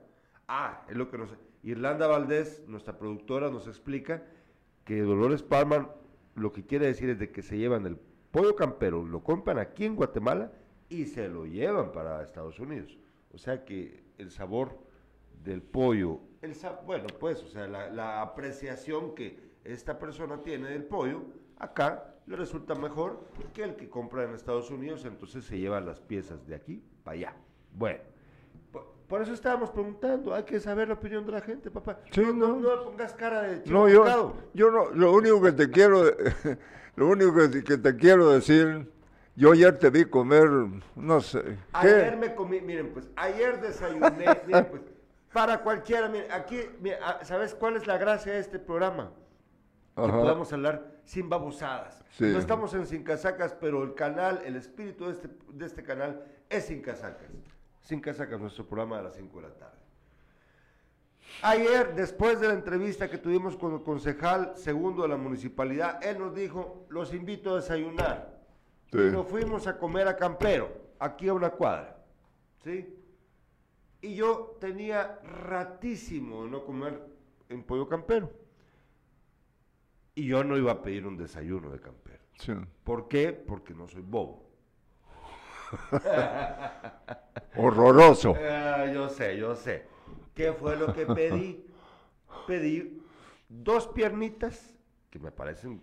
Ah, 0.46 0.82
es 0.88 0.96
lo 0.96 1.10
que 1.10 1.18
nos... 1.18 1.30
Irlanda 1.64 2.06
Valdés, 2.06 2.62
nuestra 2.68 2.96
productora, 2.98 3.50
nos 3.50 3.66
explica 3.66 4.22
que 4.84 5.00
Dolores 5.00 5.42
Palma 5.42 5.88
lo 6.38 6.52
que 6.52 6.64
quiere 6.64 6.86
decir 6.86 7.10
es 7.10 7.18
de 7.18 7.30
que 7.30 7.42
se 7.42 7.56
llevan 7.56 7.86
el 7.86 7.96
pollo 8.30 8.54
campero, 8.56 9.04
lo 9.04 9.22
compran 9.22 9.58
aquí 9.58 9.84
en 9.84 9.96
Guatemala 9.96 10.52
y 10.88 11.06
se 11.06 11.28
lo 11.28 11.46
llevan 11.46 11.92
para 11.92 12.22
Estados 12.22 12.58
Unidos. 12.58 12.98
O 13.32 13.38
sea 13.38 13.64
que 13.64 14.04
el 14.18 14.30
sabor 14.30 14.78
del 15.44 15.62
pollo, 15.62 16.20
el 16.42 16.54
bueno, 16.86 17.06
pues, 17.18 17.42
o 17.42 17.48
sea, 17.48 17.66
la, 17.66 17.90
la 17.90 18.22
apreciación 18.22 19.14
que 19.14 19.38
esta 19.64 19.98
persona 19.98 20.42
tiene 20.42 20.68
del 20.68 20.84
pollo, 20.84 21.24
acá 21.58 22.14
le 22.26 22.36
resulta 22.36 22.74
mejor 22.74 23.24
que 23.54 23.64
el 23.64 23.76
que 23.76 23.88
compra 23.88 24.24
en 24.24 24.34
Estados 24.34 24.70
Unidos, 24.70 25.04
entonces 25.04 25.44
se 25.44 25.58
lleva 25.58 25.80
las 25.80 26.00
piezas 26.00 26.46
de 26.46 26.54
aquí 26.54 26.82
para 27.02 27.16
allá. 27.16 27.36
Bueno, 27.74 28.00
por, 29.08 29.22
eso 29.22 29.32
estábamos 29.32 29.70
preguntando, 29.70 30.34
hay 30.34 30.44
que 30.44 30.60
saber 30.60 30.88
la 30.88 30.94
opinión 30.94 31.24
de 31.26 31.32
la 31.32 31.40
gente, 31.40 31.70
papá. 31.70 31.98
Sí, 32.12 32.20
no, 32.20 32.32
no, 32.32 32.48
no. 32.48 32.56
no 32.60 32.76
le 32.76 32.82
pongas 32.84 33.12
cara 33.14 33.42
de 33.42 33.62
chivo 33.62 33.78
No, 33.78 33.88
yo, 33.88 34.02
picado. 34.04 34.34
yo 34.54 34.70
no, 34.70 34.90
lo 34.90 35.12
único 35.12 35.40
que 35.42 35.52
te 35.52 35.70
quiero, 35.70 36.02
lo 36.96 37.08
único 37.08 37.34
que, 37.34 37.48
te- 37.48 37.64
que 37.64 37.78
te 37.78 37.96
quiero 37.96 38.30
decir, 38.30 38.90
yo 39.34 39.52
ayer 39.52 39.78
te 39.78 39.90
vi 39.90 40.04
comer, 40.04 40.48
no 40.96 41.20
sé, 41.20 41.58
Ayer 41.72 42.10
¿qué? 42.10 42.16
me 42.16 42.34
comí, 42.34 42.60
miren, 42.60 42.92
pues, 42.92 43.08
ayer 43.16 43.60
desayuné, 43.60 44.26
miren, 44.46 44.66
pues, 44.70 44.82
para 45.32 45.62
cualquiera, 45.62 46.08
miren, 46.08 46.30
aquí, 46.32 46.60
mira, 46.80 46.98
ah, 47.02 47.20
¿sabes 47.22 47.54
cuál 47.54 47.76
es 47.76 47.86
la 47.86 47.98
gracia 47.98 48.32
de 48.32 48.40
este 48.40 48.58
programa? 48.58 49.12
Que 49.94 50.02
podamos 50.02 50.52
hablar 50.52 50.92
sin 51.04 51.28
babosadas. 51.28 52.04
Sí. 52.10 52.24
No 52.26 52.38
estamos 52.38 52.72
en 52.74 52.86
Sin 52.86 53.02
Casacas, 53.02 53.56
pero 53.60 53.82
el 53.82 53.94
canal, 53.94 54.40
el 54.44 54.54
espíritu 54.54 55.06
de 55.06 55.12
este, 55.12 55.28
de 55.52 55.66
este 55.66 55.82
canal 55.82 56.22
es 56.48 56.66
Sin 56.66 56.82
Casacas. 56.82 57.26
Sin 57.88 58.00
Casacas, 58.00 58.38
nuestro 58.38 58.66
programa 58.66 58.98
de 58.98 59.04
las 59.04 59.14
5 59.14 59.40
de 59.40 59.48
la 59.48 59.54
tarde. 59.54 59.78
Ayer, 61.40 61.94
después 61.94 62.38
de 62.38 62.48
la 62.48 62.52
entrevista 62.52 63.08
que 63.08 63.16
tuvimos 63.16 63.56
con 63.56 63.72
el 63.72 63.82
concejal 63.82 64.52
segundo 64.56 65.04
de 65.04 65.08
la 65.08 65.16
municipalidad, 65.16 65.98
él 66.04 66.18
nos 66.18 66.34
dijo, 66.34 66.84
los 66.90 67.14
invito 67.14 67.52
a 67.52 67.56
desayunar. 67.56 68.42
Sí. 68.92 68.98
Y 68.98 69.10
nos 69.10 69.26
fuimos 69.26 69.66
a 69.66 69.78
comer 69.78 70.06
a 70.06 70.16
Campero, 70.16 70.70
aquí 70.98 71.28
a 71.28 71.32
una 71.32 71.48
cuadra. 71.48 71.96
¿Sí? 72.62 72.94
Y 74.02 74.16
yo 74.16 74.58
tenía 74.60 75.20
ratísimo 75.22 76.44
de 76.44 76.50
no 76.50 76.66
comer 76.66 77.02
en 77.48 77.62
pollo 77.62 77.88
campero. 77.88 78.30
Y 80.14 80.26
yo 80.26 80.44
no 80.44 80.58
iba 80.58 80.72
a 80.72 80.82
pedir 80.82 81.06
un 81.06 81.16
desayuno 81.16 81.70
de 81.70 81.80
campero. 81.80 82.22
Sí. 82.38 82.52
¿Por 82.84 83.08
qué? 83.08 83.32
Porque 83.32 83.72
no 83.72 83.88
soy 83.88 84.02
bobo. 84.02 84.47
Horroroso. 87.56 88.34
Ah, 88.38 88.86
yo 88.92 89.08
sé, 89.08 89.36
yo 89.36 89.54
sé. 89.54 89.86
¿Qué 90.34 90.52
fue 90.52 90.76
lo 90.76 90.92
que 90.92 91.06
pedí? 91.06 91.64
Pedí 92.46 93.02
dos 93.48 93.88
piernitas, 93.88 94.74
que 95.10 95.18
me 95.18 95.30
parecen, 95.30 95.82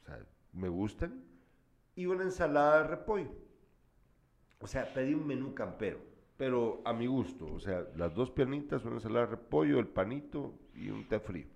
o 0.00 0.04
sea, 0.04 0.18
me 0.52 0.68
gustan, 0.68 1.24
y 1.94 2.06
una 2.06 2.24
ensalada 2.24 2.82
de 2.82 2.88
repollo. 2.88 3.30
O 4.60 4.66
sea, 4.66 4.92
pedí 4.94 5.14
un 5.14 5.26
menú 5.26 5.54
campero, 5.54 5.98
pero 6.36 6.80
a 6.84 6.92
mi 6.92 7.06
gusto. 7.06 7.46
O 7.46 7.60
sea, 7.60 7.84
las 7.96 8.14
dos 8.14 8.30
piernitas, 8.30 8.84
una 8.84 8.96
ensalada 8.96 9.26
de 9.26 9.32
repollo, 9.32 9.78
el 9.78 9.88
panito 9.88 10.54
y 10.74 10.90
un 10.90 11.06
té 11.08 11.18
frío. 11.20 11.46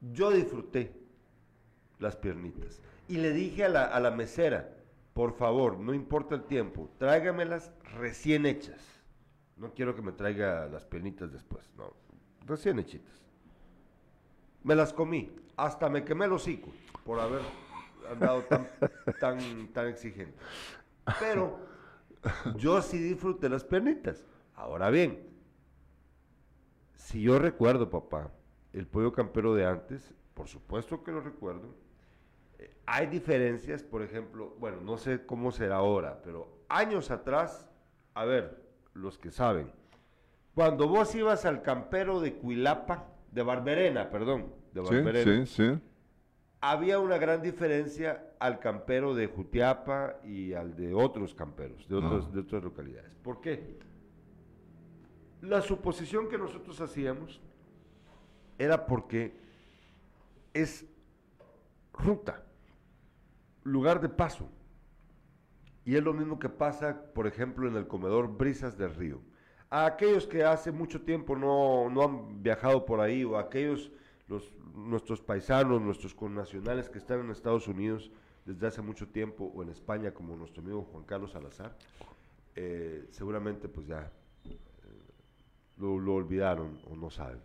Yo 0.00 0.30
disfruté 0.30 0.92
las 1.98 2.16
piernitas. 2.16 2.80
Y 3.08 3.16
le 3.16 3.32
dije 3.32 3.64
a 3.64 3.68
la, 3.68 3.84
a 3.86 4.00
la 4.00 4.10
mesera, 4.10 4.76
por 5.14 5.32
favor, 5.32 5.78
no 5.78 5.94
importa 5.94 6.34
el 6.34 6.42
tiempo, 6.44 6.90
tráigamelas 6.98 7.72
recién 7.96 8.44
hechas. 8.46 8.82
No 9.56 9.72
quiero 9.72 9.94
que 9.94 10.02
me 10.02 10.10
traiga 10.10 10.66
las 10.66 10.84
piernitas 10.84 11.32
después, 11.32 11.72
no, 11.76 11.94
recién 12.44 12.80
hechitas. 12.80 13.22
Me 14.64 14.74
las 14.74 14.92
comí, 14.92 15.30
hasta 15.56 15.88
me 15.88 16.04
quemé 16.04 16.24
el 16.24 16.32
hocico 16.32 16.72
por 17.04 17.20
haber 17.20 17.42
andado 18.10 18.42
tan, 18.42 18.68
tan, 19.20 19.68
tan 19.68 19.86
exigente. 19.86 20.36
Pero 21.20 21.60
yo 22.56 22.82
sí 22.82 22.98
disfruté 22.98 23.48
las 23.48 23.62
piernitas. 23.62 24.24
Ahora 24.56 24.90
bien, 24.90 25.28
si 26.96 27.22
yo 27.22 27.38
recuerdo, 27.38 27.88
papá, 27.88 28.32
el 28.72 28.88
pollo 28.88 29.12
campero 29.12 29.54
de 29.54 29.66
antes, 29.66 30.12
por 30.34 30.48
supuesto 30.48 31.04
que 31.04 31.12
lo 31.12 31.20
recuerdo. 31.20 31.74
Hay 32.86 33.06
diferencias, 33.06 33.82
por 33.82 34.02
ejemplo, 34.02 34.54
bueno, 34.58 34.80
no 34.80 34.96
sé 34.98 35.24
cómo 35.26 35.50
será 35.52 35.76
ahora, 35.76 36.20
pero 36.22 36.48
años 36.68 37.10
atrás, 37.10 37.66
a 38.14 38.24
ver, 38.24 38.62
los 38.92 39.18
que 39.18 39.30
saben, 39.30 39.70
cuando 40.54 40.86
vos 40.88 41.14
ibas 41.14 41.44
al 41.44 41.62
campero 41.62 42.20
de 42.20 42.34
Cuilapa, 42.34 43.06
de 43.32 43.42
Barberena, 43.42 44.10
perdón, 44.10 44.52
de 44.72 44.80
Barberena, 44.80 45.46
Sí, 45.46 45.46
sí, 45.46 45.72
sí. 45.74 45.80
había 46.60 46.98
una 47.00 47.18
gran 47.18 47.42
diferencia 47.42 48.30
al 48.38 48.60
campero 48.60 49.14
de 49.14 49.26
Jutiapa 49.26 50.20
y 50.24 50.52
al 50.54 50.76
de 50.76 50.94
otros 50.94 51.34
camperos, 51.34 51.88
de, 51.88 51.96
otros, 51.96 52.26
Ah. 52.28 52.34
de 52.34 52.40
otras 52.40 52.62
localidades. 52.62 53.10
¿Por 53.22 53.40
qué? 53.40 53.78
La 55.40 55.60
suposición 55.60 56.28
que 56.28 56.38
nosotros 56.38 56.80
hacíamos 56.80 57.40
era 58.58 58.86
porque 58.86 59.34
es 60.54 60.86
ruta, 61.98 62.42
lugar 63.62 64.00
de 64.00 64.08
paso. 64.08 64.48
Y 65.84 65.96
es 65.96 66.02
lo 66.02 66.14
mismo 66.14 66.38
que 66.38 66.48
pasa, 66.48 67.12
por 67.14 67.26
ejemplo, 67.26 67.68
en 67.68 67.76
el 67.76 67.86
comedor 67.86 68.36
Brisas 68.36 68.76
del 68.78 68.94
Río. 68.94 69.20
A 69.70 69.86
aquellos 69.86 70.26
que 70.26 70.44
hace 70.44 70.72
mucho 70.72 71.02
tiempo 71.02 71.36
no, 71.36 71.90
no 71.90 72.02
han 72.02 72.42
viajado 72.42 72.86
por 72.86 73.00
ahí, 73.00 73.24
o 73.24 73.36
a 73.36 73.42
aquellos, 73.42 73.90
los, 74.28 74.52
nuestros 74.74 75.20
paisanos, 75.20 75.82
nuestros 75.82 76.14
connacionales 76.14 76.88
que 76.88 76.98
están 76.98 77.20
en 77.20 77.30
Estados 77.30 77.68
Unidos 77.68 78.10
desde 78.46 78.66
hace 78.66 78.82
mucho 78.82 79.08
tiempo, 79.08 79.52
o 79.54 79.62
en 79.62 79.70
España, 79.70 80.12
como 80.12 80.36
nuestro 80.36 80.62
amigo 80.62 80.86
Juan 80.90 81.04
Carlos 81.04 81.32
Salazar, 81.32 81.76
eh, 82.54 83.06
seguramente 83.10 83.68
pues 83.68 83.86
ya 83.86 84.10
eh, 84.44 84.58
lo, 85.78 85.94
olvidaron 86.14 86.78
o 86.90 86.96
no 86.96 87.10
saben. 87.10 87.40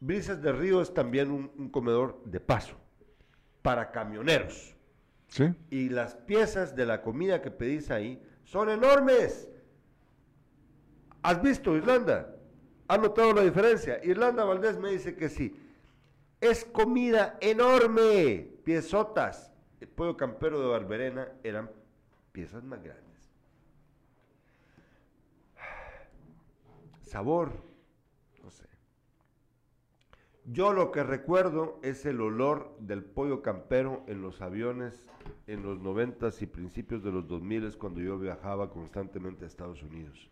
Brisas 0.00 0.40
del 0.40 0.56
Río 0.58 0.80
es 0.80 0.94
también 0.94 1.30
un 1.30 1.68
comedor 1.68 2.22
de 2.24 2.40
paso 2.40 2.79
para 3.62 3.90
camioneros. 3.90 4.74
Sí. 5.28 5.54
Y 5.70 5.88
las 5.88 6.14
piezas 6.14 6.74
de 6.74 6.86
la 6.86 7.02
comida 7.02 7.40
que 7.40 7.50
pedís 7.50 7.90
ahí 7.90 8.22
son 8.44 8.68
enormes. 8.68 9.48
¿Has 11.22 11.40
visto 11.42 11.76
Irlanda? 11.76 12.34
¿Has 12.88 12.98
notado 12.98 13.32
la 13.32 13.42
diferencia? 13.42 14.00
Irlanda 14.02 14.44
Valdés 14.44 14.78
me 14.78 14.90
dice 14.90 15.14
que 15.14 15.28
sí. 15.28 15.54
Es 16.40 16.64
comida 16.64 17.38
enorme. 17.40 18.48
Piezotas. 18.64 19.52
El 19.80 19.88
pollo 19.88 20.16
campero 20.16 20.60
de 20.60 20.68
Barberena 20.68 21.28
eran 21.44 21.70
piezas 22.32 22.64
más 22.64 22.82
grandes. 22.82 23.30
Sabor. 27.02 27.69
No. 30.50 30.54
Yo 30.54 30.72
lo 30.72 30.90
que 30.90 31.02
recuerdo 31.02 31.78
es 31.82 32.06
el 32.06 32.20
olor 32.20 32.76
del 32.80 33.04
pollo 33.04 33.42
campero 33.42 34.02
en 34.06 34.22
los 34.22 34.40
aviones 34.40 35.06
en 35.46 35.62
los 35.62 35.80
noventas 35.80 36.40
y 36.42 36.46
principios 36.46 37.02
de 37.02 37.10
los 37.12 37.26
2000 37.26 37.76
cuando 37.76 38.00
yo 38.00 38.18
viajaba 38.18 38.70
constantemente 38.70 39.44
a 39.44 39.48
Estados 39.48 39.82
Unidos. 39.82 40.30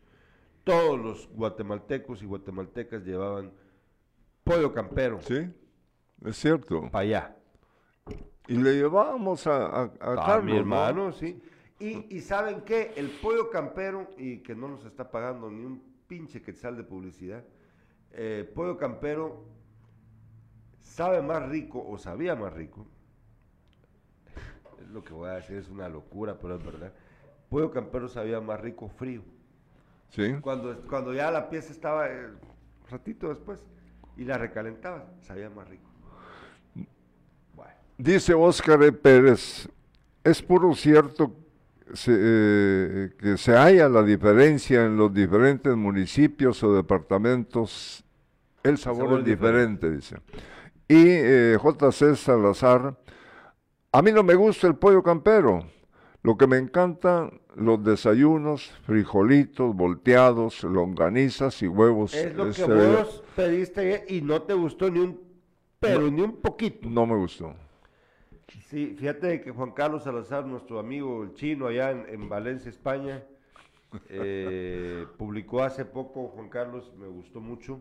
Todos 0.64 0.98
los 0.98 1.28
guatemaltecos 1.34 2.22
y 2.22 2.26
guatemaltecas 2.26 3.04
llevaban 3.04 3.52
pollo 4.44 4.72
campero 4.72 5.20
Sí, 5.20 5.48
es 6.24 6.36
cierto. 6.36 6.88
para 6.90 7.02
allá. 7.02 7.36
Y 8.46 8.56
le 8.56 8.74
llevábamos 8.76 9.46
a, 9.46 9.66
a, 9.66 9.82
a 10.00 10.14
Carlos, 10.16 10.44
mi 10.44 10.52
¿no? 10.52 10.58
hermano, 10.58 11.12
sí. 11.12 11.40
Y, 11.78 12.16
y 12.16 12.20
¿saben 12.22 12.62
qué? 12.62 12.92
El 12.96 13.10
pollo 13.10 13.50
campero, 13.50 14.08
y 14.16 14.38
que 14.38 14.54
no 14.54 14.68
nos 14.68 14.84
está 14.84 15.10
pagando 15.10 15.50
ni 15.50 15.64
un 15.64 15.82
pinche 16.06 16.40
quetzal 16.42 16.76
de 16.76 16.82
publicidad, 16.84 17.44
eh, 18.12 18.50
pollo 18.54 18.76
campero 18.78 19.44
sabe 20.98 21.22
más 21.22 21.48
rico 21.48 21.84
o 21.88 21.96
sabía 21.96 22.34
más 22.34 22.52
rico. 22.52 22.84
Lo 24.92 25.04
que 25.04 25.12
voy 25.12 25.28
a 25.28 25.34
decir, 25.34 25.56
es 25.58 25.68
una 25.68 25.88
locura, 25.88 26.36
pero 26.40 26.56
es 26.56 26.64
verdad. 26.64 26.92
Pollo 27.48 27.70
campero 27.70 28.08
sabía 28.08 28.40
más 28.40 28.60
rico 28.60 28.88
frío. 28.88 29.22
Sí. 30.08 30.34
Cuando, 30.40 30.76
cuando 30.88 31.14
ya 31.14 31.30
la 31.30 31.48
pieza 31.50 31.70
estaba 31.72 32.08
eh, 32.08 32.26
ratito 32.90 33.28
después 33.28 33.64
y 34.16 34.24
la 34.24 34.38
recalentaba, 34.38 35.04
sabía 35.20 35.48
más 35.50 35.68
rico. 35.68 35.88
Bueno. 37.54 37.72
Dice 37.96 38.34
Óscar 38.34 38.82
E. 38.82 38.90
Pérez, 38.90 39.68
es 40.24 40.42
puro 40.42 40.74
cierto 40.74 41.32
se- 41.94 42.12
eh, 42.18 43.10
que 43.20 43.36
se 43.36 43.52
halla 43.52 43.88
la 43.88 44.02
diferencia 44.02 44.84
en 44.84 44.96
los 44.96 45.14
diferentes 45.14 45.76
municipios 45.76 46.60
o 46.64 46.74
departamentos, 46.74 48.04
el 48.64 48.78
sabor, 48.78 49.02
sabor 49.04 49.20
es 49.20 49.26
es 49.26 49.30
diferente, 49.30 49.90
dice. 49.92 50.16
Y 50.88 51.04
eh, 51.06 51.56
J.C. 51.60 52.16
Salazar, 52.16 52.96
a 53.92 54.02
mí 54.02 54.10
no 54.10 54.22
me 54.22 54.34
gusta 54.34 54.66
el 54.66 54.76
pollo 54.76 55.02
campero, 55.02 55.66
lo 56.22 56.36
que 56.36 56.46
me 56.46 56.56
encantan 56.56 57.40
los 57.54 57.82
desayunos, 57.84 58.72
frijolitos, 58.84 59.74
volteados, 59.74 60.62
longanizas 60.62 61.62
y 61.62 61.68
huevos. 61.68 62.14
Es 62.14 62.34
lo 62.34 62.44
que 62.44 62.50
este, 62.50 62.64
vos 62.64 63.22
pediste 63.36 64.04
y 64.08 64.22
no 64.22 64.42
te 64.42 64.54
gustó 64.54 64.90
ni 64.90 65.00
un, 65.00 65.20
pero 65.78 66.10
ni 66.10 66.22
un 66.22 66.36
poquito. 66.36 66.88
No 66.88 67.06
me 67.06 67.16
gustó. 67.16 67.54
Sí, 68.68 68.96
fíjate 68.98 69.42
que 69.42 69.50
Juan 69.50 69.72
Carlos 69.72 70.04
Salazar, 70.04 70.46
nuestro 70.46 70.78
amigo 70.78 71.22
el 71.22 71.34
chino 71.34 71.66
allá 71.66 71.90
en, 71.90 72.06
en 72.08 72.28
Valencia, 72.28 72.70
España, 72.70 73.22
eh, 74.08 75.06
publicó 75.16 75.62
hace 75.62 75.84
poco, 75.84 76.28
Juan 76.28 76.48
Carlos, 76.48 76.92
me 76.98 77.06
gustó 77.06 77.40
mucho, 77.40 77.80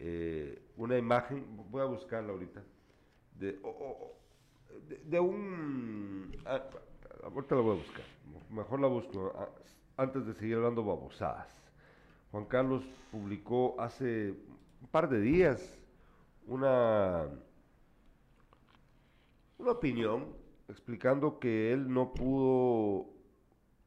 eh, 0.00 0.62
una 0.76 0.96
imagen, 0.96 1.44
voy 1.70 1.82
a 1.82 1.84
buscarla 1.84 2.32
ahorita, 2.32 2.62
de, 3.38 3.60
de, 5.04 5.20
un... 5.20 6.36
ah, 6.46 6.62
ahorita 7.22 7.54
la 7.54 7.60
voy 7.60 7.76
a 7.76 7.78
buscar, 7.78 8.04
mejor 8.50 8.80
la 8.80 8.88
busco 8.88 9.32
ah, 9.36 9.48
antes 9.96 10.26
de 10.26 10.34
seguir 10.34 10.56
hablando 10.56 10.82
babosadas. 10.82 11.48
Juan 12.30 12.46
Carlos 12.46 12.84
publicó 13.10 13.78
hace 13.78 14.30
un 14.80 14.88
par 14.90 15.08
de 15.08 15.20
días 15.20 15.78
una 16.46 17.28
una 19.58 19.72
opinión 19.72 20.34
explicando 20.68 21.38
que 21.38 21.72
él 21.72 21.92
no 21.92 22.14
pudo 22.14 23.06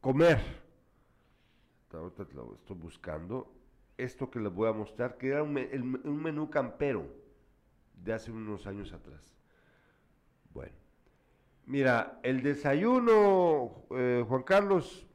comer. 0.01 0.39
Ahorita 1.91 2.25
lo 2.33 2.55
estoy 2.55 2.77
buscando. 2.77 3.52
Esto 3.97 4.29
que 4.29 4.39
les 4.39 4.51
voy 4.51 4.69
a 4.69 4.73
mostrar, 4.73 5.17
que 5.17 5.29
era 5.29 5.43
un, 5.43 5.57
el 5.57 5.81
un 5.81 6.21
menú 6.21 6.49
campero 6.49 7.05
de 7.95 8.13
hace 8.13 8.31
unos 8.31 8.67
años 8.67 8.91
atrás. 8.91 9.35
Bueno, 10.53 10.73
mira, 11.65 12.19
el 12.23 12.41
desayuno, 12.41 13.71
eh, 13.91 14.25
Juan 14.27 14.43
Carlos, 14.43 15.07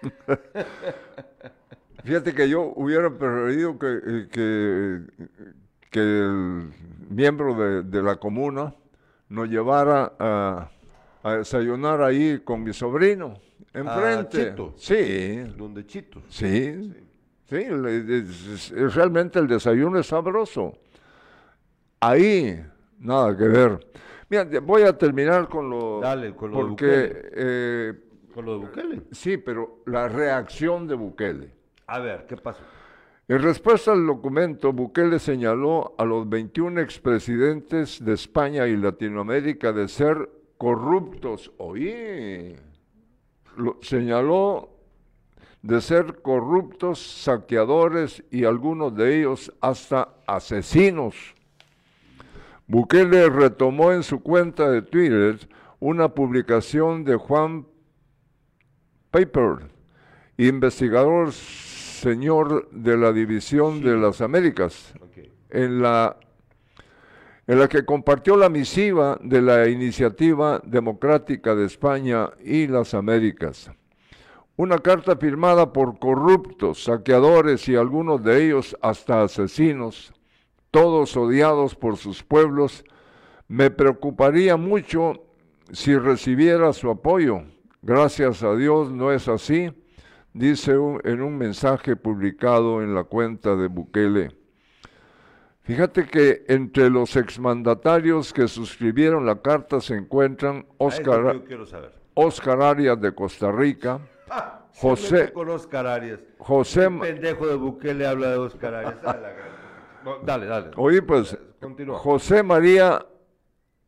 Fíjate 2.04 2.34
que 2.34 2.48
yo 2.48 2.72
hubiera 2.76 3.10
preferido 3.10 3.78
que, 3.78 4.00
eh, 4.04 4.28
que, 5.90 6.00
el 6.00 6.72
miembro 7.10 7.54
de, 7.54 7.82
de 7.82 8.02
la 8.02 8.16
comuna 8.16 8.74
nos 9.28 9.48
llevara 9.48 10.12
a, 10.18 10.70
a 11.22 11.32
desayunar 11.32 12.02
ahí 12.02 12.40
con 12.44 12.62
mi 12.62 12.72
sobrino, 12.72 13.34
enfrente. 13.74 14.50
Chito. 14.50 14.74
Sí, 14.76 15.36
donde 15.56 15.86
Chito. 15.86 16.22
sí, 16.28 16.92
sí, 17.48 17.56
es- 17.56 18.70
es- 18.72 18.94
realmente 18.94 19.38
el 19.38 19.46
desayuno 19.46 19.98
es 19.98 20.06
sabroso. 20.06 20.72
Ahí, 22.00 22.64
nada 22.98 23.36
que 23.36 23.44
ver. 23.44 23.86
Mira, 24.30 24.46
voy 24.60 24.82
a 24.82 24.96
terminar 24.96 25.48
con 25.48 25.70
lo... 25.70 26.00
Dale, 26.00 26.34
con 26.34 26.50
lo 26.50 26.56
de 26.58 26.62
Porque 26.64 26.86
Bukele. 26.86 27.30
eh, 27.34 27.94
Con 28.34 28.44
lo 28.44 28.52
de 28.52 28.58
Bukele. 28.66 29.02
Sí, 29.10 29.36
pero 29.38 29.82
la 29.86 30.06
reacción 30.08 30.86
de 30.86 30.94
Bukele. 30.94 31.50
A 31.86 31.98
ver, 31.98 32.26
¿qué 32.26 32.36
pasó? 32.36 32.60
En 33.26 33.42
respuesta 33.42 33.92
al 33.92 34.06
documento, 34.06 34.72
Bukele 34.72 35.18
señaló 35.18 35.94
a 35.98 36.04
los 36.04 36.28
21 36.28 36.80
expresidentes 36.80 38.02
de 38.04 38.12
España 38.14 38.66
y 38.66 38.76
Latinoamérica 38.76 39.72
de 39.72 39.88
ser 39.88 40.28
corruptos. 40.56 41.50
Oí, 41.58 42.54
lo, 43.58 43.78
señaló 43.82 44.70
de 45.62 45.80
ser 45.80 46.22
corruptos, 46.22 47.00
saqueadores 47.00 48.22
y 48.30 48.44
algunos 48.44 48.94
de 48.94 49.18
ellos 49.18 49.52
hasta 49.60 50.08
asesinos. 50.26 51.14
Bukele 52.66 53.28
retomó 53.28 53.92
en 53.92 54.02
su 54.02 54.22
cuenta 54.22 54.70
de 54.70 54.82
Twitter 54.82 55.48
una 55.80 56.08
publicación 56.08 57.04
de 57.04 57.16
Juan 57.16 57.66
Paper, 59.10 59.70
investigador 60.36 61.32
señor 61.32 62.70
de 62.70 62.96
la 62.96 63.12
División 63.12 63.82
de 63.82 63.96
las 63.96 64.20
Américas, 64.20 64.94
en 65.50 65.82
la, 65.82 66.16
en 67.48 67.58
la 67.58 67.66
que 67.66 67.86
compartió 67.86 68.36
la 68.36 68.50
misiva 68.50 69.18
de 69.22 69.40
la 69.40 69.68
Iniciativa 69.68 70.60
Democrática 70.64 71.54
de 71.54 71.64
España 71.64 72.30
y 72.44 72.66
las 72.66 72.92
Américas. 72.92 73.70
Una 74.56 74.78
carta 74.78 75.16
firmada 75.16 75.72
por 75.72 75.98
corruptos, 75.98 76.84
saqueadores 76.84 77.66
y 77.68 77.74
algunos 77.74 78.22
de 78.22 78.44
ellos 78.44 78.76
hasta 78.82 79.22
asesinos, 79.22 80.12
todos 80.70 81.16
odiados 81.16 81.74
por 81.74 81.96
sus 81.96 82.22
pueblos, 82.22 82.84
me 83.48 83.70
preocuparía 83.70 84.58
mucho 84.58 85.14
si 85.72 85.96
recibiera 85.96 86.74
su 86.74 86.90
apoyo. 86.90 87.44
Gracias 87.80 88.42
a 88.42 88.54
Dios 88.56 88.92
no 88.92 89.10
es 89.10 89.26
así, 89.26 89.72
dice 90.34 90.72
en 91.04 91.22
un 91.22 91.38
mensaje 91.38 91.96
publicado 91.96 92.82
en 92.82 92.94
la 92.94 93.04
cuenta 93.04 93.56
de 93.56 93.68
Bukele. 93.68 94.37
Fíjate 95.68 96.06
que 96.06 96.44
entre 96.48 96.88
los 96.88 97.14
exmandatarios 97.14 98.32
que 98.32 98.48
suscribieron 98.48 99.26
la 99.26 99.36
carta 99.42 99.82
se 99.82 99.96
encuentran 99.96 100.64
Ah, 100.70 100.74
Oscar. 100.78 101.42
Oscar 102.14 102.62
Arias 102.62 102.98
de 103.00 103.14
Costa 103.14 103.52
Rica, 103.52 104.00
Ah, 104.30 104.62
José- 104.74 105.30
con 105.30 105.50
Oscar 105.50 105.86
Arias. 105.86 106.20
José, 106.38 106.84
El 106.86 106.98
pendejo 106.98 107.46
de 107.46 107.56
Bukele 107.56 108.06
habla 108.06 108.30
de 108.30 108.38
Oscar 108.38 108.74
Arias. 108.76 108.96
Ah, 109.04 109.16
No, 110.04 110.18
dale, 110.24 110.46
dale. 110.46 110.70
oye 110.76 111.02
pues, 111.02 111.36
Continúa. 111.60 111.98
José 111.98 112.42
María 112.42 113.04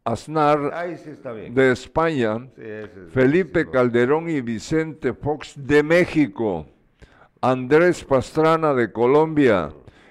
Aznar 0.05 0.73
Ahí 0.75 0.99
sí 0.99 1.11
está 1.11 1.33
bien. 1.33 1.55
de 1.55 1.73
España, 1.73 2.39
Sí, 2.57 2.63
ese 2.63 3.07
es- 3.07 3.13
Felipe. 3.13 3.71
Calderón 3.71 4.29
y 4.29 4.43
Vicente 4.43 5.15
Fox 5.15 5.55
de 5.57 5.83
México, 5.83 6.67
Andrés 7.41 8.05
Pastrana 8.05 8.75
de 8.75 8.93
Colombia, 8.93 9.71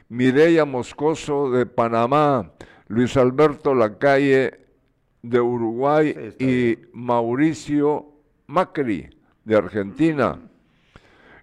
Mireya 0.09 0.65
Moscoso 0.65 1.51
de 1.51 1.67
Panamá, 1.67 2.51
Luis 2.87 3.15
Alberto 3.15 3.75
Lacalle 3.75 4.59
de 5.21 5.39
Uruguay 5.39 6.33
Sí, 6.37 6.45
y 6.45 6.79
Mauricio 6.93 8.07
Macri 8.47 9.09
de 9.45 9.55
Argentina. 9.55 10.39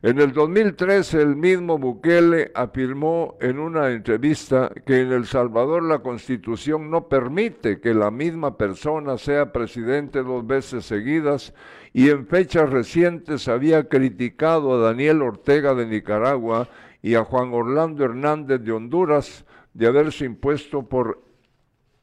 En 0.02 0.20
el 0.20 0.32
2013 0.32 1.22
el 1.22 1.36
mismo 1.36 1.78
Bukele 1.78 2.52
afirmó 2.54 3.36
en 3.40 3.58
una 3.58 3.90
entrevista 3.90 4.70
que 4.84 5.00
en 5.00 5.12
El 5.12 5.26
Salvador 5.26 5.82
la 5.82 6.00
constitución 6.00 6.90
no 6.90 7.08
permite 7.08 7.80
que 7.80 7.94
la 7.94 8.10
misma 8.10 8.56
persona 8.56 9.16
sea 9.16 9.52
presidente 9.52 10.22
dos 10.22 10.46
veces 10.46 10.84
seguidas 10.84 11.54
y 11.92 12.10
en 12.10 12.26
fechas 12.26 12.68
recientes 12.68 13.48
había 13.48 13.88
criticado 13.88 14.74
a 14.74 14.88
Daniel 14.88 15.22
Ortega 15.22 15.74
de 15.74 15.86
Nicaragua 15.86 16.68
y 17.06 17.14
a 17.14 17.24
Juan 17.24 17.54
Orlando 17.54 18.04
Hernández 18.04 18.60
de 18.62 18.72
Honduras 18.72 19.44
de 19.72 19.86
haberse 19.86 20.24
impuesto 20.24 20.82
por 20.82 21.22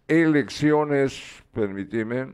elecciones, 0.08 1.44
permíteme, 1.52 2.34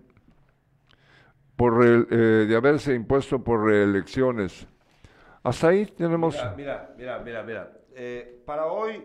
por 1.56 1.84
eh, 1.84 2.16
de 2.46 2.56
haberse 2.56 2.94
impuesto 2.94 3.44
por 3.44 3.66
reelecciones. 3.66 4.68
Hasta 5.42 5.70
ahí 5.70 5.88
tenemos... 5.88 6.36
Mira, 6.36 6.54
mira, 6.56 6.94
mira, 6.96 7.20
mira, 7.24 7.44
mira. 7.44 7.72
Eh, 7.96 8.44
para 8.46 8.68
hoy, 8.68 9.04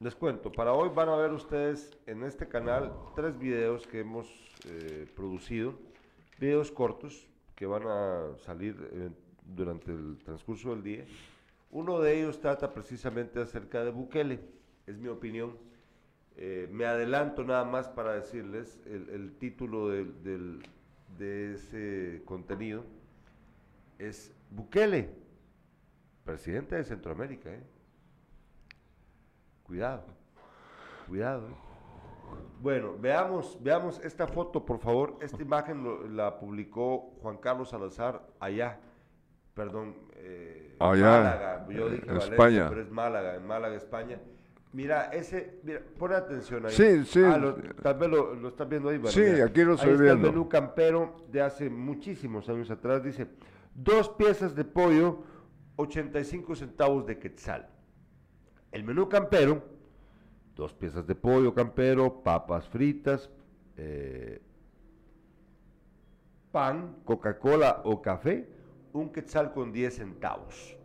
les 0.00 0.16
cuento, 0.16 0.50
para 0.50 0.72
hoy 0.72 0.90
van 0.92 1.10
a 1.10 1.14
ver 1.14 1.30
ustedes 1.30 1.96
en 2.06 2.24
este 2.24 2.48
canal 2.48 2.92
tres 3.14 3.38
videos 3.38 3.86
que 3.86 4.00
hemos 4.00 4.26
eh, 4.66 5.06
producido, 5.14 5.78
videos 6.40 6.72
cortos 6.72 7.28
que 7.54 7.66
van 7.66 7.84
a 7.86 8.36
salir 8.38 8.74
eh, 8.92 9.10
durante 9.44 9.92
el 9.92 10.18
transcurso 10.24 10.70
del 10.70 10.82
día. 10.82 11.04
Uno 11.74 11.98
de 11.98 12.20
ellos 12.20 12.40
trata 12.40 12.72
precisamente 12.72 13.42
acerca 13.42 13.82
de 13.82 13.90
Bukele, 13.90 14.38
es 14.86 14.96
mi 14.96 15.08
opinión. 15.08 15.58
Eh, 16.36 16.68
me 16.70 16.86
adelanto 16.86 17.42
nada 17.42 17.64
más 17.64 17.88
para 17.88 18.12
decirles 18.12 18.80
el, 18.86 19.34
título 19.40 19.88
de 19.88 21.52
ese 21.52 22.22
contenido. 22.24 22.84
Es 23.98 24.32
Bukele, 24.50 25.10
presidente 26.24 26.76
de 26.76 26.84
Centroamérica. 26.84 27.52
¿eh? 27.52 27.64
Cuidado, 29.64 30.04
cuidado. 31.08 31.48
¿eh? 31.48 31.54
Bueno, 32.60 32.96
veamos, 33.00 33.58
veamos 33.60 33.98
esta 34.04 34.28
foto, 34.28 34.64
por 34.64 34.78
favor. 34.78 35.18
Esta 35.20 35.42
imagen 35.42 36.16
la 36.16 36.38
publicó 36.38 37.16
Juan 37.20 37.38
Carlos 37.38 37.70
Salazar 37.70 38.24
allá, 38.38 38.78
perdón, 39.54 39.94
eh, 40.16 40.76
Allá, 40.80 41.02
Málaga. 41.10 41.66
Yo 41.70 41.88
dije 41.88 42.02
en 42.02 42.06
Valencia, 42.08 42.30
España. 42.32 42.68
pero 42.68 42.80
es 42.82 42.90
Málaga, 42.90 43.34
en 43.36 43.46
Málaga, 43.46 43.74
España. 43.76 44.20
Mira, 44.72 45.04
ese, 45.12 45.60
mira, 45.62 45.80
pon 45.96 46.12
atención 46.12 46.66
ahí. 46.66 46.72
Sí, 46.72 47.04
sí. 47.04 47.22
Ah, 47.22 47.38
lo, 47.38 47.54
tal 47.54 47.94
vez 47.96 48.10
lo, 48.10 48.34
lo 48.34 48.48
estás 48.48 48.68
viendo 48.68 48.88
ahí. 48.88 48.98
Bueno, 48.98 49.12
Sí, 49.12 49.20
mira. 49.20 49.44
aquí 49.46 49.62
lo 49.62 49.70
Ahí 49.72 49.76
estoy 49.76 49.92
está 49.92 50.02
viendo. 50.04 50.26
el 50.28 50.32
menú 50.34 50.48
campero 50.48 51.16
de 51.30 51.40
hace 51.42 51.70
muchísimos 51.70 52.48
años 52.48 52.68
atrás. 52.72 53.02
Dice, 53.04 53.28
dos 53.74 54.08
piezas 54.10 54.54
de 54.56 54.64
pollo, 54.64 55.22
85 55.76 56.56
centavos 56.56 57.06
de 57.06 57.18
quetzal. 57.20 57.68
El 58.72 58.82
menú 58.82 59.08
campero, 59.08 59.62
dos 60.56 60.72
piezas 60.74 61.06
de 61.06 61.14
pollo 61.14 61.54
campero, 61.54 62.24
papas 62.24 62.68
fritas, 62.68 63.30
eh, 63.76 64.42
pan, 66.50 66.96
Coca-Cola 67.04 67.82
o 67.84 68.02
café, 68.02 68.48
un 68.94 69.10
quetzal 69.12 69.52
con 69.52 69.72
10 69.72 69.94
centavos. 69.96 70.76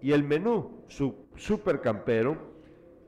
Y 0.00 0.12
el 0.12 0.24
menú 0.24 0.82
su, 0.88 1.14
super 1.36 1.80
campero, 1.80 2.36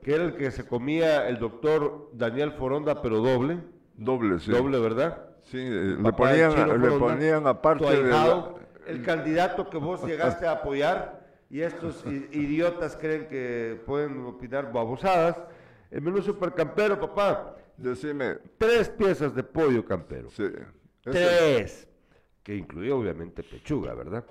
que 0.03 0.13
era 0.13 0.23
el 0.25 0.35
que 0.35 0.51
se 0.51 0.65
comía 0.65 1.27
el 1.27 1.39
doctor 1.39 2.09
Daniel 2.13 2.51
Foronda, 2.51 3.01
pero 3.01 3.19
doble, 3.19 3.59
Doble, 3.97 4.39
sí. 4.39 4.51
doble, 4.51 4.77
¿verdad? 4.79 5.29
Sí, 5.43 5.57
eh, 5.57 5.95
le 6.01 6.11
ponían, 6.13 6.81
le 6.81 6.89
ponían 6.91 7.47
aparte 7.47 7.85
de 7.85 8.03
la- 8.09 8.51
el 8.87 9.01
candidato 9.03 9.69
que 9.69 9.77
vos 9.77 10.05
llegaste 10.05 10.45
a 10.45 10.51
apoyar 10.51 11.25
y 11.49 11.61
estos 11.61 12.03
idiotas 12.05 12.95
creen 12.97 13.27
que 13.27 13.81
pueden 13.85 14.25
opinar 14.25 14.71
babosadas. 14.71 15.37
El 15.89 16.01
menú 16.01 16.21
super 16.21 16.53
campero, 16.53 16.99
papá. 16.99 17.55
Decime, 17.77 18.37
Tres 18.57 18.89
piezas 18.89 19.33
de 19.33 19.43
pollo 19.43 19.83
campero. 19.85 20.29
sí. 20.29 20.43
Tres. 21.03 21.87
Que 22.45 22.55
incluía 22.55 22.93
obviamente 22.93 23.41
pechuga, 23.41 23.95
¿verdad? 23.95 24.23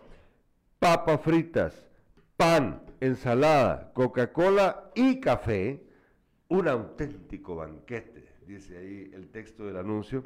Papas 0.79 1.21
fritas, 1.21 1.85
pan, 2.37 2.81
ensalada, 3.01 3.91
Coca-Cola 3.93 4.93
y 4.95 5.19
café. 5.19 5.83
Un 6.47 6.69
auténtico 6.69 7.57
banquete, 7.57 8.25
dice 8.47 8.79
ahí 8.79 9.11
el 9.13 9.31
texto 9.31 9.67
del 9.67 9.79
anuncio, 9.79 10.23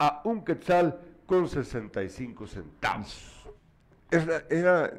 a 0.00 0.20
un 0.24 0.44
quetzal 0.44 0.98
con 1.26 1.48
65 1.48 2.48
centavos. 2.48 3.48
Era, 4.10 4.92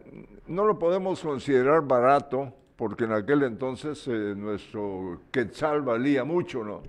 no 0.48 0.66
lo 0.66 0.80
podemos 0.80 1.20
considerar 1.20 1.82
barato, 1.82 2.54
porque 2.78 3.04
en 3.04 3.12
aquel 3.12 3.44
entonces 3.44 4.08
eh, 4.08 4.34
nuestro 4.38 5.24
quetzal 5.30 5.82
valía 5.82 6.24
mucho, 6.24 6.64
¿no? 6.64 6.84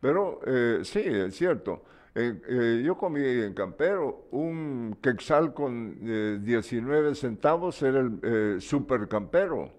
Pero 0.00 0.40
eh, 0.44 0.80
sí, 0.82 1.02
es 1.04 1.36
cierto. 1.36 1.84
Eh, 2.14 2.40
eh, 2.48 2.82
yo 2.84 2.96
comí 2.96 3.22
en 3.22 3.54
Campero 3.54 4.26
un 4.32 4.98
quetzal 5.00 5.54
con 5.54 5.96
eh, 6.02 6.38
19 6.42 7.14
centavos, 7.14 7.80
era 7.82 8.00
el 8.00 8.18
eh, 8.22 8.56
super 8.60 9.06
campero, 9.06 9.70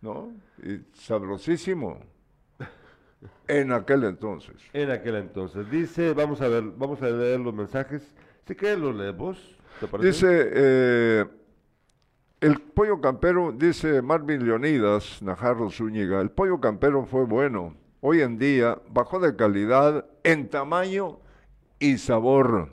¿no? 0.00 0.32
Y 0.62 0.80
sabrosísimo. 0.94 1.98
En 3.48 3.72
aquel 3.72 4.04
entonces. 4.04 4.54
En 4.72 4.90
aquel 4.90 5.16
entonces. 5.16 5.68
Dice, 5.70 6.12
vamos 6.12 6.40
a 6.42 6.48
ver, 6.48 6.62
vamos 6.76 7.02
a 7.02 7.08
leer 7.08 7.40
los 7.40 7.52
mensajes. 7.52 8.14
Si 8.46 8.54
quieres 8.54 8.78
los 8.78 8.94
lees 8.94 9.16
vos, 9.16 9.56
¿te 9.80 9.88
parece? 9.88 10.06
Dice, 10.06 11.28
el 12.40 12.60
pollo 12.60 13.00
campero, 13.00 13.50
dice 13.50 14.02
Marvin 14.02 14.46
Leonidas, 14.46 15.20
Najarro 15.22 15.70
Zúñiga, 15.70 16.20
el 16.20 16.30
pollo 16.30 16.60
campero 16.60 17.06
fue 17.06 17.24
bueno. 17.24 17.74
Hoy 18.00 18.20
en 18.20 18.38
día 18.38 18.78
bajó 18.90 19.18
de 19.18 19.34
calidad 19.34 20.04
en 20.22 20.48
tamaño 20.48 21.18
y 21.78 21.98
sabor. 21.98 22.70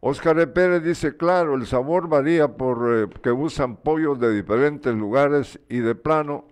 Oscar 0.00 0.38
E. 0.38 0.46
Pérez 0.46 0.82
dice, 0.84 1.16
claro, 1.16 1.54
el 1.54 1.66
sabor 1.66 2.08
varía 2.08 2.56
por 2.56 2.94
eh, 2.94 3.08
que 3.22 3.32
usan 3.32 3.76
pollos 3.76 4.20
de 4.20 4.32
diferentes 4.32 4.94
lugares 4.94 5.58
y 5.68 5.78
de 5.78 5.94
plano 5.94 6.46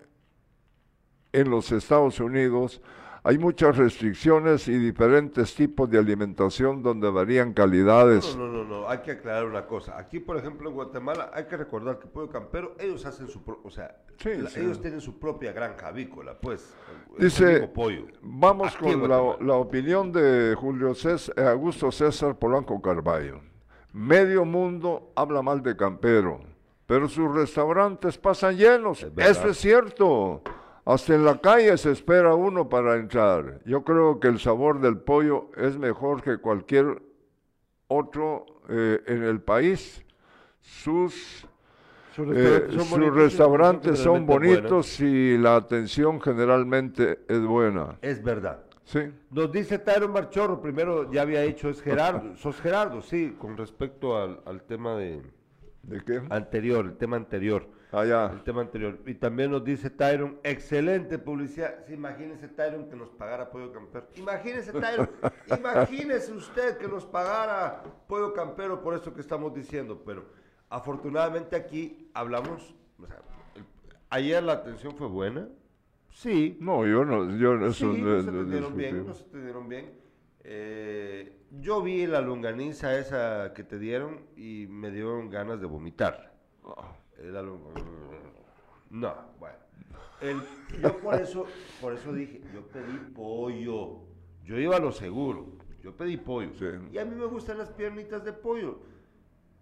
en 1.33 1.51
los 1.51 1.71
Estados 1.73 2.21
Unidos 2.21 2.81
hay 3.27 3.39
muchas 3.39 3.77
restricciones 3.79 4.69
y 4.69 4.77
diferentes 4.79 5.55
tipos 5.55 5.89
de 5.91 5.99
alimentación 5.99 6.83
donde 6.83 7.11
varían 7.11 7.55
calidades. 7.55 8.37
No, 8.37 8.47
no, 8.47 8.53
no, 8.53 8.65
no, 8.83 8.89
hay 8.89 8.99
que 8.99 9.13
aclarar 9.13 9.47
una 9.47 9.67
cosa. 9.67 9.99
Aquí, 9.99 10.21
por 10.21 10.37
ejemplo, 10.37 10.69
en 10.69 10.75
Guatemala, 10.75 11.31
hay 11.33 11.45
que 11.47 11.57
recordar 11.57 11.99
que 11.99 12.07
Pollo 12.07 12.29
Campero, 12.29 12.75
ellos 12.79 13.07
hacen 13.07 13.27
su, 13.29 13.41
o 13.65 13.71
sea, 13.71 13.97
Sí, 14.19 14.31
la- 14.37 14.51
sí. 14.51 14.61
ellos 14.61 14.81
tienen 14.81 15.01
su 15.01 15.19
propia 15.19 15.53
granja 15.53 15.89
avícola, 15.89 16.39
pues. 16.39 16.75
Dice, 17.19 17.67
pollo. 17.69 18.07
vamos 18.23 18.75
Aquí 18.75 18.93
con 18.93 19.09
la, 19.09 19.37
la 19.41 19.55
opinión 19.55 20.13
de 20.13 20.55
Julio 20.57 20.95
César, 20.95 21.35
eh, 21.39 21.49
Augusto 21.49 21.91
César 21.91 22.39
Polanco 22.39 22.81
Carballo. 22.83 23.41
Medio 23.93 24.45
mundo 24.45 25.13
habla 25.17 25.41
mal 25.41 25.63
de 25.63 25.75
Campero, 25.77 26.41
pero 26.87 27.09
sus 27.09 27.33
restaurantes 27.35 28.19
pasan 28.19 28.57
llenos. 28.57 29.03
Es. 29.03 29.13
Eso 29.17 29.49
es 29.49 29.57
cierto. 29.57 30.43
Hasta 30.85 31.15
en 31.15 31.25
la 31.25 31.39
calle 31.39 31.77
se 31.79 31.93
espera 31.93 32.35
uno 32.35 32.69
para 32.69 32.97
entrar. 32.97 33.61
Yo 33.65 33.85
creo 33.85 34.21
que 34.21 34.29
el 34.29 34.39
sabor 34.39 34.81
del 34.81 34.99
pollo 34.99 35.51
es 35.57 35.79
mejor 35.79 36.23
que 36.23 36.39
cualquier 36.39 37.01
otro 37.89 38.45
eh, 38.69 39.01
en 39.07 39.23
el 39.23 39.41
país. 39.41 40.05
Sus 40.61 41.47
Sus 42.15 42.29
eh, 42.37 42.67
restaurantes 42.69 42.75
son 42.75 42.81
sus 42.81 42.91
bonitos, 42.91 43.17
restaurantes 43.17 43.99
son 43.99 44.27
bonitos 44.27 45.01
y 45.01 45.39
la 45.39 45.57
atención 45.57 46.21
generalmente 46.21 47.21
es 47.29 47.41
buena. 47.41 47.99
Es 48.03 48.23
verdad. 48.23 48.65
Sí. 48.85 49.01
Nos 49.31 49.51
dice 49.51 49.79
Tyron 49.79 50.13
Marchorro, 50.13 50.61
primero 50.61 51.11
ya 51.11 51.23
había 51.23 51.43
hecho, 51.43 51.71
es 51.71 51.81
Gerardo, 51.81 52.37
sos 52.37 52.61
Gerardo, 52.61 53.01
sí, 53.01 53.35
con 53.39 53.57
respecto 53.57 54.19
al, 54.19 54.41
al 54.45 54.63
tema 54.63 54.95
de 54.97 55.23
¿De 55.83 56.03
qué? 56.05 56.23
anterior, 56.29 56.85
el 56.85 56.97
tema 56.97 57.17
anterior. 57.17 57.67
Allá. 57.95 58.31
El 58.33 58.43
tema 58.43 58.63
anterior. 58.63 58.99
Y 59.07 59.15
también 59.15 59.51
nos 59.51 59.63
dice 59.65 59.91
Tyron, 59.91 60.39
excelente 60.43 61.19
publicidad. 61.19 61.85
Sí, 61.87 61.95
imagínese 61.95 62.49
Tyron 62.49 62.89
que 62.89 62.97
nos 62.97 63.11
pagara 63.11 63.51
Pollo 63.51 63.73
Campero. 63.73 64.09
Imagínese 64.17 64.73
Tyron, 64.73 65.09
imagínese 65.59 66.33
usted 66.33 66.77
que 66.79 66.89
nos 66.89 67.05
pagara 67.07 67.83
Pollo 68.09 68.33
Campero 68.33 68.83
por 68.83 68.95
esto 68.95 69.15
que 69.15 69.21
estamos 69.21 69.55
diciendo. 69.55 70.03
Pero 70.05 70.25
afortunadamente 70.71 71.57
aquí 71.57 72.11
hablamos, 72.15 72.75
o 73.01 73.07
sea, 73.07 73.21
el- 73.55 73.65
ayer 74.11 74.43
la 74.43 74.55
atención 74.55 74.95
fue 74.97 75.07
buena. 75.09 75.49
Sí, 76.11 76.57
No, 76.61 76.87
yo 76.87 77.05
no, 77.05 77.37
yo 77.37 77.55
no- 77.57 77.73
sí, 77.73 77.85
no- 77.85 77.93
nos 77.93 78.25
no- 78.27 78.33
no 78.33 78.39
atendieron 78.41 78.77
bien, 78.77 78.95
discutible. 78.95 79.05
nos 79.09 79.21
atendieron 79.23 79.69
bien. 79.69 80.05
Eh, 80.45 81.39
yo 81.61 81.83
vi 81.83 82.07
la 82.07 82.21
longaniza 82.21 82.97
esa 82.99 83.53
que 83.55 83.65
te 83.65 83.79
dieron 83.79 84.21
y 84.37 84.67
me 84.69 84.91
dieron 84.91 85.31
ganas 85.31 85.61
de 85.61 85.67
vomitar. 85.67 86.35
Lo- 87.33 87.59
No, 88.91 89.15
bueno. 89.39 89.57
El- 90.21 90.41
yo 90.81 90.99
por 91.01 91.15
eso, 91.17 91.47
por 91.81 91.93
eso 91.93 92.13
dije, 92.13 92.41
yo 92.55 92.63
pedí 92.69 92.97
pollo. 93.15 94.01
Yo 94.45 94.59
iba 94.59 94.77
a 94.77 94.81
lo 94.81 94.93
seguro. 94.93 95.47
Yo 95.83 95.95
pedí 95.97 96.17
pollo. 96.17 96.51
Sí. 96.55 96.67
Y 96.93 96.99
a 96.99 97.05
mí 97.05 97.15
me 97.15 97.27
gustan 97.27 97.59
las 97.59 97.71
piernitas 97.71 98.25
de 98.25 98.33
pollo. 98.33 98.81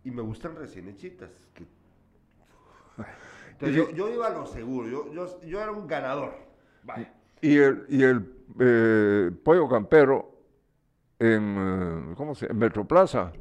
Y 0.04 0.10
me 0.10 0.22
gustan 0.22 0.56
recién 0.56 0.88
hechitas. 0.88 1.30
que- 1.54 1.66
Entonces, 3.52 3.76
yo, 3.76 3.90
yo 3.90 4.08
iba 4.12 4.26
a 4.26 4.30
lo 4.30 4.46
seguro. 4.46 4.88
Yo, 4.88 5.12
yo, 5.12 5.40
yo 5.42 5.60
era 5.60 5.72
un 5.72 5.86
ganador. 5.86 6.34
Vaya. 6.82 7.12
Y 7.40 7.56
el, 7.56 7.86
y 7.88 8.02
el 8.02 8.34
eh, 8.60 9.30
pollo 9.44 9.68
campero 9.68 10.30
en, 11.18 11.56
eh, 12.10 12.14
¿cómo 12.16 12.34
se 12.34 12.46
En 12.46 12.58
Metroplaza, 12.58 13.32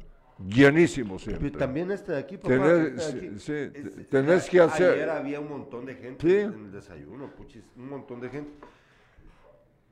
llenísimo 0.48 1.18
siempre. 1.18 1.48
Pero 1.50 1.58
también 1.58 1.90
este 1.90 2.12
de 2.12 2.18
aquí, 2.18 2.36
papá. 2.36 2.54
Tenés- 2.54 2.98
este 3.00 3.12
de 3.20 3.26
aquí. 3.28 3.38
sí, 3.38 3.52
Es- 3.52 4.08
tenés 4.08 4.48
que 4.50 4.60
hacer- 4.60 4.92
Ayer 4.94 5.10
había 5.10 5.40
un 5.40 5.48
montón 5.48 5.84
de 5.86 5.94
gente 5.94 6.26
Sí. 6.28 6.36
en 6.36 6.52
el 6.66 6.72
desayuno, 6.72 7.30
puchis, 7.34 7.64
un 7.76 7.88
montón 7.88 8.20
de 8.20 8.28
gente. 8.30 8.52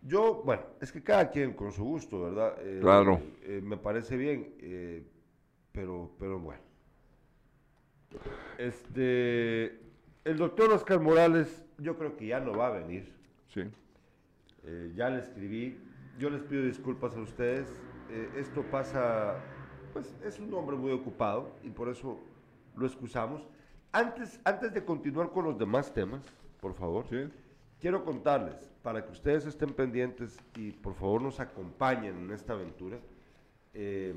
Yo, 0.03 0.43
bueno, 0.45 0.63
es 0.81 0.91
que 0.93 1.03
cada 1.03 1.31
quien 1.31 1.53
con 1.53 1.73
su 1.73 1.85
gusto, 1.85 2.23
¿verdad? 2.23 2.55
Eh, 2.61 2.79
Claro. 2.81 3.21
eh, 3.43 3.61
me 3.63 3.77
parece 3.77 4.17
bien, 4.17 4.55
eh, 4.61 5.03
pero, 5.73 6.11
pero 6.19 6.39
bueno. 6.39 6.61
Este, 8.59 9.79
el 10.25 10.37
doctor 10.37 10.73
Oscar 10.73 11.01
Morales, 11.01 11.65
yo 11.79 11.97
creo 11.97 12.17
que 12.17 12.27
ya 12.27 12.41
no 12.41 12.53
va 12.53 12.69
a 12.69 12.71
venir. 12.71 13.13
Sí. 13.49 13.63
Ya 14.95 15.09
le 15.11 15.21
escribí. 15.21 15.79
Yo 16.19 16.29
les 16.31 16.43
pido 16.43 16.63
disculpas 16.65 17.17
a 17.17 17.21
ustedes. 17.21 17.67
Esto 18.37 18.63
pasa, 18.71 19.37
pues 19.93 20.15
es 20.25 20.39
un 20.39 20.53
hombre 20.55 20.77
muy 20.77 20.93
ocupado 20.93 21.51
y 21.63 21.71
por 21.71 21.89
eso 21.89 22.19
lo 22.77 22.87
excusamos. 22.87 23.47
Antes, 23.93 24.41
antes 24.45 24.73
de 24.73 24.85
continuar 24.85 25.31
con 25.31 25.45
los 25.45 25.59
demás 25.59 25.93
temas, 25.93 26.23
por 26.61 26.75
favor, 26.75 27.05
Sí. 27.09 27.29
quiero 27.81 28.05
contarles, 28.05 28.71
para 28.83 29.05
que 29.05 29.13
ustedes 29.13 29.47
estén 29.47 29.71
pendientes 29.71 30.39
y 30.57 30.71
por 30.73 30.95
favor 30.95 31.21
nos 31.23 31.41
acompañen 31.41 32.17
en 32.19 32.31
esta 32.31 32.53
aventura. 32.55 32.99
eh, 33.73 34.15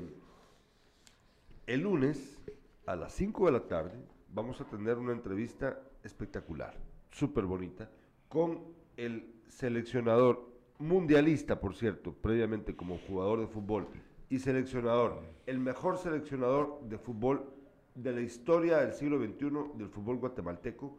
el 1.66 1.80
lunes 1.82 2.38
a 2.86 2.96
las 2.96 3.12
5 3.12 3.46
de 3.46 3.52
la 3.52 3.60
tarde 3.68 3.96
vamos 4.32 4.60
a 4.60 4.64
tener 4.64 4.98
una 4.98 5.12
entrevista 5.12 5.78
espectacular, 6.02 6.74
súper 7.12 7.44
bonita, 7.44 7.88
con 8.28 8.60
el 8.96 9.32
seleccionador 9.48 10.44
mundialista, 10.80 11.60
por 11.60 11.74
cierto, 11.76 12.12
previamente 12.12 12.74
como 12.74 12.98
jugador 12.98 13.40
de 13.40 13.46
fútbol 13.46 13.86
y 14.34 14.40
seleccionador, 14.40 15.20
el 15.46 15.60
mejor 15.60 15.96
seleccionador 15.96 16.80
de 16.88 16.98
fútbol 16.98 17.44
de 17.94 18.10
la 18.10 18.20
historia 18.20 18.78
del 18.78 18.92
siglo 18.92 19.16
XXI 19.18 19.78
del 19.78 19.88
fútbol 19.88 20.16
guatemalteco, 20.16 20.98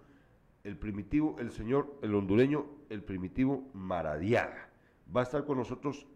el 0.63 0.77
primitivo, 0.77 1.35
el 1.37 1.51
señor, 1.51 1.97
el 2.01 2.15
hondureño, 2.15 2.65
el 2.87 3.03
primitivo 3.03 3.67
Maradiaga. 3.73 4.69
Va 5.13 5.19
a 5.19 5.23
estar 5.23 5.43
con 5.43 5.57
nosotros 5.57 6.07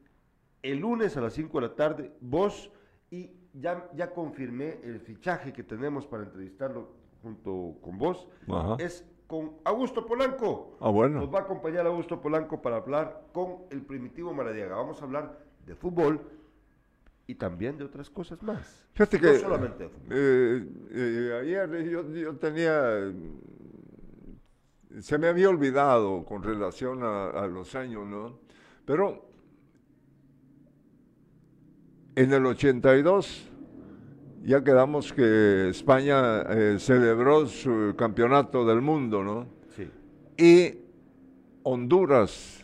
el 0.62 0.80
lunes 0.80 1.18
a 1.18 1.22
las 1.22 1.34
5 1.34 1.60
de 1.60 1.68
la 1.68 1.76
tarde, 1.76 2.14
vos, 2.22 2.72
y 3.12 3.32
ya, 3.54 3.90
ya 3.94 4.14
confirmé 4.14 4.80
el 4.82 5.02
fichaje 5.02 5.52
que 5.52 5.64
tenemos 5.64 6.08
para 6.08 6.24
entrevistarlo 6.24 6.88
junto 7.22 7.80
con 7.82 7.98
vos, 7.98 8.30
Ajá. 8.48 8.78
es 8.80 9.06
con 9.28 9.58
Augusto 9.66 10.06
Polanco. 10.06 10.78
Ah, 10.80 10.90
bueno. 10.90 11.20
Nos 11.20 11.34
va 11.34 11.40
a 11.40 11.42
acompañar 11.42 11.86
Augusto 11.86 12.22
Polanco 12.22 12.62
para 12.62 12.78
hablar 12.78 13.26
con 13.34 13.64
el 13.72 13.82
primitivo 13.82 14.34
Maradiaga. 14.34 14.78
Vamos 14.78 15.02
a 15.02 15.04
hablar 15.04 15.38
de 15.66 15.76
fútbol 15.76 16.39
y 17.30 17.36
también 17.36 17.78
de 17.78 17.84
otras 17.84 18.10
cosas 18.10 18.42
más. 18.42 18.88
Fíjate 18.94 19.20
No 19.22 19.34
que 19.34 19.40
solamente 19.40 19.84
de 19.84 19.90
fútbol. 19.90 20.18
eh, 20.18 20.66
eh, 20.92 21.40
ayer 21.42 21.90
yo, 21.90 22.10
yo 22.12 22.36
tenía, 22.38 23.14
se 25.00 25.18
me 25.20 25.28
había 25.28 25.50
olvidado 25.50 26.26
con 26.26 26.42
relación 26.42 27.04
a, 27.04 27.30
a 27.30 27.48
los 27.48 27.76
años, 27.76 28.08
¿no? 28.08 28.40
Pero 28.86 29.30
en 32.16 32.34
el 32.34 32.46
82 32.46 33.46
ya 34.44 34.64
quedamos 34.64 35.14
que 35.14 35.70
España 35.70 36.42
eh, 36.50 36.78
celebró 36.80 37.46
su 37.46 37.94
campeonato 37.98 38.66
del 38.66 38.82
mundo, 38.82 39.24
¿no? 39.24 39.48
Sí. 39.76 39.88
y 40.38 40.80
Honduras 41.64 42.64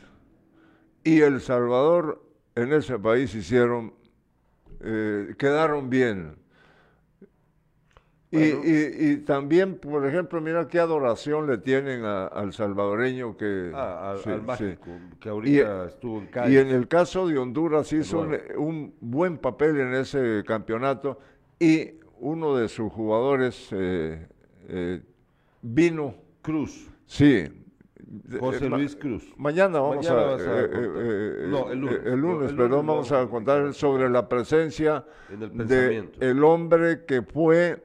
y 1.03 1.19
El 1.21 1.41
Salvador 1.41 2.23
en 2.55 2.73
ese 2.73 2.97
país 2.97 3.35
hicieron, 3.35 3.93
eh, 4.81 5.35
quedaron 5.37 5.89
bien. 5.89 6.35
Y, 8.31 8.51
Bueno. 8.51 8.61
y- 8.65 9.11
y 9.11 9.17
también, 9.17 9.77
por 9.77 10.05
ejemplo, 10.05 10.41
mira 10.41 10.67
qué 10.67 10.79
adoración 10.79 11.47
le 11.47 11.57
tienen 11.59 12.03
a- 12.03 12.25
al 12.27 12.51
salvadoreño 12.53 13.37
que... 13.37 13.71
Ah, 13.73 14.11
al, 14.11 14.17
sí, 14.19 14.29
al 14.29 14.39
sí. 14.41 14.45
mágico, 14.45 14.91
que 15.19 15.29
ahorita 15.29 15.85
estuvo 15.85 16.19
en 16.19 16.27
Cádiz. 16.27 16.53
Y 16.53 16.57
en 16.57 16.67
el 16.69 16.87
caso 16.87 17.27
de 17.27 17.37
Honduras 17.37 17.93
hizo 17.93 18.27
un 18.57 18.93
buen 18.99 19.37
papel 19.37 19.79
en 19.79 19.93
ese 19.93 20.43
campeonato 20.45 21.19
y 21.59 21.91
uno 22.19 22.55
de 22.57 22.67
sus 22.67 22.91
jugadores 22.91 23.69
eh, 23.71 24.27
eh, 24.67 25.01
vino, 25.61 26.15
Cruz, 26.41 26.89
sí. 27.05 27.45
José 28.39 28.65
Eh, 28.65 28.69
Luis 28.69 28.95
Cruz. 28.95 29.33
Mañana 29.37 29.79
vamos 29.79 29.97
Mañana 30.05 30.21
a, 30.21 30.35
a 30.35 30.35
eh, 30.35 30.37
contar. 30.37 30.63
eh, 30.63 30.89
eh, 30.97 31.47
No, 31.49 31.71
el 31.71 31.79
lunes. 31.79 31.97
eh, 31.97 32.01
el 32.05 32.19
lunes, 32.19 32.53
perdón, 32.53 32.87
vamos 32.87 33.11
a 33.11 33.27
contar 33.27 33.73
sobre 33.73 34.09
la 34.09 34.27
presencia 34.29 35.05
de 35.29 36.09
el 36.19 36.43
hombre 36.43 37.05
que 37.05 37.21
fue 37.23 37.83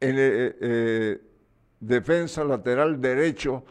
en, 0.00 0.14
eh, 0.18 0.56
eh, 0.60 1.20
defensa 1.80 2.44
lateral 2.44 3.00
derecho 3.00 3.64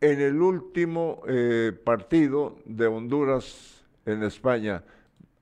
en 0.00 0.20
el 0.20 0.40
último 0.40 1.22
eh, 1.28 1.72
partido 1.84 2.56
de 2.64 2.86
Honduras 2.86 3.84
en 4.06 4.22
España. 4.22 4.82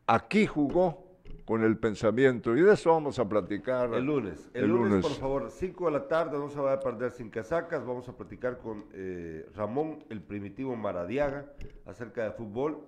Aquí 0.07 0.47
jugó 0.47 1.05
con 1.49 1.65
el 1.65 1.79
pensamiento 1.79 2.55
y 2.55 2.61
de 2.61 2.75
eso 2.75 2.91
vamos 2.91 3.19
a 3.19 3.27
platicar 3.27 3.95
El 3.95 4.05
lunes. 4.05 4.51
El, 4.53 4.65
el 4.65 4.69
lunes, 4.69 4.91
lunes. 4.91 5.07
por 5.07 5.17
favor, 5.17 5.51
5 5.51 5.87
de 5.87 5.91
la 5.93 6.07
tarde, 6.07 6.37
no 6.37 6.51
se 6.51 6.61
vaya 6.61 6.75
a 6.75 6.81
perder 6.81 7.11
sin 7.11 7.31
casacas. 7.31 7.87
Vamos 7.87 8.07
a 8.07 8.15
platicar 8.15 8.59
con 8.59 8.85
eh, 8.93 9.49
Ramón, 9.55 10.05
el 10.11 10.21
primitivo 10.21 10.77
Maradiaga, 10.77 11.51
acerca 11.87 12.23
de 12.23 12.33
fútbol 12.33 12.85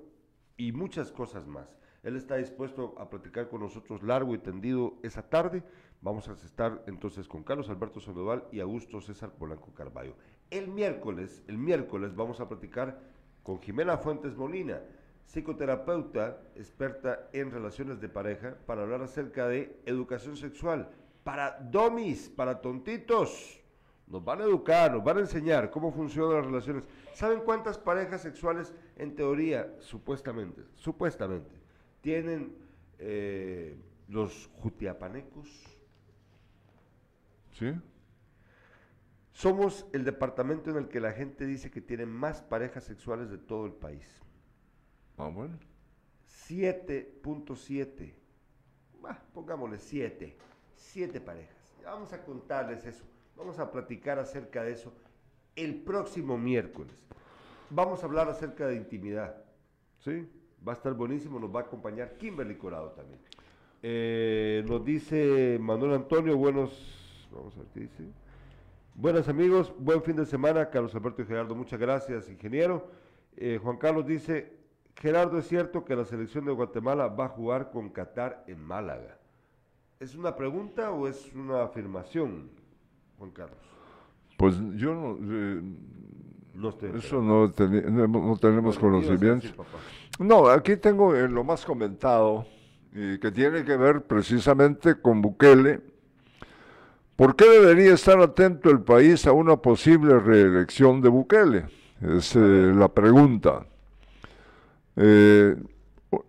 y 0.58 0.72
muchas 0.72 1.10
cosas 1.10 1.46
más. 1.46 1.74
Él 2.02 2.16
está 2.16 2.36
dispuesto 2.36 2.94
a 2.98 3.08
platicar 3.08 3.48
con 3.48 3.62
nosotros 3.62 4.02
largo 4.02 4.34
y 4.34 4.38
tendido 4.38 4.98
esa 5.02 5.22
tarde. 5.22 5.62
Vamos 6.02 6.28
a 6.28 6.32
estar 6.32 6.84
entonces 6.86 7.28
con 7.28 7.42
Carlos 7.42 7.70
Alberto 7.70 7.98
Sandoval 7.98 8.44
y 8.52 8.60
Augusto 8.60 9.00
César 9.00 9.30
Polanco 9.38 9.72
Carballo. 9.72 10.16
El 10.50 10.68
miércoles, 10.68 11.42
el 11.48 11.56
miércoles 11.56 12.14
vamos 12.14 12.40
a 12.40 12.48
platicar 12.50 13.00
con 13.42 13.58
Jimena 13.58 13.96
Fuentes 13.96 14.36
Molina, 14.36 14.82
psicoterapeuta 15.30 16.42
experta 16.56 17.28
en 17.32 17.52
relaciones 17.52 18.00
de 18.00 18.08
pareja, 18.08 18.56
para 18.66 18.82
hablar 18.82 19.02
acerca 19.02 19.46
de 19.46 19.80
educación 19.86 20.36
sexual 20.36 20.90
para 21.22 21.58
domis, 21.70 22.28
para 22.28 22.60
tontitos. 22.60 23.60
Nos 24.08 24.24
van 24.24 24.40
a 24.40 24.44
educar, 24.44 24.90
nos 24.90 25.04
van 25.04 25.18
a 25.18 25.20
enseñar 25.20 25.70
cómo 25.70 25.92
funcionan 25.92 26.38
las 26.38 26.46
relaciones. 26.46 26.84
¿Saben 27.14 27.40
cuántas 27.44 27.78
parejas 27.78 28.22
sexuales, 28.22 28.74
en 28.96 29.14
teoría, 29.14 29.72
supuestamente, 29.78 30.64
supuestamente, 30.74 31.54
tienen 32.00 32.56
eh, 32.98 33.76
los 34.08 34.50
jutiapanecos? 34.54 35.48
¿Sí? 37.52 37.72
Somos 39.30 39.86
el 39.92 40.04
departamento 40.04 40.70
en 40.70 40.76
el 40.76 40.88
que 40.88 40.98
la 40.98 41.12
gente 41.12 41.46
dice 41.46 41.70
que 41.70 41.80
tiene 41.80 42.04
más 42.04 42.42
parejas 42.42 42.82
sexuales 42.82 43.30
de 43.30 43.38
todo 43.38 43.64
el 43.66 43.72
país. 43.72 44.20
Ah, 45.20 45.28
bueno. 45.28 45.58
7.7. 46.48 48.14
pongámosle 49.34 49.78
7. 49.78 50.36
Siete 50.74 51.20
parejas. 51.20 51.56
Vamos 51.84 52.12
a 52.12 52.24
contarles 52.24 52.86
eso. 52.86 53.04
Vamos 53.36 53.58
a 53.58 53.70
platicar 53.70 54.18
acerca 54.18 54.62
de 54.62 54.72
eso 54.72 54.92
el 55.56 55.74
próximo 55.76 56.38
miércoles. 56.38 56.94
Vamos 57.68 58.02
a 58.02 58.06
hablar 58.06 58.28
acerca 58.28 58.66
de 58.66 58.76
intimidad. 58.76 59.44
¿Sí? 59.98 60.28
Va 60.66 60.72
a 60.72 60.76
estar 60.76 60.94
buenísimo. 60.94 61.38
Nos 61.38 61.54
va 61.54 61.60
a 61.60 61.64
acompañar 61.64 62.16
Kimberly 62.16 62.56
Corado 62.56 62.92
también. 62.92 63.20
Eh, 63.82 64.64
nos 64.66 64.84
dice 64.84 65.58
Manuel 65.60 65.94
Antonio, 65.94 66.36
buenos. 66.36 67.28
Vamos 67.30 67.54
a 67.56 67.60
ver 67.60 67.68
qué 67.74 67.80
dice. 67.80 68.04
Buenas 68.94 69.28
amigos, 69.28 69.72
buen 69.78 70.02
fin 70.02 70.16
de 70.16 70.26
semana, 70.26 70.68
Carlos 70.68 70.94
Alberto 70.94 71.22
y 71.22 71.24
Gerardo, 71.24 71.54
muchas 71.54 71.80
gracias, 71.80 72.28
ingeniero. 72.28 72.90
Eh, 73.36 73.58
Juan 73.62 73.78
Carlos 73.78 74.04
dice, 74.04 74.59
Gerardo, 75.00 75.38
¿es 75.38 75.48
cierto 75.48 75.84
que 75.84 75.96
la 75.96 76.04
selección 76.04 76.44
de 76.44 76.52
Guatemala 76.52 77.08
va 77.08 77.26
a 77.26 77.28
jugar 77.28 77.70
con 77.70 77.88
Qatar 77.88 78.44
en 78.46 78.62
Málaga? 78.62 79.18
¿Es 79.98 80.14
una 80.14 80.36
pregunta 80.36 80.90
o 80.92 81.08
es 81.08 81.32
una 81.34 81.62
afirmación, 81.62 82.50
Juan 83.18 83.30
Carlos? 83.30 83.58
Pues 84.36 84.56
yo 84.76 84.94
no... 84.94 85.18
Eh, 85.22 85.62
eso 86.94 87.22
no, 87.22 87.46
no, 87.46 88.36
tenemos 88.36 88.78
conocimiento. 88.78 89.48
No, 90.18 90.48
aquí 90.48 90.76
tengo 90.76 91.16
en 91.16 91.32
lo 91.32 91.42
más 91.42 91.64
comentado, 91.64 92.44
y 92.92 93.18
que 93.18 93.30
tiene 93.30 93.64
que 93.64 93.76
ver 93.76 94.02
precisamente 94.02 95.00
con 95.00 95.22
Bukele 95.22 95.80
¿Por 97.20 97.36
qué 97.36 97.44
debería 97.44 97.92
estar 97.92 98.18
atento 98.18 98.70
el 98.70 98.80
país 98.80 99.26
a 99.26 99.32
una 99.32 99.56
posible 99.56 100.18
reelección 100.18 101.02
de 101.02 101.10
Bukele? 101.10 101.66
Es 102.00 102.34
eh, 102.34 102.72
la 102.74 102.88
pregunta. 102.88 103.66
Eh, 104.96 105.56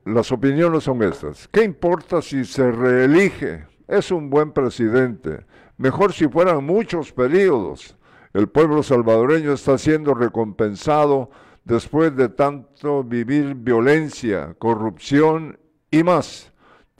las 0.06 0.32
opiniones 0.32 0.84
son 0.84 1.02
estas. 1.04 1.48
¿Qué 1.48 1.64
importa 1.64 2.22
si 2.22 2.46
se 2.46 2.72
reelige? 2.72 3.66
Es 3.88 4.12
un 4.12 4.30
buen 4.30 4.52
presidente. 4.52 5.46
Mejor 5.78 6.14
si 6.14 6.28
fueran 6.28 6.64
muchos 6.64 7.12
periodos. 7.12 7.98
El 8.34 8.48
pueblo 8.48 8.84
salvadoreño 8.84 9.54
está 9.54 9.78
siendo 9.78 10.14
recompensado 10.14 11.32
después 11.66 12.16
de 12.16 12.30
tanto 12.30 13.04
vivir 13.04 13.56
violencia, 13.56 14.56
corrupción 14.58 15.60
y 15.90 16.04
más 16.04 16.52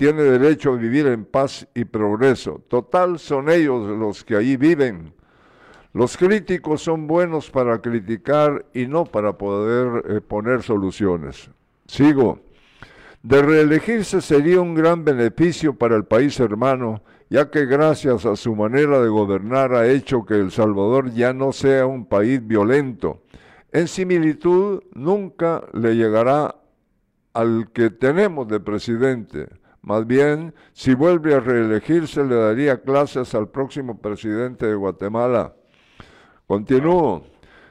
tiene 0.02 0.24
derecho 0.24 0.74
a 0.74 0.78
vivir 0.78 1.06
en 1.06 1.26
paz 1.26 1.68
y 1.76 1.86
progreso. 1.86 2.64
Total, 2.68 3.20
son 3.20 3.52
ellos 3.52 3.88
los 3.88 4.24
que 4.24 4.36
ahí 4.36 4.58
viven. 4.58 5.14
Los 5.94 6.16
críticos 6.18 6.82
son 6.82 7.08
buenos 7.08 7.50
para 7.52 7.82
criticar 7.82 8.66
y 8.74 8.88
no 8.88 9.06
para 9.06 9.38
poder 9.38 10.04
eh, 10.08 10.22
poner 10.22 10.64
soluciones. 10.64 11.50
Sigo. 11.86 12.40
De 13.24 13.42
reelegirse 13.42 14.22
sería 14.22 14.62
un 14.62 14.74
gran 14.74 15.04
beneficio 15.04 15.74
para 15.74 15.96
el 15.96 16.06
país 16.06 16.40
hermano, 16.40 17.04
ya 17.30 17.52
que 17.52 17.66
gracias 17.66 18.26
a 18.26 18.36
su 18.36 18.56
manera 18.56 19.00
de 19.00 19.10
gobernar 19.10 19.74
ha 19.74 19.88
hecho 19.88 20.26
que 20.26 20.36
El 20.36 20.52
Salvador 20.52 21.12
ya 21.12 21.34
no 21.34 21.52
sea 21.52 21.86
un 21.86 22.06
país 22.06 22.46
violento. 22.46 23.22
En 23.72 23.88
similitud, 23.88 24.82
nunca 24.94 25.64
le 25.74 25.96
llegará 25.96 26.56
al 27.34 27.70
que 27.72 27.90
tenemos 27.92 28.48
de 28.48 28.60
presidente 28.60 29.48
más 29.82 30.06
bien, 30.06 30.54
si 30.74 30.94
vuelve 30.94 31.34
a 31.34 31.40
reelegirse, 31.40 32.24
le 32.24 32.36
daría 32.36 32.82
clases 32.82 33.34
al 33.34 33.50
próximo 33.50 34.00
presidente 34.00 34.68
de 34.68 34.76
Guatemala. 34.76 35.56
Continúo. 36.52 37.24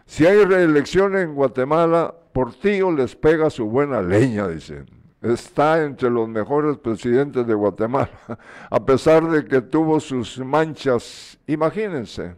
Si 0.07 0.25
hay 0.25 0.43
reelección 0.43 1.15
en 1.15 1.35
Guatemala, 1.35 2.15
Portillo 2.33 2.91
les 2.91 3.15
pega 3.15 3.51
su 3.51 3.67
buena 3.67 4.01
leña, 4.01 4.49
dicen. 4.49 4.87
Está 5.21 5.85
entre 5.85 6.09
los 6.09 6.27
mejores 6.27 6.79
presidentes 6.79 7.47
de 7.47 7.53
Guatemala, 7.53 8.09
a 8.71 8.87
pesar 8.87 9.29
de 9.29 9.45
que 9.45 9.61
tuvo 9.61 10.01
sus 10.01 10.39
manchas. 10.39 11.39
Imagínense, 11.47 12.37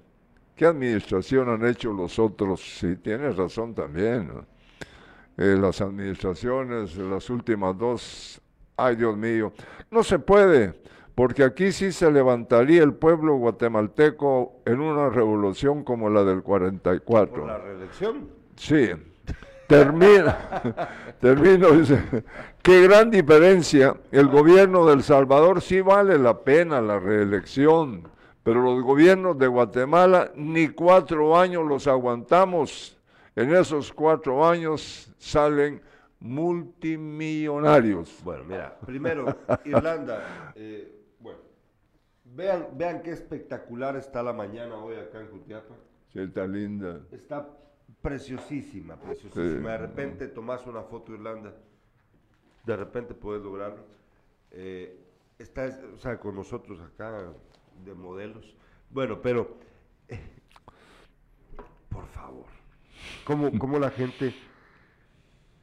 ¿qué 0.57 0.67
administración 0.67 1.49
han 1.49 1.65
hecho 1.65 1.93
los 1.93 2.19
otros? 2.19 2.61
Sí, 2.61 2.97
tienes 2.97 3.37
razón 3.37 3.73
también. 3.73 4.29
Eh, 5.37 5.57
las 5.61 5.81
administraciones, 5.81 6.97
las 6.97 7.31
últimas 7.31 7.79
dos 7.79 8.43
Ay, 8.77 8.97
Dios 8.97 9.17
mío, 9.17 9.53
no 9.91 10.03
se 10.03 10.19
puede, 10.19 10.75
porque 11.15 11.45
aquí 11.45 11.73
sí 11.73 11.93
se 11.93 12.11
levantaría 12.11 12.83
el 12.83 12.95
pueblo 12.95 13.37
guatemalteco 13.37 14.63
en 14.65 14.81
una 14.81 15.11
revolución 15.11 15.85
como 15.85 16.09
la 16.09 16.25
del 16.25 16.43
44. 16.43 17.35
¿Por 17.35 17.47
la 17.47 17.59
reelección? 17.59 18.29
Sí. 18.57 18.91
Termina, 19.67 20.77
termino, 21.21 21.71
dice, 21.71 22.25
qué 22.63 22.83
gran 22.83 23.11
diferencia. 23.11 23.95
El 24.11 24.29
gobierno 24.29 24.87
de 24.87 24.95
El 24.95 25.03
Salvador 25.03 25.63
sí 25.63 25.81
vale 25.81 26.19
la 26.19 26.41
pena 26.41 26.83
la 26.83 26.99
reelección, 26.99 28.09
pero 28.43 28.61
los 28.61 28.83
gobiernos 28.83 29.39
de 29.39 29.47
Guatemala 29.47 30.31
ni 30.35 30.69
cuatro 30.69 31.39
años 31.39 31.67
los 31.67 31.87
aguantamos. 31.87 32.99
En 33.35 33.55
esos 33.55 33.93
cuatro 33.93 34.47
años 34.47 35.11
salen 35.17 35.81
multimillonarios. 36.21 38.13
Bueno, 38.23 38.45
mira, 38.45 38.77
primero, 38.85 39.35
Irlanda, 39.65 40.53
eh, 40.55 40.92
vean, 42.35 42.69
vean 42.75 43.03
qué 43.03 43.11
espectacular 43.11 43.97
está 43.97 44.23
la 44.23 44.33
mañana 44.33 44.77
hoy 44.77 44.97
acá 44.97 45.21
en 45.21 45.31
Jutiapa. 45.31 45.75
Sí, 46.13 46.21
está 46.21 46.47
linda. 46.47 47.01
Está 47.11 47.49
preciosísima, 48.01 48.97
preciosísima. 48.97 49.73
de 49.73 49.79
repente 49.79 50.29
tomas 50.29 50.67
una 50.67 50.83
foto 50.83 51.13
Irlanda, 51.13 51.55
de 52.65 52.77
repente 52.77 53.15
puedes 53.15 53.43
lograrlo. 53.43 53.85
Eh, 54.51 54.99
está, 55.39 55.71
o 55.95 55.99
sea, 55.99 56.19
con 56.19 56.35
nosotros 56.35 56.81
acá 56.81 57.33
de 57.85 57.95
modelos. 57.95 58.57
Bueno, 58.91 59.21
pero, 59.23 59.57
eh, 60.09 60.21
por 61.89 62.07
favor, 62.09 62.47
¿cómo, 63.25 63.59
cómo 63.59 63.79
la 63.79 63.91
gente 63.91 64.35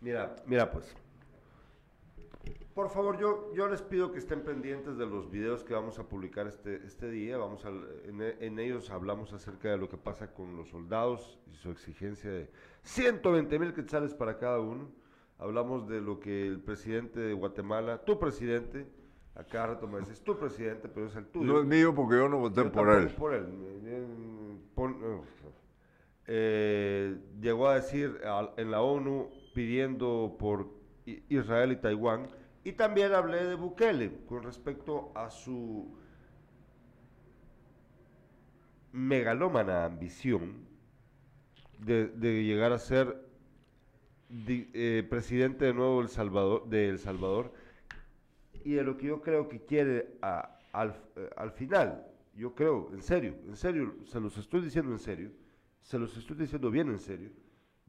Mira, 0.01 0.35
mira 0.45 0.71
pues. 0.71 0.95
Por 2.79 2.89
favor, 2.89 3.19
yo, 3.19 3.53
yo 3.53 3.67
les 3.67 3.81
pido 3.81 4.09
que 4.09 4.19
estén 4.19 4.41
pendientes 4.41 4.97
de 4.97 5.05
los 5.05 5.29
videos 5.29 5.65
que 5.65 5.73
vamos 5.73 5.99
a 5.99 6.07
publicar 6.07 6.47
este, 6.47 6.77
este 6.85 7.11
día. 7.11 7.37
Vamos 7.37 7.65
a, 7.65 7.71
en, 8.05 8.57
ellos 8.57 8.89
hablamos 8.89 9.33
acerca 9.33 9.69
de 9.69 9.77
lo 9.77 9.89
que 9.89 9.97
pasa 9.97 10.33
con 10.33 10.55
los 10.55 10.69
soldados 10.69 11.37
y 11.51 11.55
su 11.57 11.71
exigencia 11.71 12.31
de 12.31 12.49
120 12.83 13.59
mil 13.59 13.73
quetzales 13.73 14.13
para 14.13 14.37
cada 14.37 14.61
uno. 14.61 14.89
Hablamos 15.39 15.89
de 15.89 15.99
lo 15.99 16.21
que 16.21 16.47
el 16.47 16.61
presidente 16.61 17.19
de 17.19 17.33
Guatemala, 17.33 17.97
tu 18.05 18.17
presidente, 18.17 18.87
acá 19.35 19.67
rato 19.67 19.85
me 19.85 19.99
dices 19.99 20.21
tu 20.21 20.39
presidente, 20.39 20.87
pero 20.87 21.07
es 21.07 21.15
el 21.17 21.25
tuyo. 21.25 21.51
No 21.51 21.59
es 21.59 21.65
mío 21.65 21.93
porque 21.93 22.15
yo 22.15 22.29
no 22.29 22.37
voté 22.37 22.63
por 22.63 22.89
él. 22.91 23.09
Por 23.09 23.33
él. 23.33 23.45
Eh, 26.27 27.17
llegó 27.41 27.67
a 27.67 27.75
decir 27.75 28.21
en 28.55 28.71
la 28.71 28.81
ONU 28.81 29.29
pidiendo 29.53 30.37
por 30.39 30.65
Israel 31.27 31.73
y 31.73 31.75
Taiwán. 31.75 32.38
Y 32.63 32.73
también 32.73 33.13
hablé 33.13 33.45
de 33.45 33.55
Bukele 33.55 34.25
con 34.27 34.43
respecto 34.43 35.11
a 35.15 35.29
su 35.29 35.97
megalómana 38.91 39.85
ambición 39.85 40.67
de, 41.79 42.09
llegar 42.43 42.73
a 42.73 42.79
ser 42.79 43.25
eh, 44.29 45.07
presidente 45.09 45.65
de 45.65 45.73
nuevo 45.73 46.01
El 46.01 46.09
Salvador, 46.09 46.67
de 46.67 46.89
El 46.89 46.99
Salvador 46.99 47.53
y 48.65 48.73
de 48.73 48.83
lo 48.83 48.97
que 48.97 49.07
yo 49.07 49.21
creo 49.21 49.47
que 49.47 49.63
quiere 49.63 50.17
al, 50.21 51.01
eh, 51.15 51.29
al 51.37 51.51
final. 51.51 52.05
Yo 52.35 52.55
creo, 52.55 52.89
en 52.93 53.01
serio, 53.01 53.35
en 53.47 53.55
serio, 53.55 53.95
se 54.05 54.19
los 54.19 54.37
estoy 54.37 54.61
diciendo 54.61 54.91
en 54.91 54.99
serio, 54.99 55.31
se 55.81 55.97
los 55.97 56.15
estoy 56.17 56.37
diciendo 56.37 56.69
bien 56.69 56.89
en 56.89 56.99
serio 56.99 57.31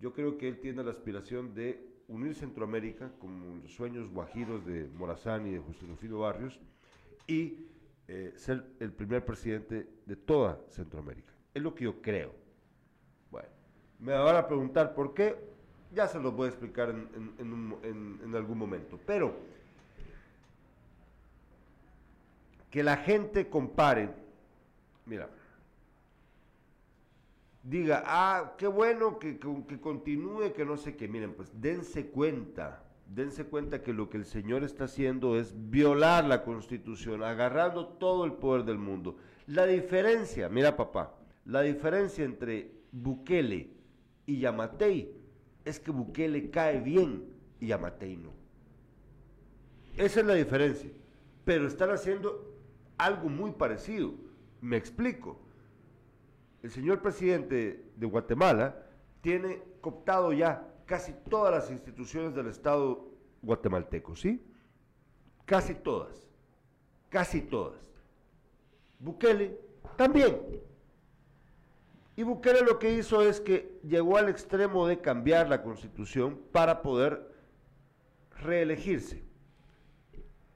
yo 0.01 0.13
creo 0.13 0.39
que 0.39 0.49
él 0.49 0.59
tiene 0.61 0.83
la 0.83 0.91
aspiración 0.91 1.55
de 1.55 1.90
unir 2.11 2.35
Centroamérica, 2.35 3.11
como 3.21 3.57
los 3.63 3.73
sueños 3.73 4.11
guajiros 4.11 4.67
de 4.67 4.89
Morazán 4.97 5.47
y 5.47 5.53
de 5.53 5.61
José 5.61 5.87
Rufino 5.87 6.19
Barrios, 6.19 6.59
y 7.27 7.67
eh, 8.09 8.33
ser 8.37 8.65
el 8.81 8.93
primer 8.93 9.25
presidente 9.25 9.87
de 10.05 10.17
toda 10.17 10.59
Centroamérica. 10.69 11.33
Es 11.55 11.63
lo 11.63 11.75
que 11.75 11.85
yo 11.85 12.03
creo. 12.03 12.35
Bueno, 13.31 13.49
me 14.01 14.13
van 14.13 14.37
a 14.37 14.47
preguntar 14.47 14.95
por 14.95 15.15
qué, 15.15 15.37
ya 15.95 16.09
se 16.09 16.19
los 16.21 16.35
voy 16.35 16.47
a 16.47 16.49
explicar 16.51 16.91
en- 16.91 18.19
en 18.25 18.35
algún 18.35 18.59
momento. 18.59 18.99
Pero 19.07 19.35
que 22.71 22.83
la 22.83 22.97
gente 22.97 23.49
compare, 23.49 24.11
mira, 25.07 25.29
diga, 27.63 28.03
ah, 28.07 28.55
qué 28.59 28.67
bueno 28.67 29.19
que, 29.19 29.39
que- 29.39 29.81
continúe, 29.81 30.53
que 30.55 30.65
no 30.65 30.77
sé 30.77 30.97
qué. 30.97 31.09
Miren, 31.09 31.35
pues 31.35 31.51
dense 31.61 32.07
cuenta, 32.11 32.85
dense 33.07 33.45
cuenta 33.45 33.83
que 33.83 33.93
lo 33.93 34.09
que 34.09 34.17
el 34.19 34.25
Señor 34.25 34.65
está 34.65 34.85
haciendo 34.85 35.39
es 35.39 35.55
violar 35.71 36.25
la 36.25 36.43
Constitución, 36.45 37.23
agarrando 37.23 37.87
todo 37.87 38.25
el 38.25 38.33
poder 38.35 38.65
del 38.65 38.79
mundo. 38.79 39.17
La 39.47 39.67
diferencia, 39.67 40.49
mira 40.49 40.77
papá, 40.77 41.15
la 41.45 41.63
diferencia 41.63 42.25
entre 42.25 42.73
Bukele 42.93 43.71
y 44.27 44.39
Yamatei 44.39 45.13
es 45.65 45.81
que 45.81 45.91
Bukele 45.91 46.51
cae 46.51 46.81
bien 46.81 47.25
y 47.59 47.67
Yamatei 47.69 48.17
no. 48.17 48.31
Esa 49.97 50.21
es 50.21 50.27
la 50.27 50.35
diferencia. 50.35 50.91
Pero 51.45 51.67
están 51.67 51.91
haciendo 51.91 52.55
algo 52.97 53.29
muy 53.29 53.51
parecido. 53.53 54.15
Me 54.61 54.77
explico. 54.77 55.41
El 56.63 56.71
señor 56.71 57.01
presidente 57.01 57.85
de 57.97 58.07
Guatemala 58.07 58.87
tiene 59.23 59.63
cooptado 59.81 60.33
ya 60.33 60.67
casi 60.85 61.13
todas 61.29 61.53
las 61.53 61.71
instituciones 61.71 62.35
del 62.35 62.49
Estado 62.49 63.09
guatemalteco, 63.43 64.15
¿sí? 64.15 64.45
Casi 65.47 65.75
todas. 65.75 66.29
Casi 67.09 67.41
todas. 67.43 67.81
Bukele 68.99 69.59
también. 69.97 70.39
Y 72.17 72.23
Bukele 72.23 72.61
lo 72.63 72.79
que 72.79 72.93
hizo 72.93 73.23
es 73.23 73.41
que 73.41 73.81
llegó 73.83 74.19
al 74.19 74.29
extremo 74.29 74.87
de 74.87 75.01
cambiar 75.01 75.49
la 75.49 75.63
constitución 75.63 76.39
para 76.53 76.83
poder 76.83 77.35
reelegirse. 78.43 79.25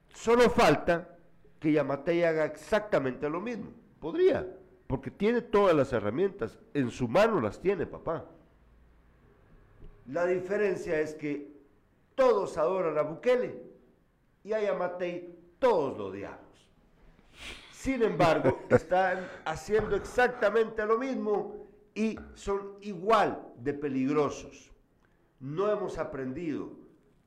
Solo 0.08 0.50
falta 0.50 1.16
que 1.58 1.72
Yamatei 1.72 2.22
haga 2.24 2.44
exactamente 2.44 3.28
lo 3.30 3.40
mismo. 3.40 3.72
Podría, 4.00 4.46
porque 4.86 5.10
tiene 5.10 5.40
todas 5.40 5.74
las 5.74 5.92
herramientas. 5.92 6.58
En 6.72 6.90
su 6.90 7.08
mano 7.08 7.40
las 7.40 7.60
tiene, 7.60 7.86
papá. 7.86 8.24
La 10.06 10.26
diferencia 10.26 11.00
es 11.00 11.14
que 11.14 11.54
todos 12.14 12.58
adoran 12.58 12.98
a 12.98 13.02
Bukele 13.02 13.62
y 14.44 14.52
a 14.52 14.60
Yamatei 14.60 15.34
todos 15.58 15.96
lo 15.96 16.06
odiamos. 16.06 16.40
Sin 17.72 18.02
embargo, 18.02 18.60
están 18.68 19.26
haciendo 19.44 19.96
exactamente 19.96 20.84
lo 20.86 20.98
mismo 20.98 21.66
y 21.94 22.18
son 22.34 22.76
igual 22.82 23.42
de 23.58 23.72
peligrosos. 23.72 24.70
No 25.40 25.70
hemos 25.70 25.98
aprendido 25.98 26.72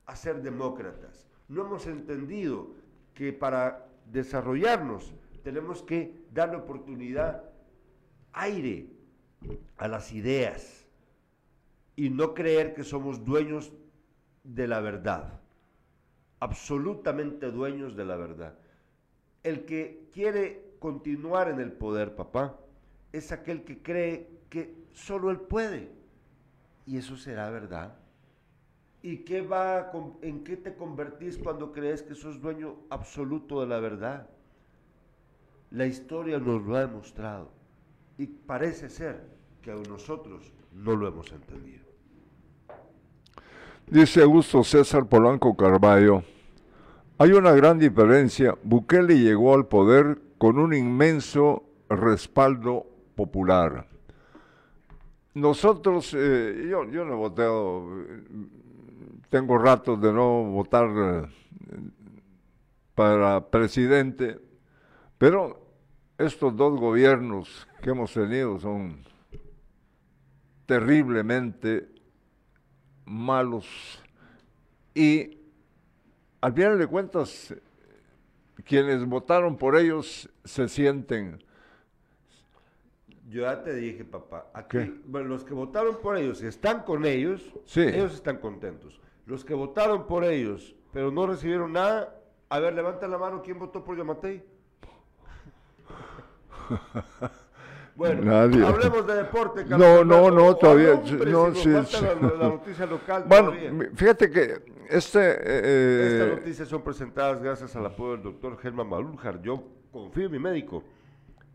a 0.05 0.15
ser 0.15 0.41
demócratas. 0.41 1.27
No 1.47 1.65
hemos 1.65 1.87
entendido 1.87 2.71
que 3.13 3.33
para 3.33 3.87
desarrollarnos 4.11 5.13
tenemos 5.43 5.81
que 5.81 6.25
darle 6.33 6.57
oportunidad, 6.57 7.46
aire 8.37 8.89
a 9.77 9.87
las 9.87 10.11
ideas 10.13 10.85
y 11.95 12.09
no 12.09 12.33
creer 12.33 12.73
que 12.73 12.83
somos 12.83 13.25
dueños 13.25 13.71
de 14.43 14.67
la 14.67 14.79
verdad. 14.79 15.39
Absolutamente 16.39 17.51
dueños 17.51 17.95
de 17.95 18.05
la 18.05 18.15
verdad. 18.15 18.57
El 19.43 19.65
que 19.65 20.09
quiere 20.13 20.75
continuar 20.79 21.49
en 21.49 21.59
el 21.59 21.71
poder, 21.71 22.15
papá, 22.15 22.59
es 23.11 23.31
aquel 23.31 23.63
que 23.63 23.81
cree 23.81 24.29
que 24.49 24.75
solo 24.93 25.31
él 25.31 25.39
puede. 25.39 25.91
Y 26.85 26.97
eso 26.97 27.17
será 27.17 27.49
verdad. 27.49 27.97
¿Y 29.01 29.19
qué 29.19 29.41
va 29.41 29.77
a 29.79 29.91
en 30.21 30.43
qué 30.43 30.57
te 30.57 30.75
convertís 30.75 31.37
cuando 31.37 31.71
crees 31.71 32.01
que 32.01 32.15
sos 32.15 32.41
dueño 32.41 32.75
absoluto 32.89 33.61
de 33.61 33.67
la 33.67 33.79
verdad? 33.79 34.29
La 35.71 35.85
historia 35.85 36.39
nos 36.39 36.63
lo 36.63 36.75
ha 36.75 36.81
demostrado 36.81 37.56
y 38.17 38.27
parece 38.27 38.89
ser 38.89 39.21
que 39.61 39.71
nosotros 39.71 40.51
no 40.73 40.95
lo 40.95 41.07
hemos 41.07 41.31
entendido. 41.31 41.85
Dice 43.87 44.21
Augusto 44.21 44.63
César 44.63 45.07
Polanco 45.07 45.55
Carballo, 45.55 46.23
hay 47.17 47.31
una 47.31 47.51
gran 47.53 47.79
diferencia. 47.79 48.55
Bukele 48.63 49.19
llegó 49.19 49.53
al 49.55 49.67
poder 49.67 50.19
con 50.37 50.59
un 50.59 50.73
inmenso 50.73 51.63
respaldo 51.89 52.85
popular. 53.15 53.87
Nosotros, 55.33 56.13
eh, 56.17 56.67
yo, 56.69 56.89
yo 56.89 57.05
no 57.05 57.13
he 57.13 57.15
votado, 57.15 57.87
tengo 59.29 59.57
ratos 59.57 60.01
de 60.01 60.11
no 60.11 60.43
votar 60.43 60.89
eh, 60.89 61.27
para 62.95 63.49
presidente, 63.49 64.39
pero 65.17 65.66
estos 66.17 66.55
dos 66.55 66.79
gobiernos 66.79 67.67
que 67.81 67.91
hemos 67.91 68.13
tenido 68.13 68.59
son 68.59 69.03
terriblemente 70.65 71.87
malos 73.05 74.01
y 74.93 75.37
al 76.41 76.53
final 76.53 76.77
de 76.79 76.87
cuentas 76.87 77.53
quienes 78.65 79.05
votaron 79.05 79.57
por 79.57 79.77
ellos 79.77 80.29
se 80.43 80.67
sienten 80.67 81.43
Yo 83.29 83.41
ya 83.43 83.61
te 83.63 83.75
dije, 83.75 84.03
papá, 84.03 84.49
aquí, 84.53 85.01
bueno, 85.05 85.27
los 85.29 85.43
que 85.43 85.53
votaron 85.53 85.97
por 86.01 86.17
ellos 86.17 86.41
y 86.41 86.47
están 86.47 86.83
con 86.83 87.05
ellos, 87.05 87.53
Sí. 87.65 87.81
ellos 87.81 88.13
están 88.13 88.37
contentos. 88.37 88.99
Los 89.25 89.43
que 89.43 89.53
votaron 89.53 90.07
por 90.07 90.23
ellos, 90.23 90.73
pero 90.93 91.11
no 91.11 91.27
recibieron 91.27 91.73
nada, 91.73 92.15
a 92.49 92.59
ver, 92.59 92.73
levanta 92.73 93.05
la 93.07 93.17
mano, 93.17 93.41
¿quién 93.43 93.59
votó 93.59 93.83
por 93.83 93.97
Yamatei? 93.97 94.43
Bueno, 97.95 98.21
Nadie. 98.21 98.63
hablemos 98.63 99.07
de 99.07 99.15
deporte. 99.15 99.65
No, 99.65 100.03
no, 100.05 100.29
no, 100.29 100.55
todavía, 100.55 101.01
no, 101.25 101.55
sí, 101.55 101.61
sí. 101.87 102.05
La, 102.05 102.13
la 102.37 102.47
noticia 102.49 102.85
local 102.85 103.23
bueno 103.27 103.49
todavía. 103.49 103.89
fíjate 103.95 104.29
que 104.29 104.61
este 104.87 105.19
eh, 105.19 106.07
Estas 106.13 106.27
eh, 106.27 106.35
noticias 106.37 106.67
son 106.67 106.83
presentadas 106.83 107.41
gracias 107.41 107.75
al 107.75 107.87
apoyo 107.87 108.11
del 108.11 108.21
doctor 108.21 108.55
Germán 108.59 108.87
Maúljar. 108.87 109.41
Yo 109.41 109.63
confío 109.91 110.27
en 110.27 110.31
mi 110.31 110.37
médico, 110.37 110.83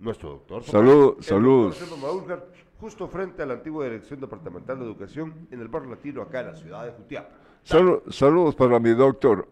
nuestro 0.00 0.30
doctor. 0.30 0.64
Salud- 0.64 1.16
Germán 1.22 2.00
Maúljar, 2.00 2.44
justo 2.80 3.06
frente 3.06 3.40
a 3.44 3.46
la 3.46 3.54
antigua 3.54 3.84
Dirección 3.84 4.18
Departamental 4.20 4.80
de 4.80 4.84
Educación 4.84 5.46
en 5.52 5.60
el 5.60 5.68
barrio 5.68 5.90
latino, 5.90 6.22
acá 6.22 6.40
en 6.40 6.46
la 6.48 6.56
ciudad 6.56 6.84
de 6.84 6.90
Jutiapa. 6.90 7.36
Salu- 7.64 8.02
saludos 8.10 8.56
para 8.56 8.80
mi 8.80 8.90
doctor. 8.90 9.46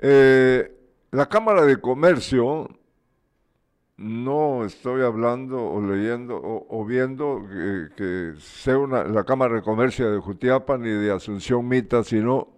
Eh, 0.00 0.76
la 1.12 1.26
Cámara 1.28 1.64
de 1.64 1.80
Comercio, 1.80 2.68
no 3.96 4.64
estoy 4.64 5.02
hablando 5.02 5.64
o 5.64 5.80
leyendo 5.80 6.36
o, 6.36 6.66
o 6.68 6.84
viendo 6.84 7.46
que, 7.96 8.34
sea 8.38 8.78
una, 8.78 9.04
la 9.04 9.24
Cámara 9.24 9.54
de 9.56 9.62
Comercio 9.62 10.10
de 10.10 10.18
Jutiapa 10.18 10.78
ni 10.78 10.90
de 10.90 11.12
Asunción 11.12 11.68
Mita, 11.68 12.02
sino 12.02 12.48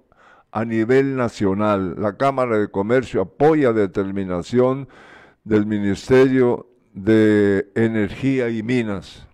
a 0.50 0.64
nivel 0.64 1.16
nacional. 1.16 1.96
La 1.98 2.16
Cámara 2.16 2.58
de 2.58 2.68
Comercio 2.68 3.20
apoya 3.22 3.72
determinación 3.72 4.88
del 5.44 5.66
Ministerio 5.66 6.68
de 6.94 7.68
Energía 7.74 8.48
y 8.48 8.62
Minas. 8.62 9.26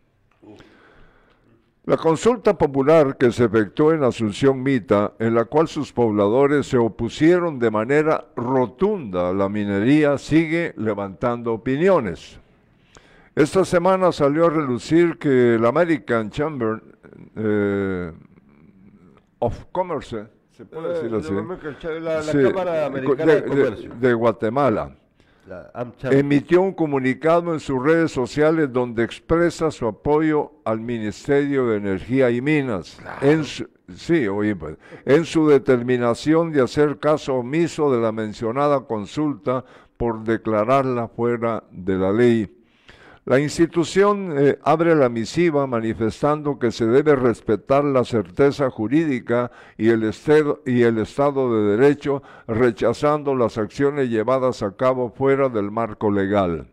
La 1.85 1.97
consulta 1.97 2.57
popular 2.57 3.16
que 3.16 3.33
se 3.33 3.45
efectuó 3.45 3.93
en 3.93 4.05
Asunción 4.05 4.62
Mita, 4.62 5.14
en 5.18 5.35
la 5.35 5.47
cual 5.47 5.66
sus 5.66 5.93
pobladores 5.93 6.66
se 6.68 6.78
opusieron 6.78 7.59
de 7.59 7.72
manera 7.72 8.24
rotunda 8.37 9.30
a 9.30 9.33
la 9.33 9.49
minería, 9.49 10.16
sigue 10.16 10.74
levantando 10.76 11.53
opiniones. 11.53 12.39
Esta 13.35 13.64
semana 13.64 14.12
salió 14.12 14.47
a 14.47 14.51
relucir 14.51 15.18
que 15.18 15.57
el 15.57 15.66
American 15.66 16.30
Chamber 16.30 16.80
eh, 17.35 18.12
of 19.41 19.64
Commerce, 19.72 20.26
se 20.53 20.64
puede 20.64 20.89
decir 21.03 21.12
así, 21.16 21.33
Eh, 21.35 22.01
La, 22.01 22.14
la 22.16 22.22
Sí, 22.22 22.39
Cámara 22.45 22.87
Americana 22.87 23.24
de, 23.33 23.41
de- 23.41 23.47
Comercio. 23.49 23.91
de 23.99 24.14
Guatemala. 24.14 24.97
Emitió 26.11 26.62
un 26.62 26.72
comunicado 26.72 27.53
en 27.53 27.61
sus 27.61 27.82
redes 27.82 28.12
sociales 28.12 28.72
donde 28.72 29.05
expresa 29.05 29.70
su 29.70 29.86
apoyo 29.86 30.53
al 30.64 30.80
Ministerio 30.80 31.66
de 31.66 31.76
Energía 31.76 32.30
y 32.30 32.40
Minas. 32.40 32.98
En 33.20 33.44
su, 33.44 33.68
sí, 33.94 34.26
oye, 34.28 34.57
pues, 34.57 34.76
en 35.05 35.24
su 35.24 35.48
determinación 35.48 36.53
de 36.53 36.62
hacer 36.62 36.98
caso 36.98 37.34
omiso 37.34 37.92
de 37.92 38.00
la 38.00 38.12
mencionada 38.12 38.86
consulta 38.86 39.64
por 39.96 40.24
declararla 40.24 41.09
fuera 41.09 41.64
de 41.70 41.96
la 41.96 42.12
ley. 42.12 42.62
La 43.25 43.39
institución 43.39 44.35
eh, 44.37 44.59
abre 44.64 44.97
la 44.97 45.09
misiva 45.09 45.68
manifestando 45.68 46.59
que 46.59 46.73
se 46.73 46.87
debe 46.87 47.14
respetar 47.14 47.85
la 47.85 48.03
certeza 48.03 48.68
jurídica 48.68 49.53
y 49.79 49.91
el, 49.91 50.12
y 50.66 50.83
el 50.83 50.99
Estado 50.99 51.55
de 51.55 51.77
Derecho, 51.77 52.25
rechazando 52.49 53.37
las 53.37 53.59
acciones 53.59 54.11
llevadas 54.11 54.64
a 54.64 54.77
cabo 54.77 55.11
fuera 55.11 55.49
del 55.49 55.70
marco 55.70 56.11
legal. 56.11 56.73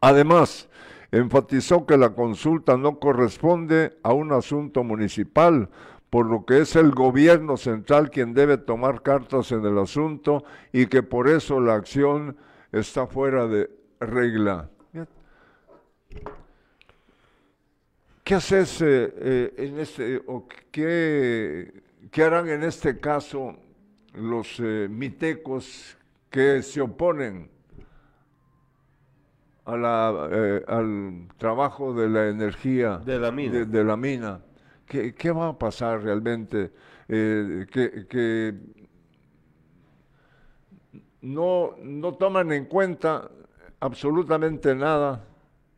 Además, 0.00 0.68
enfatizó 1.12 1.86
que 1.86 1.96
la 1.96 2.10
consulta 2.10 2.76
no 2.76 2.98
corresponde 2.98 3.96
a 4.02 4.12
un 4.12 4.32
asunto 4.32 4.82
municipal, 4.82 5.68
por 6.10 6.26
lo 6.26 6.44
que 6.44 6.62
es 6.62 6.74
el 6.74 6.90
gobierno 6.90 7.56
central 7.56 8.10
quien 8.10 8.34
debe 8.34 8.58
tomar 8.58 9.02
cartas 9.02 9.52
en 9.52 9.64
el 9.64 9.78
asunto 9.78 10.42
y 10.72 10.86
que 10.86 11.04
por 11.04 11.28
eso 11.28 11.60
la 11.60 11.74
acción 11.74 12.36
está 12.72 13.06
fuera 13.06 13.46
de 13.46 13.70
regla. 14.00 14.70
¿Qué 18.26 18.34
haces 18.34 18.82
eh, 18.82 19.14
eh, 19.18 19.54
en 19.56 19.78
este, 19.78 20.20
o 20.26 20.48
qué, 20.72 21.72
qué, 22.10 22.24
harán 22.24 22.48
en 22.48 22.64
este 22.64 22.98
caso 22.98 23.54
los 24.14 24.58
eh, 24.58 24.88
mitecos 24.90 25.96
que 26.28 26.60
se 26.64 26.80
oponen 26.80 27.48
a 29.64 29.76
la, 29.76 30.08
al 30.66 31.28
trabajo 31.36 31.94
de 31.94 32.08
la 32.08 32.26
energía 32.26 32.96
de 32.96 33.20
la 33.20 33.30
mina? 33.30 33.64
De, 33.64 33.84
la 33.84 33.96
mina? 33.96 34.40
¿Qué, 34.86 35.14
¿Qué, 35.14 35.30
va 35.30 35.50
a 35.50 35.56
pasar 35.56 36.02
realmente? 36.02 36.72
que, 37.06 38.06
que 38.10 38.54
no, 41.20 41.76
no 41.80 42.14
toman 42.14 42.50
en 42.50 42.64
cuenta 42.64 43.30
absolutamente 43.78 44.74
nada 44.74 45.24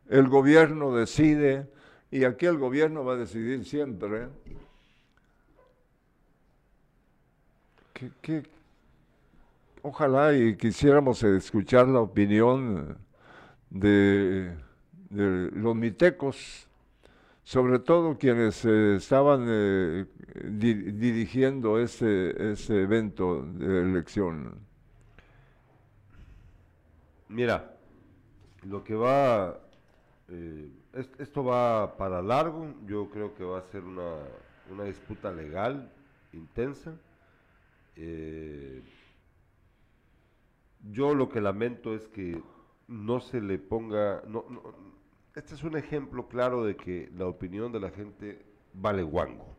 el 0.09 0.27
gobierno 0.27 0.95
decide, 0.95 1.69
y 2.11 2.23
aquí 2.23 2.45
el 2.45 2.57
gobierno 2.57 3.03
va 3.03 3.13
a 3.13 3.17
decidir 3.17 3.65
siempre. 3.65 4.27
Que, 8.21 8.43
ojalá 9.81 10.33
y 10.33 10.55
quisiéramos 10.55 11.21
escuchar 11.23 11.87
la 11.87 11.99
opinión 11.99 12.97
de, 13.69 14.55
los 15.09 15.75
mitecos, 15.75 16.67
sobre 17.43 17.79
todo 17.79 18.17
quienes 18.17 18.63
eh, 18.63 18.95
estaban 18.95 19.45
eh, 19.49 20.05
dirigiendo 20.45 21.79
ese, 21.79 22.51
ese 22.51 22.83
evento 22.83 23.41
de 23.41 23.81
elección. 23.81 24.69
Mira, 27.27 27.75
lo 28.63 28.83
que 28.83 28.95
va 28.95 29.59
eh, 30.29 30.69
esto 30.99 31.43
va 31.43 31.97
para 31.97 32.21
largo, 32.21 32.73
yo 32.85 33.09
creo 33.09 33.33
que 33.35 33.43
va 33.43 33.59
a 33.59 33.63
ser 33.63 33.83
una, 33.83 34.83
disputa 34.83 35.31
legal 35.31 35.91
intensa. 36.33 36.95
Eh, 37.95 38.83
yo 40.91 41.13
lo 41.13 41.29
que 41.29 41.41
lamento 41.41 41.93
es 41.95 42.07
que 42.07 42.41
no 42.87 43.19
se 43.19 43.41
le 43.41 43.57
ponga, 43.57 44.23
no, 44.27 44.45
este 45.35 45.55
es 45.55 45.63
un 45.63 45.77
ejemplo 45.77 46.27
claro 46.27 46.63
de 46.63 46.75
que 46.75 47.09
la 47.15 47.25
opinión 47.25 47.71
de 47.71 47.79
la 47.79 47.91
gente 47.91 48.45
vale 48.73 49.03
guango. 49.03 49.57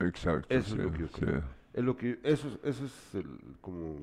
Exacto. 0.00 0.46
Eso 0.54 0.76
es 0.76 0.84
lo 0.84 0.92
que 0.92 0.98
yo 0.98 1.08
creo. 1.08 1.42
Es 1.72 1.84
lo 1.84 1.96
que, 1.96 2.18
eso, 2.22 2.58
eso 2.62 2.84
es 2.84 3.24
como 3.60 3.96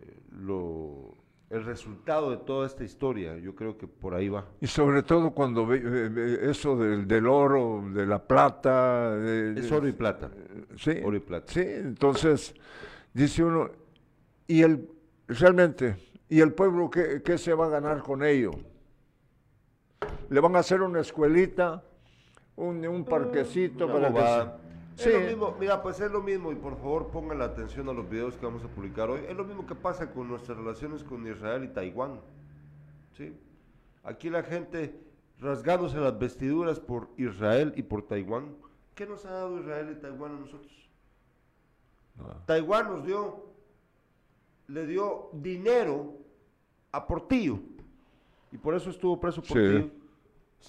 eh, 0.00 0.20
lo 0.30 1.13
el 1.50 1.64
resultado 1.64 2.30
de 2.30 2.38
toda 2.38 2.66
esta 2.66 2.84
historia. 2.84 3.36
Yo 3.38 3.54
creo 3.54 3.76
que 3.76 3.86
por 3.86 4.14
ahí 4.14 4.28
va. 4.28 4.46
Y 4.60 4.66
sobre 4.66 5.02
todo 5.02 5.30
cuando 5.30 5.66
ve, 5.66 6.40
eso 6.50 6.76
del, 6.76 7.06
del, 7.06 7.26
oro, 7.26 7.84
de 7.92 8.06
la 8.06 8.18
plata. 8.18 9.16
es 9.56 9.70
oro 9.70 9.86
y 9.86 9.92
plata. 9.92 10.30
Sí. 10.76 11.00
Oro 11.04 11.16
y 11.16 11.20
plata. 11.20 11.52
Sí, 11.52 11.60
entonces 11.62 12.54
dice 13.12 13.44
uno, 13.44 13.70
y 14.46 14.62
el, 14.62 14.88
realmente, 15.28 15.96
¿y 16.28 16.40
el 16.40 16.52
pueblo 16.52 16.90
qué, 16.90 17.22
qué 17.22 17.38
se 17.38 17.54
va 17.54 17.66
a 17.66 17.70
ganar 17.70 18.02
con 18.02 18.24
ello? 18.24 18.50
¿Le 20.28 20.40
van 20.40 20.56
a 20.56 20.58
hacer 20.58 20.82
una 20.82 21.00
escuelita, 21.00 21.82
un, 22.56 22.86
un 22.86 23.04
parquecito 23.04 23.86
para 23.86 24.12
que 24.12 24.63
es 24.96 25.06
lo 25.06 25.20
mismo, 25.20 25.56
mira, 25.58 25.82
pues 25.82 26.00
es 26.00 26.10
lo 26.10 26.22
mismo, 26.22 26.52
y 26.52 26.54
por 26.54 26.76
favor 26.76 27.08
pongan 27.08 27.38
la 27.38 27.46
atención 27.46 27.88
a 27.88 27.92
los 27.92 28.08
videos 28.08 28.36
que 28.36 28.46
vamos 28.46 28.64
a 28.64 28.68
publicar 28.68 29.10
hoy. 29.10 29.20
Es 29.28 29.36
lo 29.36 29.44
mismo 29.44 29.66
que 29.66 29.74
pasa 29.74 30.10
con 30.10 30.28
nuestras 30.28 30.56
relaciones 30.58 31.02
con 31.02 31.26
Israel 31.26 31.64
y 31.64 31.68
Taiwán. 31.68 32.20
¿sí? 33.16 33.36
Aquí 34.02 34.30
la 34.30 34.42
gente 34.42 34.98
rasgándose 35.40 35.98
las 35.98 36.18
vestiduras 36.18 36.78
por 36.78 37.08
Israel 37.16 37.72
y 37.76 37.82
por 37.82 38.02
Taiwán. 38.06 38.54
¿Qué 38.94 39.06
nos 39.06 39.24
ha 39.26 39.32
dado 39.32 39.58
Israel 39.58 39.94
y 39.96 40.00
Taiwán 40.00 40.36
a 40.36 40.40
nosotros? 40.40 40.72
Taiwán 42.46 42.88
nos 42.88 43.04
dio, 43.04 43.46
le 44.68 44.86
dio 44.86 45.30
dinero 45.32 46.14
a 46.92 47.06
Portillo, 47.06 47.58
y 48.52 48.56
por 48.56 48.74
eso 48.74 48.90
estuvo 48.90 49.18
preso 49.18 49.42
Portillo. 49.42 49.80
Sí, 49.80 49.92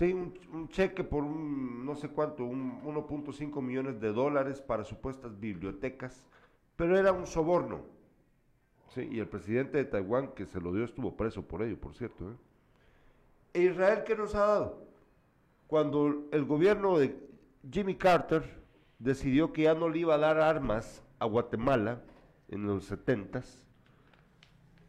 un, 0.02 0.68
cheque 0.70 1.04
por 1.04 1.24
un, 1.24 1.86
no 1.86 1.96
sé 1.96 2.10
cuánto, 2.10 2.44
un 2.44 2.82
1.5 2.84 3.62
millones 3.62 4.00
de 4.00 4.12
dólares 4.12 4.62
para 4.62 4.84
supuestas 4.84 5.40
bibliotecas, 5.40 6.26
pero 6.76 6.98
era 6.98 7.12
un 7.12 7.26
soborno. 7.26 7.82
Sí, 8.90 9.08
y 9.12 9.20
el 9.20 9.28
presidente 9.28 9.78
de 9.78 9.86
Taiwán 9.86 10.30
que 10.30 10.46
se 10.46 10.60
lo 10.60 10.74
dio 10.74 10.86
estuvo 10.86 11.16
preso 11.16 11.42
por 11.42 11.62
ello, 11.62 11.80
por 11.80 11.96
cierto. 11.96 12.32
¿eh? 12.32 12.36
¿E 13.54 13.62
Israel 13.64 14.04
qué 14.06 14.16
nos 14.16 14.36
ha 14.36 14.46
dado? 14.46 14.86
Cuando 15.68 16.28
el 16.32 16.46
gobierno 16.46 16.98
de 16.98 17.18
Jimmy 17.72 17.96
Carter 17.96 18.44
decidió 19.00 19.52
que 19.52 19.64
ya 19.64 19.74
no 19.74 19.90
le 19.90 20.00
iba 20.00 20.16
a 20.16 20.20
dar 20.20 20.40
armas 20.40 21.04
a 21.20 21.26
Guatemala 21.26 22.02
en 22.48 22.68
los 22.68 22.86
70 22.86 23.42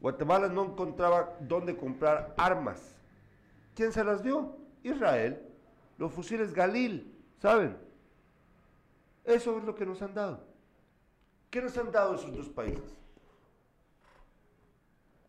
Guatemala 0.00 0.48
no 0.48 0.64
encontraba 0.64 1.36
dónde 1.40 1.76
comprar 1.76 2.34
armas. 2.36 2.94
¿Quién 3.74 3.92
se 3.92 4.04
las 4.04 4.22
dio? 4.22 4.65
Israel, 4.82 5.40
los 5.98 6.12
fusiles 6.12 6.52
Galil, 6.52 7.12
¿saben? 7.38 7.76
Eso 9.24 9.58
es 9.58 9.64
lo 9.64 9.74
que 9.74 9.84
nos 9.84 10.00
han 10.02 10.14
dado. 10.14 10.44
¿Qué 11.50 11.60
nos 11.60 11.76
han 11.78 11.90
dado 11.90 12.14
esos 12.14 12.36
dos 12.36 12.48
países? 12.48 12.96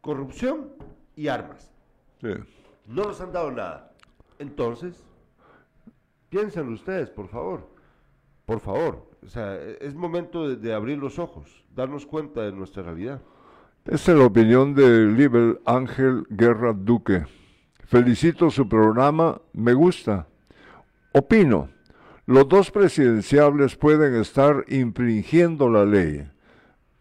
Corrupción 0.02 0.72
y 1.16 1.28
armas. 1.28 1.72
No 2.86 3.04
nos 3.04 3.20
han 3.22 3.32
dado 3.32 3.52
nada. 3.52 3.92
Entonces, 4.40 5.04
piénsenlo 6.30 6.74
ustedes, 6.74 7.10
por 7.10 7.28
favor. 7.28 7.68
Por 8.46 8.60
favor. 8.60 9.08
O 9.26 9.30
sea, 9.30 9.56
es 9.56 9.94
momento 9.94 10.56
de, 10.56 10.74
abrir 10.74 10.98
los 10.98 11.20
ojos, 11.20 11.66
darnos 11.76 12.06
cuenta 12.06 12.42
de 12.42 12.52
nuestra 12.52 12.84
realidad. 12.84 13.22
Esta 13.86 14.12
es 14.12 14.18
la 14.18 14.26
opinión 14.26 14.74
de 14.74 15.06
Liber 15.06 15.60
Ángel 15.66 16.26
Guerra 16.30 16.74
Duque. 16.74 17.26
Felicito 17.88 18.52
su 18.52 18.68
programa, 18.68 19.42
me 19.54 19.74
gusta. 19.74 20.28
Opino, 21.14 21.70
los 22.26 22.50
dos 22.50 22.70
presidenciables 22.70 23.78
pueden 23.78 24.16
estar 24.16 24.66
infringiendo 24.68 25.70
la 25.70 25.86
ley, 25.86 26.30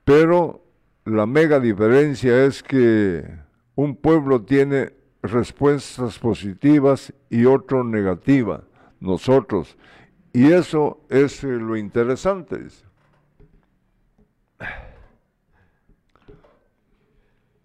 pero 0.04 0.64
la 1.04 1.26
mega 1.26 1.58
diferencia 1.58 2.44
es 2.44 2.62
que 2.62 3.24
un 3.74 3.96
pueblo 3.96 4.42
tiene 4.42 4.92
respuestas 5.22 6.20
positivas 6.20 7.12
y 7.30 7.46
otro 7.46 7.82
negativa, 7.82 8.62
nosotros. 9.00 9.76
Y 10.32 10.52
eso 10.52 11.00
es 11.08 11.42
lo 11.42 11.76
interesante. 11.76 12.60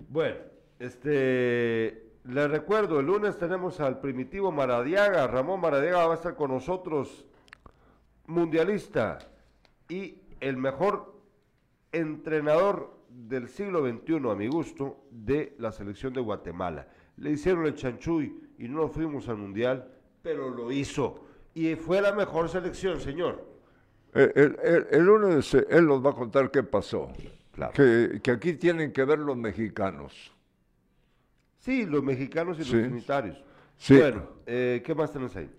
Bueno, 0.09 0.37
este 0.79 2.10
les 2.23 2.49
recuerdo, 2.49 2.99
el 2.99 3.07
lunes 3.07 3.37
tenemos 3.37 3.79
al 3.79 3.99
primitivo 3.99 4.51
Maradiaga. 4.51 5.27
Ramón 5.27 5.59
Maradiaga 5.59 6.05
va 6.05 6.13
a 6.13 6.17
estar 6.17 6.35
con 6.35 6.51
nosotros, 6.51 7.25
mundialista 8.27 9.17
y 9.89 10.21
el 10.39 10.57
mejor 10.57 11.15
entrenador 11.91 12.95
del 13.09 13.47
siglo 13.47 13.81
XXI, 13.87 14.29
a 14.29 14.35
mi 14.35 14.47
gusto, 14.47 15.03
de 15.09 15.55
la 15.57 15.71
selección 15.71 16.13
de 16.13 16.21
Guatemala. 16.21 16.87
Le 17.17 17.31
hicieron 17.31 17.65
el 17.65 17.75
chanchuy 17.75 18.51
y 18.57 18.67
no 18.67 18.87
fuimos 18.87 19.27
al 19.27 19.37
mundial, 19.37 19.91
pero 20.21 20.49
lo 20.49 20.71
hizo. 20.71 21.25
Y 21.53 21.75
fue 21.75 22.01
la 22.01 22.13
mejor 22.13 22.49
selección, 22.49 22.99
señor. 23.01 23.45
El, 24.13 25.03
lunes 25.03 25.53
él 25.53 25.87
nos 25.87 26.05
va 26.05 26.11
a 26.11 26.13
contar 26.13 26.51
qué 26.51 26.63
pasó. 26.63 27.11
Que, 27.73 28.19
que 28.23 28.31
aquí 28.31 28.53
tienen 28.53 28.91
que 28.91 29.03
ver 29.03 29.19
los 29.19 29.37
mexicanos. 29.37 30.33
Sí, 31.61 31.85
los 31.85 32.03
mexicanos 32.03 32.57
y 32.57 32.61
los 32.61 32.73
unitarios. 32.73 33.37
Sí. 33.77 33.95
Bueno, 33.95 34.23
eh, 34.47 34.81
¿qué 34.83 34.95
más 34.95 35.13
tenés 35.13 35.35
ahí? 35.35 35.49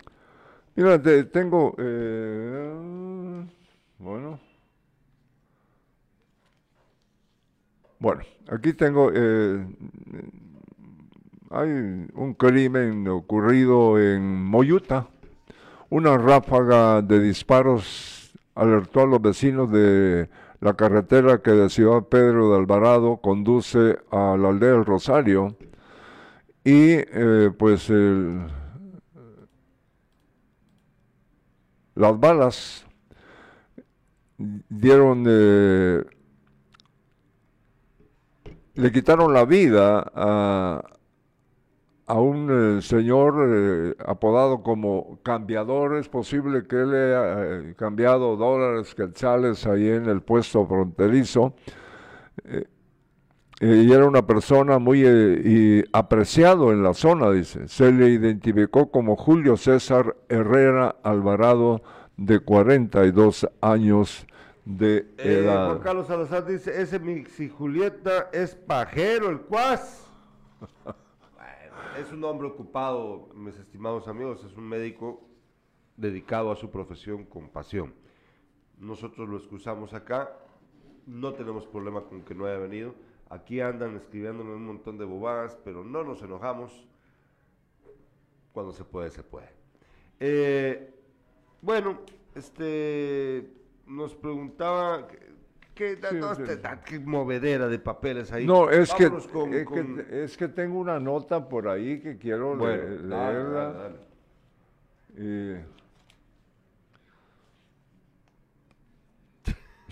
Mira, 0.75 1.01
tengo, 1.31 1.77
eh, 1.79 2.73
bueno, 3.99 4.41
bueno, 8.01 8.23
aquí 8.49 8.73
tengo, 8.73 9.13
eh, 9.15 9.65
hay 11.51 11.69
un 12.15 12.35
crimen 12.37 13.07
ocurrido 13.07 14.01
en 14.01 14.45
Moyuta. 14.45 15.07
Una 15.89 16.19
ráfaga 16.19 17.01
de 17.01 17.21
disparos 17.21 18.33
alertó 18.57 19.03
a 19.03 19.07
los 19.07 19.23
vecinos 19.23 19.71
de 19.71 20.29
la 20.61 20.75
carretera 20.75 21.43
que 21.43 21.53
de 21.53 21.69
Ciudad 21.69 22.05
Pedro 22.05 22.51
de 22.51 22.59
Alvarado 22.59 23.19
conduce 23.19 23.99
a 24.11 24.37
la 24.37 24.49
aldea 24.49 24.73
del 24.73 24.85
Rosario. 24.85 25.55
Y 26.65 26.93
eh, 26.95 27.51
pues 27.59 27.91
las 31.95 32.19
balas 32.19 32.87
dieron 34.69 35.25
eh, 35.29 36.03
le 38.75 38.93
quitaron 38.93 39.33
la 39.33 39.45
vida 39.45 40.11
a, 40.15 40.83
a 42.07 42.21
un 42.21 42.79
eh, 42.79 42.83
señor 42.83 43.35
eh, 43.49 43.95
apodado 44.07 44.63
como 44.63 45.19
cambiador. 45.23 45.97
Es 45.97 46.09
posible 46.09 46.67
que 46.67 46.77
él 46.77 46.91
haya 46.95 47.69
eh, 47.71 47.75
cambiado 47.77 48.37
dólares, 48.37 48.95
quetzales 48.95 49.67
ahí 49.67 49.89
en 49.89 50.07
el 50.09 50.23
puesto 50.23 50.67
fronterizo. 50.67 51.55
Y 53.65 53.93
era 53.93 54.07
una 54.07 54.27
persona 54.27 54.81
muy 54.81 55.07
y 55.07 55.85
apreciado 55.93 56.73
en 56.73 56.83
la 56.83 56.95
zona, 56.95 57.31
dice. 57.31 57.69
Se 57.69 57.93
le 57.93 58.09
identificó 58.09 58.91
como 58.91 59.15
Julio 59.15 59.57
César 59.57 60.17
Herrera 60.29 60.97
Alvarado, 61.05 61.81
de 62.17 62.41
42 62.41 63.49
años 63.61 64.27
de 64.65 65.07
edad. 65.17 65.69
Juan 65.69 65.79
Carlos 65.79 66.07
Salazar 66.09 66.45
dice, 66.45 66.81
ese 66.81 66.99
Mixi 66.99 67.49
Julieta 67.49 68.31
es 68.33 68.57
pajero, 68.57 69.31
el 69.31 69.41
cuas. 69.43 70.11
es 72.01 72.13
un 72.13 72.25
hombre 72.25 72.49
ocupado, 72.49 73.29
mis 73.35 73.57
estimados 73.57 74.09
amigos, 74.09 74.45
es 74.45 74.57
un 74.57 74.69
médico 74.69 75.23
dedicado 75.97 76.51
a 76.51 76.57
su 76.57 76.69
profesión 76.69 77.25
con 77.25 77.49
pasión. 77.49 77.95
Nosotros 78.79 79.29
lo 79.29 79.37
excusamos 79.37 79.95
acá, 79.95 80.33
no 81.07 81.33
tenemos 81.35 81.65
problema 81.67 82.03
con 82.03 82.23
que 82.23 82.35
no 82.35 82.47
haya 82.47 82.59
venido. 82.59 82.95
Aquí 83.33 83.63
andan 83.63 83.97
escribiéndonos 83.97 84.57
un 84.57 84.67
montón 84.67 84.99
de 84.99 85.07
bobadas, 85.07 85.57
pero 85.65 85.83
no 85.83 86.05
nos 86.05 86.23
enojamos. 86.23 86.87
Cuando 88.53 88.73
se 88.73 88.85
puede, 88.85 89.09
se 89.09 89.23
puede. 89.23 89.49
Eh, 90.21 90.93
bueno, 91.63 92.01
este 92.35 93.49
nos 93.87 94.15
preguntaba 94.15 95.09
¿Qué, 95.75 95.99
qué 96.85 97.01
movedera 97.01 97.69
de 97.69 97.79
papeles 97.79 98.31
ahí. 98.33 98.47
No, 98.47 98.69
es 98.69 98.93
que, 98.93 99.11
es 100.11 100.37
que, 100.37 100.49
tengo 100.49 100.79
una 100.79 101.01
nota 101.01 101.49
por 101.49 101.67
ahí 101.69 102.01
que 102.01 102.19
quiero 102.19 102.55
leerla. 102.55 103.93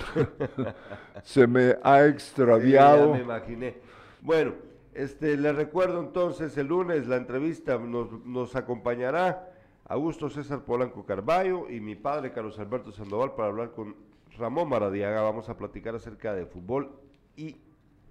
Se 1.22 1.46
me 1.46 1.76
ha 1.82 2.07
extraviado. 2.07 3.14
me 3.14 3.20
imaginé. 3.20 3.76
Bueno, 4.20 4.55
este, 4.94 5.36
le 5.36 5.53
recuerdo 5.53 6.01
entonces 6.01 6.57
el 6.59 6.68
lunes 6.68 7.07
la 7.07 7.16
entrevista 7.16 7.78
nos, 7.78 8.24
nos 8.24 8.57
acompañará 8.57 9.51
Augusto 9.86 10.28
César 10.30 10.64
Polanco 10.64 11.05
Carballo 11.05 11.68
y 11.70 11.80
mi 11.80 11.96
padre 11.96 12.32
Carlos 12.32 12.59
Alberto 12.59 12.92
Sandoval 12.92 13.34
para 13.34 13.48
hablar 13.48 13.72
con 13.72 13.96
Ramón 14.38 14.68
Maradiaga. 14.68 15.20
Vamos 15.22 15.48
a 15.48 15.57
platicar 15.57 15.94
acerca 15.94 16.32
de 16.32 16.46
fútbol 16.46 16.92
y 17.36 17.57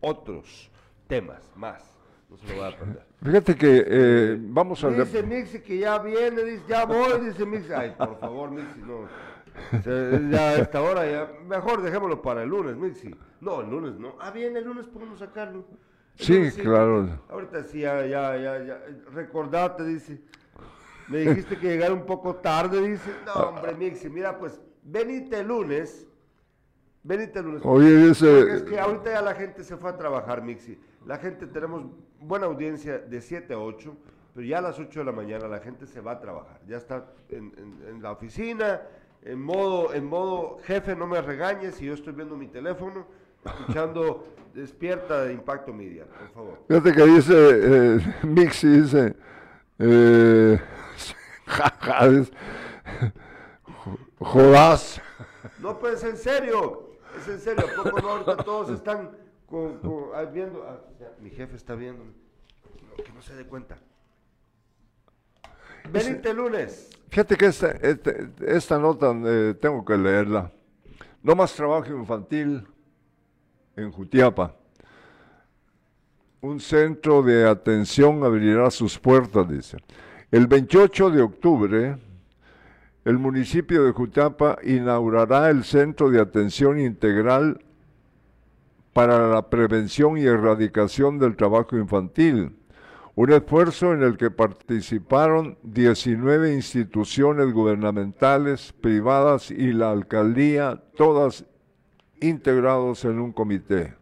otros 0.01 0.69
temas 1.07 1.41
más. 1.55 1.95
No 2.29 2.37
se 2.37 2.47
lo 2.47 2.55
voy 2.55 2.73
a 2.73 2.77
perder. 2.77 3.05
Fíjate 3.23 3.55
que 3.55 3.83
eh, 3.87 4.37
vamos 4.39 4.83
a... 4.83 4.89
Dice 4.89 5.23
Mixi 5.23 5.61
que 5.61 5.79
ya 5.79 5.97
viene, 5.99 6.43
dice, 6.43 6.63
ya 6.67 6.85
voy, 6.85 7.19
dice 7.25 7.45
Mixi. 7.45 7.73
Ay, 7.73 7.95
por 7.97 8.19
favor, 8.19 8.51
Mixi, 8.51 8.79
no. 8.81 9.07
Ya 10.31 10.49
a 10.49 10.55
esta 10.57 10.81
hora, 10.81 11.09
ya. 11.09 11.31
Mejor 11.45 11.81
dejémoslo 11.81 12.21
para 12.21 12.43
el 12.43 12.49
lunes, 12.49 12.75
Mixi. 12.75 13.13
No, 13.41 13.61
el 13.61 13.69
lunes 13.69 13.99
no. 13.99 14.15
Ah, 14.19 14.31
bien, 14.31 14.55
el 14.55 14.63
lunes 14.63 14.87
podemos 14.87 15.19
sacarlo. 15.19 15.65
sí, 16.15 16.49
claro. 16.61 17.21
Ahorita 17.29 17.63
sí, 17.63 17.81
ya, 17.81 18.05
ya, 18.05 18.37
ya, 18.37 18.63
ya. 18.63 18.81
Recordate, 19.13 19.83
dice. 19.85 20.21
Me 21.07 21.19
dijiste 21.19 21.57
que 21.57 21.67
llegara 21.67 21.93
un 21.93 22.05
poco 22.05 22.35
tarde, 22.35 22.81
dice. 22.81 23.11
No, 23.25 23.33
hombre, 23.49 23.73
Mixi, 23.75 24.09
mira, 24.09 24.37
pues 24.37 24.59
venite 24.83 25.39
el 25.39 25.47
lunes. 25.47 26.07
Venite 27.01 27.39
el 27.39 27.45
lunes. 27.45 27.61
Oye, 27.65 28.07
dice. 28.07 28.55
Es 28.55 28.63
que 28.63 28.79
ahorita 28.79 29.11
ya 29.11 29.21
la 29.21 29.33
gente 29.33 29.63
se 29.63 29.77
fue 29.77 29.89
a 29.89 29.97
trabajar, 29.97 30.43
Mixi. 30.43 30.77
La 31.05 31.17
gente, 31.17 31.47
tenemos 31.47 31.85
buena 32.19 32.45
audiencia 32.45 32.99
de 32.99 33.21
7 33.21 33.53
a 33.53 33.59
8, 33.59 33.95
pero 34.33 34.45
ya 34.45 34.59
a 34.59 34.61
las 34.61 34.79
8 34.79 34.99
de 34.99 35.05
la 35.05 35.11
mañana 35.11 35.47
la 35.47 35.59
gente 35.59 35.85
se 35.85 36.01
va 36.01 36.13
a 36.13 36.19
trabajar. 36.19 36.61
Ya 36.67 36.77
está 36.77 37.07
en, 37.29 38.01
la 38.01 38.11
oficina, 38.11 38.81
en 39.23 39.41
modo, 39.41 39.93
en 39.93 40.05
modo, 40.05 40.59
jefe, 40.63 40.95
no 40.95 41.07
me 41.07 41.21
regañes, 41.21 41.81
y 41.81 41.85
yo 41.85 41.93
estoy 41.93 42.13
viendo 42.13 42.35
mi 42.35 42.47
teléfono, 42.47 43.05
escuchando 43.45 44.27
Despierta 44.53 45.25
de 45.25 45.33
Impacto 45.33 45.71
Media, 45.71 46.05
por 46.05 46.29
favor. 46.29 46.59
Fíjate 46.67 46.93
que 46.93 47.05
dice, 47.05 47.33
eh, 47.35 47.99
Mixi 48.23 48.67
dice. 48.67 49.15
Eh, 49.77 50.59
Jodas. 54.19 55.01
No, 55.59 55.77
pues 55.79 56.03
en 56.03 56.17
serio, 56.17 56.89
es 57.17 57.27
en 57.27 57.39
serio. 57.39 57.65
Poco 57.75 58.01
no, 58.01 58.09
ahorita 58.09 58.37
todos 58.37 58.71
están 58.71 59.11
con, 59.45 59.79
viendo. 60.33 60.63
Ah, 60.67 60.81
mi 61.21 61.29
jefe 61.29 61.55
está 61.55 61.75
viendo. 61.75 62.03
que 62.97 63.13
no 63.13 63.21
se 63.21 63.35
dé 63.35 63.45
cuenta. 63.45 63.77
Venite 65.91 66.33
lunes. 66.33 66.89
Fíjate 67.09 67.35
que 67.35 67.45
esta, 67.47 67.71
este, 67.71 68.29
esta, 68.45 68.77
nota 68.77 69.15
eh, 69.25 69.55
tengo 69.59 69.83
que 69.83 69.97
leerla. 69.97 70.51
No 71.23 71.35
más 71.35 71.53
trabajo 71.53 71.91
infantil 71.91 72.67
en 73.75 73.91
Jutiapa. 73.91 74.55
Un 76.41 76.59
centro 76.59 77.23
de 77.23 77.47
atención 77.47 78.23
abrirá 78.23 78.69
sus 78.71 78.97
puertas, 78.97 79.49
dice. 79.49 79.77
El 80.31 80.47
28 80.47 81.09
de 81.09 81.21
octubre, 81.21 81.97
el 83.03 83.17
municipio 83.17 83.83
de 83.83 83.91
Jutapa 83.91 84.59
inaugurará 84.63 85.49
el 85.49 85.63
Centro 85.63 86.11
de 86.11 86.21
Atención 86.21 86.79
Integral 86.79 87.59
para 88.93 89.27
la 89.27 89.49
Prevención 89.49 90.17
y 90.17 90.25
Erradicación 90.25 91.17
del 91.17 91.35
Trabajo 91.35 91.75
Infantil, 91.75 92.58
un 93.21 93.33
esfuerzo 93.33 93.91
en 93.91 94.01
el 94.01 94.15
que 94.15 94.31
participaron 94.31 95.57
19 95.63 96.53
instituciones 96.53 97.51
gubernamentales, 97.51 98.71
privadas 98.71 99.51
y 99.51 99.73
la 99.73 99.91
alcaldía, 99.91 100.81
todas 100.95 101.43
integrados 102.21 103.03
en 103.03 103.19
un 103.19 103.33
comité. 103.33 103.93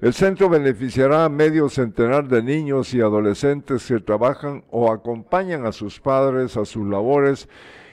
El 0.00 0.14
centro 0.14 0.48
beneficiará 0.48 1.26
a 1.26 1.28
medio 1.28 1.68
centenar 1.68 2.26
de 2.26 2.42
niños 2.42 2.94
y 2.94 3.02
adolescentes 3.02 3.86
que 3.86 4.00
trabajan 4.00 4.64
o 4.70 4.90
acompañan 4.90 5.66
a 5.66 5.72
sus 5.72 6.00
padres 6.00 6.56
a 6.56 6.64
sus 6.64 6.86
labores 6.86 7.50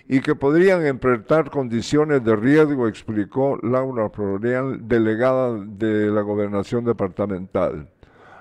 y 0.07 0.21
que 0.21 0.35
podrían 0.35 0.85
enfrentar 0.85 1.49
condiciones 1.49 2.23
de 2.23 2.37
riesgo, 2.37 2.87
explicó 2.87 3.59
Laura 3.61 4.09
Florian, 4.09 4.87
delegada 4.87 5.53
de 5.65 6.09
la 6.09 6.21
gobernación 6.21 6.85
departamental. 6.85 7.89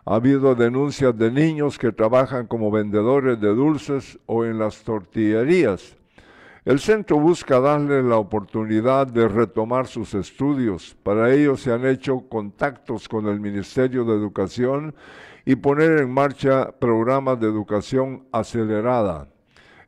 Ha 0.05 0.17
habido 0.17 0.55
denuncias 0.55 1.17
de 1.17 1.31
niños 1.31 1.79
que 1.79 1.93
trabajan 1.93 2.47
como 2.47 2.71
vendedores 2.71 3.41
de 3.41 3.55
dulces 3.55 4.19
o 4.27 4.45
en 4.45 4.59
las 4.59 4.83
tortillerías 4.83 5.97
el 6.65 6.79
centro 6.79 7.19
busca 7.19 7.59
darle 7.59 8.05
la 8.05 8.19
oportunidad 8.19 9.09
de 9.09 9.27
retomar 9.27 9.89
sus 9.89 10.15
estudios. 10.15 10.97
Para 11.03 11.35
ello 11.35 11.57
se 11.57 11.73
han 11.73 11.85
hecho 11.85 12.21
contactos 12.29 13.09
con 13.09 13.27
el 13.27 13.41
Ministerio 13.41 14.05
de 14.05 14.13
Educación 14.13 14.95
y 15.45 15.57
poner 15.57 15.99
en 15.99 16.15
marcha 16.15 16.71
programas 16.71 17.41
de 17.41 17.49
educación 17.49 18.29
acelerada. 18.31 19.27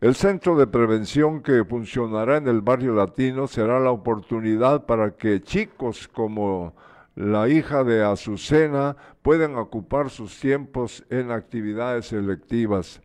El 0.00 0.16
centro 0.16 0.56
de 0.56 0.66
prevención 0.66 1.42
que 1.42 1.64
funcionará 1.64 2.38
en 2.38 2.48
el 2.48 2.60
barrio 2.60 2.92
latino 2.92 3.46
será 3.46 3.78
la 3.78 3.92
oportunidad 3.92 4.84
para 4.84 5.12
que 5.12 5.42
chicos 5.42 6.08
como 6.08 6.74
la 7.14 7.48
hija 7.48 7.84
de 7.84 8.02
Azucena 8.04 8.96
puedan 9.22 9.56
ocupar 9.56 10.10
sus 10.10 10.38
tiempos 10.38 11.04
en 11.10 11.30
actividades 11.30 12.06
selectivas. 12.06 13.00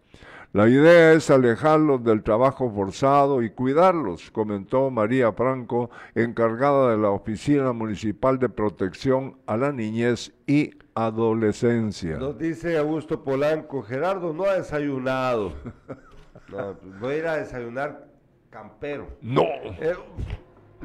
La 0.52 0.68
idea 0.68 1.14
es 1.14 1.30
alejarlos 1.30 2.04
del 2.04 2.24
trabajo 2.24 2.72
forzado 2.72 3.44
y 3.44 3.52
cuidarlos, 3.52 4.32
comentó 4.32 4.90
María 4.90 5.32
Franco, 5.32 5.92
encargada 6.16 6.90
de 6.90 6.98
la 6.98 7.12
Oficina 7.12 7.72
Municipal 7.72 8.40
de 8.40 8.50
Protección 8.50 9.38
a 9.46 9.58
la 9.58 9.72
Niñez 9.72 10.34
y 10.48 10.72
Adolescencia. 10.96 12.18
Nos 12.18 12.40
dice 12.40 12.80
Augusto 12.80 13.24
Polanco, 13.24 13.84
Gerardo 13.84 14.34
no 14.34 14.46
ha 14.46 14.56
desayunado. 14.56 15.54
no, 16.50 16.78
pues 16.80 17.00
voy 17.00 17.14
a 17.14 17.18
ir 17.18 17.28
a 17.28 17.38
desayunar 17.38 18.08
campero. 18.50 19.08
No. 19.22 19.44
Eh, 19.44 19.94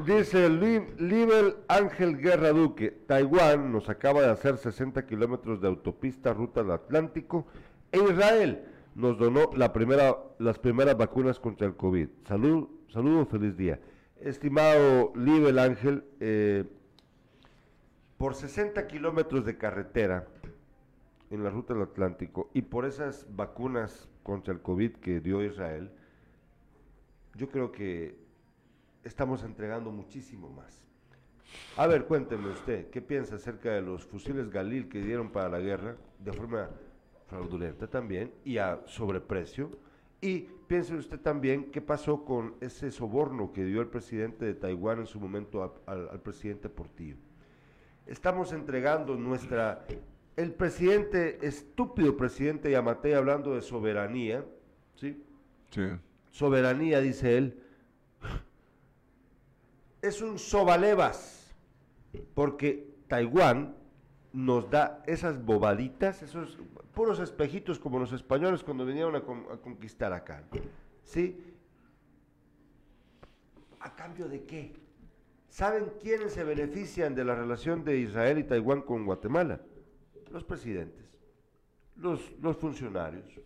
dice 0.05 0.49
Libel 0.49 1.55
Ángel 1.67 2.17
Guerra 2.17 2.49
Duque, 2.49 2.91
Taiwán 2.91 3.71
nos 3.71 3.89
acaba 3.89 4.21
de 4.21 4.29
hacer 4.29 4.57
60 4.57 5.05
kilómetros 5.05 5.61
de 5.61 5.67
autopista 5.67 6.33
ruta 6.33 6.61
del 6.61 6.71
Atlántico 6.71 7.45
E 7.91 7.99
Israel 7.99 8.65
nos 8.95 9.17
donó 9.17 9.51
la 9.55 9.73
primera, 9.73 10.17
las 10.39 10.57
primeras 10.59 10.97
vacunas 10.97 11.39
contra 11.39 11.67
el 11.67 11.75
COVID. 11.75 12.07
Salud, 12.27 12.69
saludo, 12.89 13.25
feliz 13.25 13.55
día. 13.57 13.79
Estimado 14.19 15.11
Libel 15.15 15.59
Ángel, 15.59 16.05
eh, 16.19 16.65
por 18.17 18.35
60 18.35 18.87
kilómetros 18.87 19.45
de 19.45 19.57
carretera 19.57 20.27
en 21.29 21.43
la 21.43 21.49
ruta 21.49 21.73
del 21.73 21.83
Atlántico 21.83 22.49
y 22.53 22.63
por 22.63 22.85
esas 22.85 23.27
vacunas 23.35 24.07
contra 24.23 24.53
el 24.53 24.61
COVID 24.61 24.93
que 24.93 25.19
dio 25.19 25.43
Israel, 25.43 25.91
yo 27.35 27.49
creo 27.49 27.71
que 27.73 28.24
estamos 29.05 29.43
entregando 29.43 29.91
muchísimo 29.91 30.49
más. 30.49 30.83
A 31.77 31.87
ver, 31.87 32.05
cuénteme 32.05 32.49
usted, 32.49 32.89
¿qué 32.89 33.01
piensa 33.01 33.35
acerca 33.35 33.71
de 33.71 33.81
los 33.81 34.03
fusiles 34.03 34.49
Galil 34.49 34.89
que 34.89 35.01
dieron 35.01 35.31
para 35.31 35.47
la 35.47 35.59
guerra 35.59 35.95
de 36.19 36.33
forma 36.33 36.69
fraudulenta 37.27 37.87
también 37.87 38.33
y 38.43 38.57
a 38.57 38.81
sobreprecio? 38.85 39.71
Y 40.19 40.47
piense 40.67 40.95
usted 40.95 41.19
también 41.19 41.71
qué 41.71 41.81
pasó 41.81 42.25
con 42.25 42.55
ese 42.59 42.91
soborno 42.91 43.53
que 43.53 43.63
dio 43.63 43.79
el 43.79 43.87
presidente 43.87 44.43
de 44.43 44.55
Taiwán 44.55 44.99
en 44.99 45.05
su 45.05 45.19
momento 45.19 45.79
al, 45.85 46.09
al 46.09 46.19
presidente 46.19 46.67
Portillo. 46.67 47.17
Estamos 48.07 48.51
entregando 48.51 49.15
nuestra... 49.15 49.85
El 50.35 50.51
presidente, 50.51 51.45
estúpido 51.47 52.17
presidente 52.17 52.69
Yamatei 52.69 53.13
hablando 53.13 53.55
de 53.55 53.61
soberanía, 53.61 54.43
¿sí? 54.95 55.23
Sí. 55.69 55.83
Soberanía, 56.31 56.99
dice 56.99 57.37
él, 57.37 57.63
es 60.07 60.21
un 60.21 60.37
sobalevas, 60.39 61.53
porque 62.33 62.95
Taiwán 63.07 63.75
nos 64.33 64.69
da 64.69 65.01
esas 65.07 65.43
bobaditas, 65.43 66.21
esos 66.21 66.59
puros 66.93 67.19
espejitos 67.19 67.79
como 67.79 67.99
los 67.99 68.11
españoles 68.13 68.63
cuando 68.63 68.85
vinieron 68.85 69.15
a, 69.15 69.21
conquistar 69.21 70.13
acá. 70.13 70.43
¿Sí? 71.03 71.41
¿A 73.79 73.95
cambio 73.95 74.27
de 74.27 74.43
qué? 74.43 74.73
¿Saben 75.49 75.91
quiénes 76.01 76.33
se 76.33 76.43
benefician 76.43 77.15
de 77.15 77.23
la 77.23 77.35
relación 77.35 77.83
de 77.83 77.97
Israel 77.97 78.39
y 78.39 78.43
Taiwán 78.43 78.81
con 78.81 79.05
Guatemala? 79.05 79.61
Los 80.31 80.43
presidentes, 80.43 81.05
los, 81.95 82.33
los 82.41 82.57
funcionarios, 82.57 83.39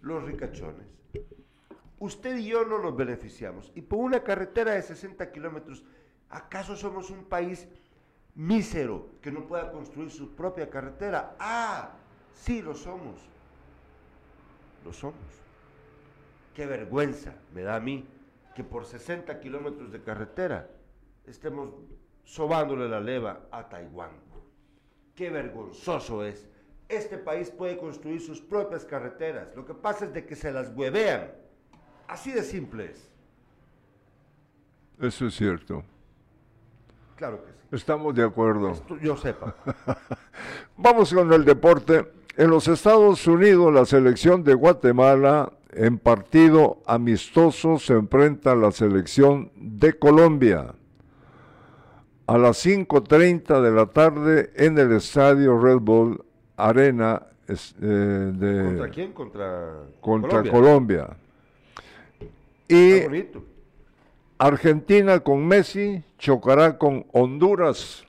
los 0.00 0.24
ricachones. 0.24 0.88
Usted 2.00 2.36
y 2.38 2.46
yo 2.46 2.64
no 2.64 2.82
nos 2.82 2.96
beneficiamos. 2.96 3.70
Y 3.76 3.82
por 3.82 4.00
una 4.00 4.24
carretera 4.24 4.72
de 4.72 4.82
60 4.82 5.30
kilómetros 5.30 5.84
¿Acaso 6.32 6.74
somos 6.76 7.10
un 7.10 7.24
país 7.24 7.68
mísero 8.34 9.10
que 9.20 9.30
no 9.30 9.46
pueda 9.46 9.70
construir 9.70 10.10
su 10.10 10.34
propia 10.34 10.70
carretera? 10.70 11.36
Ah, 11.38 11.90
sí 12.34 12.62
lo 12.62 12.74
somos. 12.74 13.20
Lo 14.82 14.94
somos. 14.94 15.20
Qué 16.54 16.64
vergüenza 16.64 17.34
me 17.54 17.62
da 17.62 17.76
a 17.76 17.80
mí 17.80 18.06
que 18.54 18.64
por 18.64 18.86
60 18.86 19.40
kilómetros 19.40 19.92
de 19.92 20.02
carretera 20.02 20.70
estemos 21.26 21.74
sobándole 22.24 22.88
la 22.88 23.00
leva 23.00 23.46
a 23.50 23.68
Taiwán. 23.68 24.12
Qué 25.14 25.28
vergonzoso 25.28 26.24
es. 26.24 26.48
Este 26.88 27.18
país 27.18 27.50
puede 27.50 27.76
construir 27.76 28.22
sus 28.22 28.40
propias 28.40 28.86
carreteras. 28.86 29.54
Lo 29.54 29.66
que 29.66 29.74
pasa 29.74 30.06
es 30.06 30.14
de 30.14 30.24
que 30.24 30.34
se 30.34 30.50
las 30.50 30.74
huevean. 30.74 31.30
Así 32.08 32.32
de 32.32 32.42
simple 32.42 32.86
es. 32.86 33.10
Eso 34.98 35.26
es 35.26 35.34
cierto. 35.34 35.84
Claro 37.22 37.44
que 37.44 37.52
sí. 37.52 37.76
Estamos 37.76 38.16
de 38.16 38.24
acuerdo. 38.24 38.72
yo 39.00 39.16
sepa. 39.16 39.54
Vamos 40.76 41.14
con 41.14 41.32
el 41.32 41.44
deporte. 41.44 42.04
En 42.36 42.50
los 42.50 42.66
Estados 42.66 43.24
Unidos, 43.28 43.72
la 43.72 43.86
selección 43.86 44.42
de 44.42 44.54
Guatemala 44.54 45.52
en 45.70 46.00
partido 46.00 46.78
amistoso 46.84 47.78
se 47.78 47.92
enfrenta 47.92 48.50
a 48.50 48.56
la 48.56 48.72
selección 48.72 49.52
de 49.54 49.96
Colombia 49.96 50.74
a 52.26 52.38
las 52.38 52.66
5.30 52.66 53.60
de 53.60 53.70
la 53.70 53.86
tarde 53.86 54.50
en 54.56 54.76
el 54.78 54.90
estadio 54.90 55.56
Red 55.60 55.78
Bull 55.78 56.24
Arena 56.56 57.22
eh, 57.46 57.54
de, 57.86 58.64
¿Contra 58.64 58.88
quién? 58.90 59.12
Contra, 59.12 59.74
contra 60.00 60.42
Colombia. 60.42 61.16
Y 62.66 63.02
bonito. 63.02 63.44
Argentina 64.38 65.20
con 65.20 65.46
Messi 65.46 66.02
chocará 66.22 66.78
con 66.78 67.04
Honduras. 67.12 68.06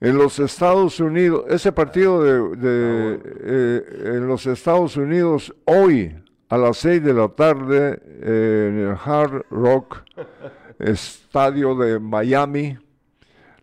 En 0.00 0.18
los 0.18 0.38
Estados 0.38 1.00
Unidos, 1.00 1.46
ese 1.48 1.72
partido 1.72 2.22
de, 2.22 3.18
eh, 3.42 4.12
en 4.16 4.28
los 4.28 4.46
Estados 4.46 4.96
Unidos 4.98 5.54
hoy 5.64 6.14
a 6.50 6.58
las 6.58 6.76
6 6.76 7.02
de 7.02 7.14
la 7.14 7.28
tarde 7.28 8.02
en 8.20 8.78
el 8.80 8.96
Hard 9.02 9.46
Rock 9.48 10.02
Estadio 10.78 11.74
de 11.74 11.98
Miami, 11.98 12.76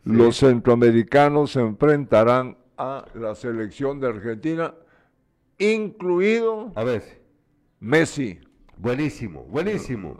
los 0.03 0.37
centroamericanos 0.37 1.51
se 1.51 1.59
enfrentarán 1.59 2.57
a 2.75 3.05
la 3.13 3.35
selección 3.35 3.99
de 3.99 4.07
Argentina, 4.07 4.73
incluido 5.59 6.71
a 6.73 6.83
ver. 6.83 7.21
Messi. 7.79 8.39
Buenísimo, 8.79 9.43
buenísimo. 9.43 10.17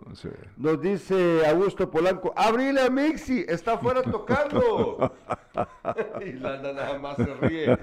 Nos 0.58 0.82
dice 0.82 1.48
Augusto 1.48 1.90
Polanco, 1.90 2.34
abrile 2.36 2.82
a 2.82 2.90
Mixi, 2.90 3.46
está 3.48 3.76
afuera 3.76 4.02
tocando. 4.12 5.14
y 6.26 6.34
Landa 6.34 6.74
nada 6.74 7.00
más 7.00 7.16
se 7.16 7.34
ríe. 7.36 7.80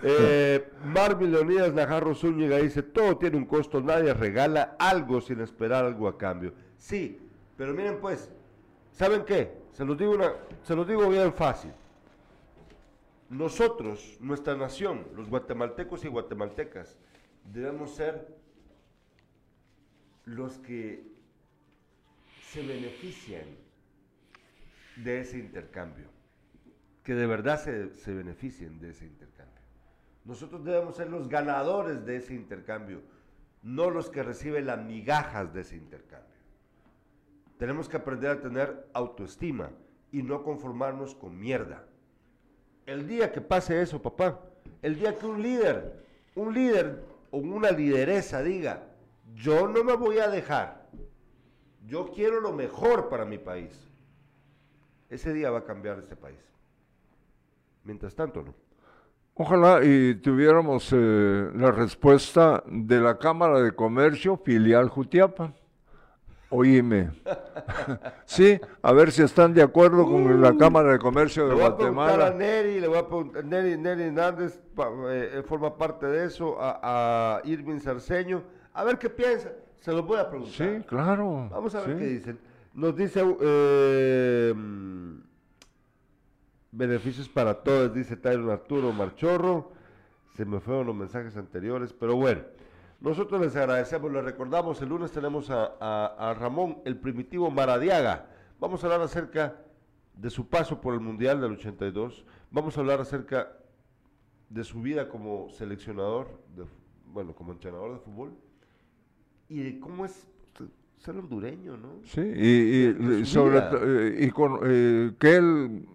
Eh, 0.00 0.70
Marvin 0.84 1.32
Leonidas 1.32 1.74
Najarro 1.74 2.14
Zúñiga 2.14 2.58
dice, 2.58 2.84
todo 2.84 3.18
tiene 3.18 3.36
un 3.36 3.44
costo, 3.44 3.80
nadie 3.80 4.14
regala 4.14 4.76
algo 4.78 5.20
sin 5.20 5.40
esperar 5.40 5.84
algo 5.84 6.06
a 6.06 6.16
cambio. 6.16 6.54
Sí, 6.78 7.20
pero 7.56 7.74
miren 7.74 7.98
pues, 8.00 8.30
¿saben 8.92 9.24
qué? 9.24 9.52
Se 9.72 9.84
los 9.84 9.98
digo, 9.98 10.12
una, 10.12 10.34
se 10.62 10.76
los 10.76 10.86
digo 10.86 11.08
bien 11.08 11.32
fácil. 11.32 11.72
Nosotros, 13.28 14.18
nuestra 14.20 14.54
nación, 14.54 15.04
los 15.16 15.28
guatemaltecos 15.28 16.04
y 16.04 16.08
guatemaltecas, 16.08 16.96
debemos 17.52 17.96
ser 17.96 18.40
los 20.32 20.58
que 20.58 21.04
se 22.48 22.62
benefician 22.66 23.44
de 24.96 25.20
ese 25.20 25.38
intercambio, 25.38 26.06
que 27.04 27.14
de 27.14 27.26
verdad 27.26 27.62
se, 27.62 27.94
se, 27.96 28.14
beneficien 28.14 28.80
de 28.80 28.90
ese 28.90 29.04
intercambio. 29.06 29.60
Nosotros 30.24 30.64
debemos 30.64 30.96
ser 30.96 31.10
los 31.10 31.28
ganadores 31.28 32.04
de 32.06 32.16
ese 32.16 32.34
intercambio, 32.34 33.02
no 33.62 33.90
los 33.90 34.08
que 34.08 34.22
reciben 34.22 34.66
las 34.66 34.82
migajas 34.82 35.52
de 35.52 35.62
ese 35.62 35.76
intercambio. 35.76 36.28
Tenemos 37.58 37.88
que 37.88 37.98
aprender 37.98 38.30
a 38.30 38.40
tener 38.40 38.88
autoestima 38.92 39.70
y 40.12 40.22
no 40.22 40.42
conformarnos 40.42 41.14
con 41.14 41.38
mierda. 41.38 41.84
El 42.86 43.06
día 43.06 43.32
que 43.32 43.40
pase 43.40 43.80
eso, 43.82 44.00
papá, 44.00 44.40
el 44.80 44.96
día 44.96 45.16
que 45.16 45.26
un 45.26 45.42
líder, 45.42 46.04
un 46.34 46.54
líder 46.54 47.04
o 47.30 47.38
una 47.38 47.70
lideresa 47.70 48.42
diga, 48.42 48.91
yo 49.34 49.68
no 49.68 49.84
me 49.84 49.94
voy 49.94 50.18
a 50.18 50.28
dejar. 50.28 50.88
Yo 51.86 52.10
quiero 52.12 52.40
lo 52.40 52.52
mejor 52.52 53.08
para 53.08 53.24
mi 53.24 53.38
país. 53.38 53.88
Ese 55.10 55.32
día 55.32 55.50
va 55.50 55.58
a 55.58 55.64
cambiar 55.64 55.98
este 55.98 56.16
país. 56.16 56.38
Mientras 57.84 58.14
tanto, 58.14 58.42
no. 58.42 58.54
Ojalá 59.34 59.80
y 59.82 60.14
tuviéramos 60.16 60.90
eh, 60.92 61.50
la 61.54 61.70
respuesta 61.70 62.62
de 62.66 63.00
la 63.00 63.18
Cámara 63.18 63.60
de 63.60 63.72
Comercio 63.72 64.36
filial 64.36 64.88
Jutiapa. 64.88 65.52
Oíme. 66.50 67.10
sí, 68.26 68.60
a 68.82 68.92
ver 68.92 69.10
si 69.10 69.22
están 69.22 69.54
de 69.54 69.62
acuerdo 69.62 70.04
con 70.04 70.40
la 70.40 70.54
Cámara 70.56 70.92
de 70.92 70.98
Comercio 70.98 71.48
de 71.48 71.54
Guatemala. 71.54 72.12
Le 72.12 72.18
voy 72.18 72.32
a 72.32 72.34
Neri, 72.36 72.80
le 72.80 72.88
voy 72.88 72.98
a 72.98 73.06
preguntar, 73.06 73.44
Neri, 73.44 73.78
Neri 73.78 74.02
Hernández 74.02 74.60
eh, 75.08 75.42
forma 75.46 75.76
parte 75.78 76.06
de 76.06 76.26
eso, 76.26 76.60
a, 76.60 77.38
a 77.38 77.40
Irving 77.46 77.80
Sarceño 77.80 78.42
a 78.74 78.84
ver 78.84 78.98
qué 78.98 79.10
piensa. 79.10 79.52
Se 79.80 79.92
lo 79.92 80.02
voy 80.02 80.18
a 80.18 80.28
preguntar. 80.28 80.54
Sí, 80.54 80.84
claro. 80.86 81.48
Vamos 81.50 81.74
a 81.74 81.80
ver 81.80 81.98
qué 81.98 82.06
dicen. 82.06 82.38
Nos 82.72 82.96
dice 82.96 83.22
eh, 83.40 84.54
beneficios 86.70 87.28
para 87.28 87.54
todos, 87.54 87.92
dice 87.92 88.16
Tyron 88.16 88.50
Arturo 88.50 88.92
Marchorro. 88.92 89.72
Se 90.36 90.44
me 90.44 90.60
fueron 90.60 90.86
los 90.86 90.96
mensajes 90.96 91.36
anteriores, 91.36 91.92
pero 91.92 92.16
bueno. 92.16 92.42
Nosotros 93.00 93.40
les 93.40 93.56
agradecemos, 93.56 94.12
les 94.12 94.24
recordamos, 94.24 94.80
el 94.80 94.88
lunes 94.88 95.10
tenemos 95.10 95.50
a, 95.50 95.64
a 96.06 96.34
Ramón, 96.34 96.78
el 96.84 96.96
primitivo 96.96 97.50
Maradiaga. 97.50 98.28
Vamos 98.60 98.82
a 98.82 98.86
hablar 98.86 99.00
acerca 99.00 99.56
de 100.14 100.30
su 100.30 100.48
paso 100.48 100.80
por 100.80 100.94
el 100.94 101.00
Mundial 101.00 101.40
del 101.40 101.54
82. 101.54 102.24
Vamos 102.52 102.76
a 102.76 102.80
hablar 102.80 103.00
acerca 103.00 103.56
de 104.48 104.62
su 104.62 104.80
vida 104.80 105.08
como 105.08 105.50
seleccionador, 105.50 106.28
de, 106.54 106.64
bueno, 107.06 107.34
como 107.34 107.50
entrenador 107.50 107.94
de 107.94 107.98
fútbol 107.98 108.38
y 109.52 109.62
de 109.62 109.80
cómo 109.80 110.06
es 110.06 110.26
ser 110.98 111.16
hondureño, 111.16 111.76
¿no? 111.76 112.00
Sí, 112.04 112.20
y, 112.20 113.24
sobre 113.26 113.58
eh, 113.58 114.16
y 114.26 114.30
con, 114.30 114.60
eh, 114.64 115.12
que 115.18 115.36
él 115.36 115.86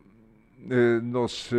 eh, 0.70 1.00
nos 1.02 1.50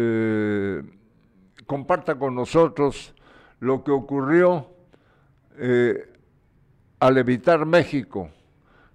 comparta 1.66 2.18
con 2.18 2.34
nosotros 2.34 3.14
lo 3.60 3.82
que 3.82 3.90
ocurrió 3.90 4.68
eh, 5.58 6.08
al 7.00 7.18
evitar 7.18 7.64
México 7.66 8.30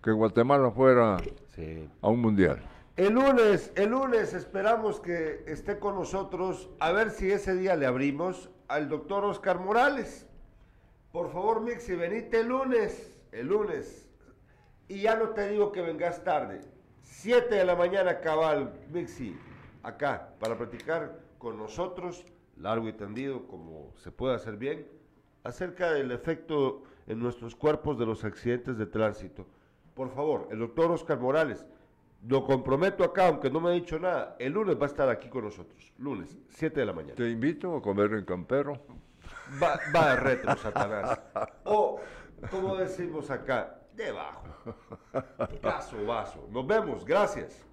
que 0.01 0.11
Guatemala 0.11 0.71
fuera 0.71 1.17
Sí. 1.55 1.87
a 2.01 2.09
un 2.09 2.19
mundial. 2.19 2.61
El 2.95 3.13
lunes, 3.13 3.71
el 3.75 3.89
lunes 3.89 4.33
esperamos 4.33 4.99
que 4.99 5.43
esté 5.47 5.79
con 5.79 5.95
nosotros, 5.95 6.69
a 6.79 6.91
ver 6.91 7.11
si 7.11 7.31
ese 7.31 7.55
día 7.55 7.75
le 7.75 7.85
abrimos 7.85 8.49
al 8.67 8.89
doctor 8.89 9.23
Oscar 9.25 9.59
Morales. 9.59 10.27
Por 11.13 11.29
favor, 11.29 11.61
Mixi, 11.61 11.93
venite 11.93 12.39
el 12.39 12.47
lunes, 12.47 13.21
el 13.31 13.45
lunes. 13.45 14.09
Y 14.87 15.01
ya 15.01 15.15
no 15.15 15.29
te 15.29 15.47
digo 15.47 15.71
que 15.71 15.83
vengas 15.83 16.23
tarde. 16.23 16.61
Siete 17.03 17.53
de 17.53 17.65
la 17.65 17.75
mañana 17.75 18.19
cabal, 18.19 18.73
Mixi, 18.91 19.37
acá, 19.83 20.33
para 20.39 20.57
platicar 20.57 21.19
con 21.37 21.59
nosotros, 21.59 22.25
largo 22.57 22.87
y 22.87 22.93
tendido, 22.93 23.45
como 23.45 23.93
se 23.97 24.11
puede 24.11 24.33
hacer 24.33 24.57
bien, 24.57 24.87
acerca 25.43 25.91
del 25.91 26.11
efecto 26.11 26.81
en 27.05 27.19
nuestros 27.19 27.55
cuerpos 27.55 27.99
de 27.99 28.07
los 28.07 28.23
accidentes 28.23 28.79
de 28.79 28.87
tránsito. 28.87 29.45
Por 29.93 30.09
favor, 30.15 30.47
el 30.49 30.57
doctor 30.57 30.89
Oscar 30.89 31.19
Morales, 31.19 31.63
lo 32.27 32.43
comprometo 32.43 33.03
acá, 33.03 33.27
aunque 33.27 33.51
no 33.51 33.61
me 33.61 33.69
ha 33.69 33.73
dicho 33.73 33.99
nada, 33.99 34.35
el 34.39 34.53
lunes 34.53 34.77
va 34.77 34.85
a 34.85 34.89
estar 34.89 35.07
aquí 35.09 35.29
con 35.29 35.43
nosotros. 35.43 35.93
Lunes, 35.99 36.35
7 36.49 36.79
de 36.79 36.85
la 36.87 36.93
mañana. 36.93 37.13
Te 37.13 37.29
invito 37.29 37.75
a 37.75 37.83
comer 37.83 38.13
en 38.13 38.25
Campero. 38.25 38.81
Va, 39.61 39.79
va 39.95 40.15
retro, 40.15 40.55
Satanás. 40.57 41.19
O, 41.63 41.99
como 42.49 42.75
decimos 42.75 43.29
acá, 43.29 43.79
debajo. 43.93 44.43
Caso 45.61 46.05
vaso. 46.05 46.47
Nos 46.49 46.65
vemos, 46.65 47.05
gracias. 47.05 47.65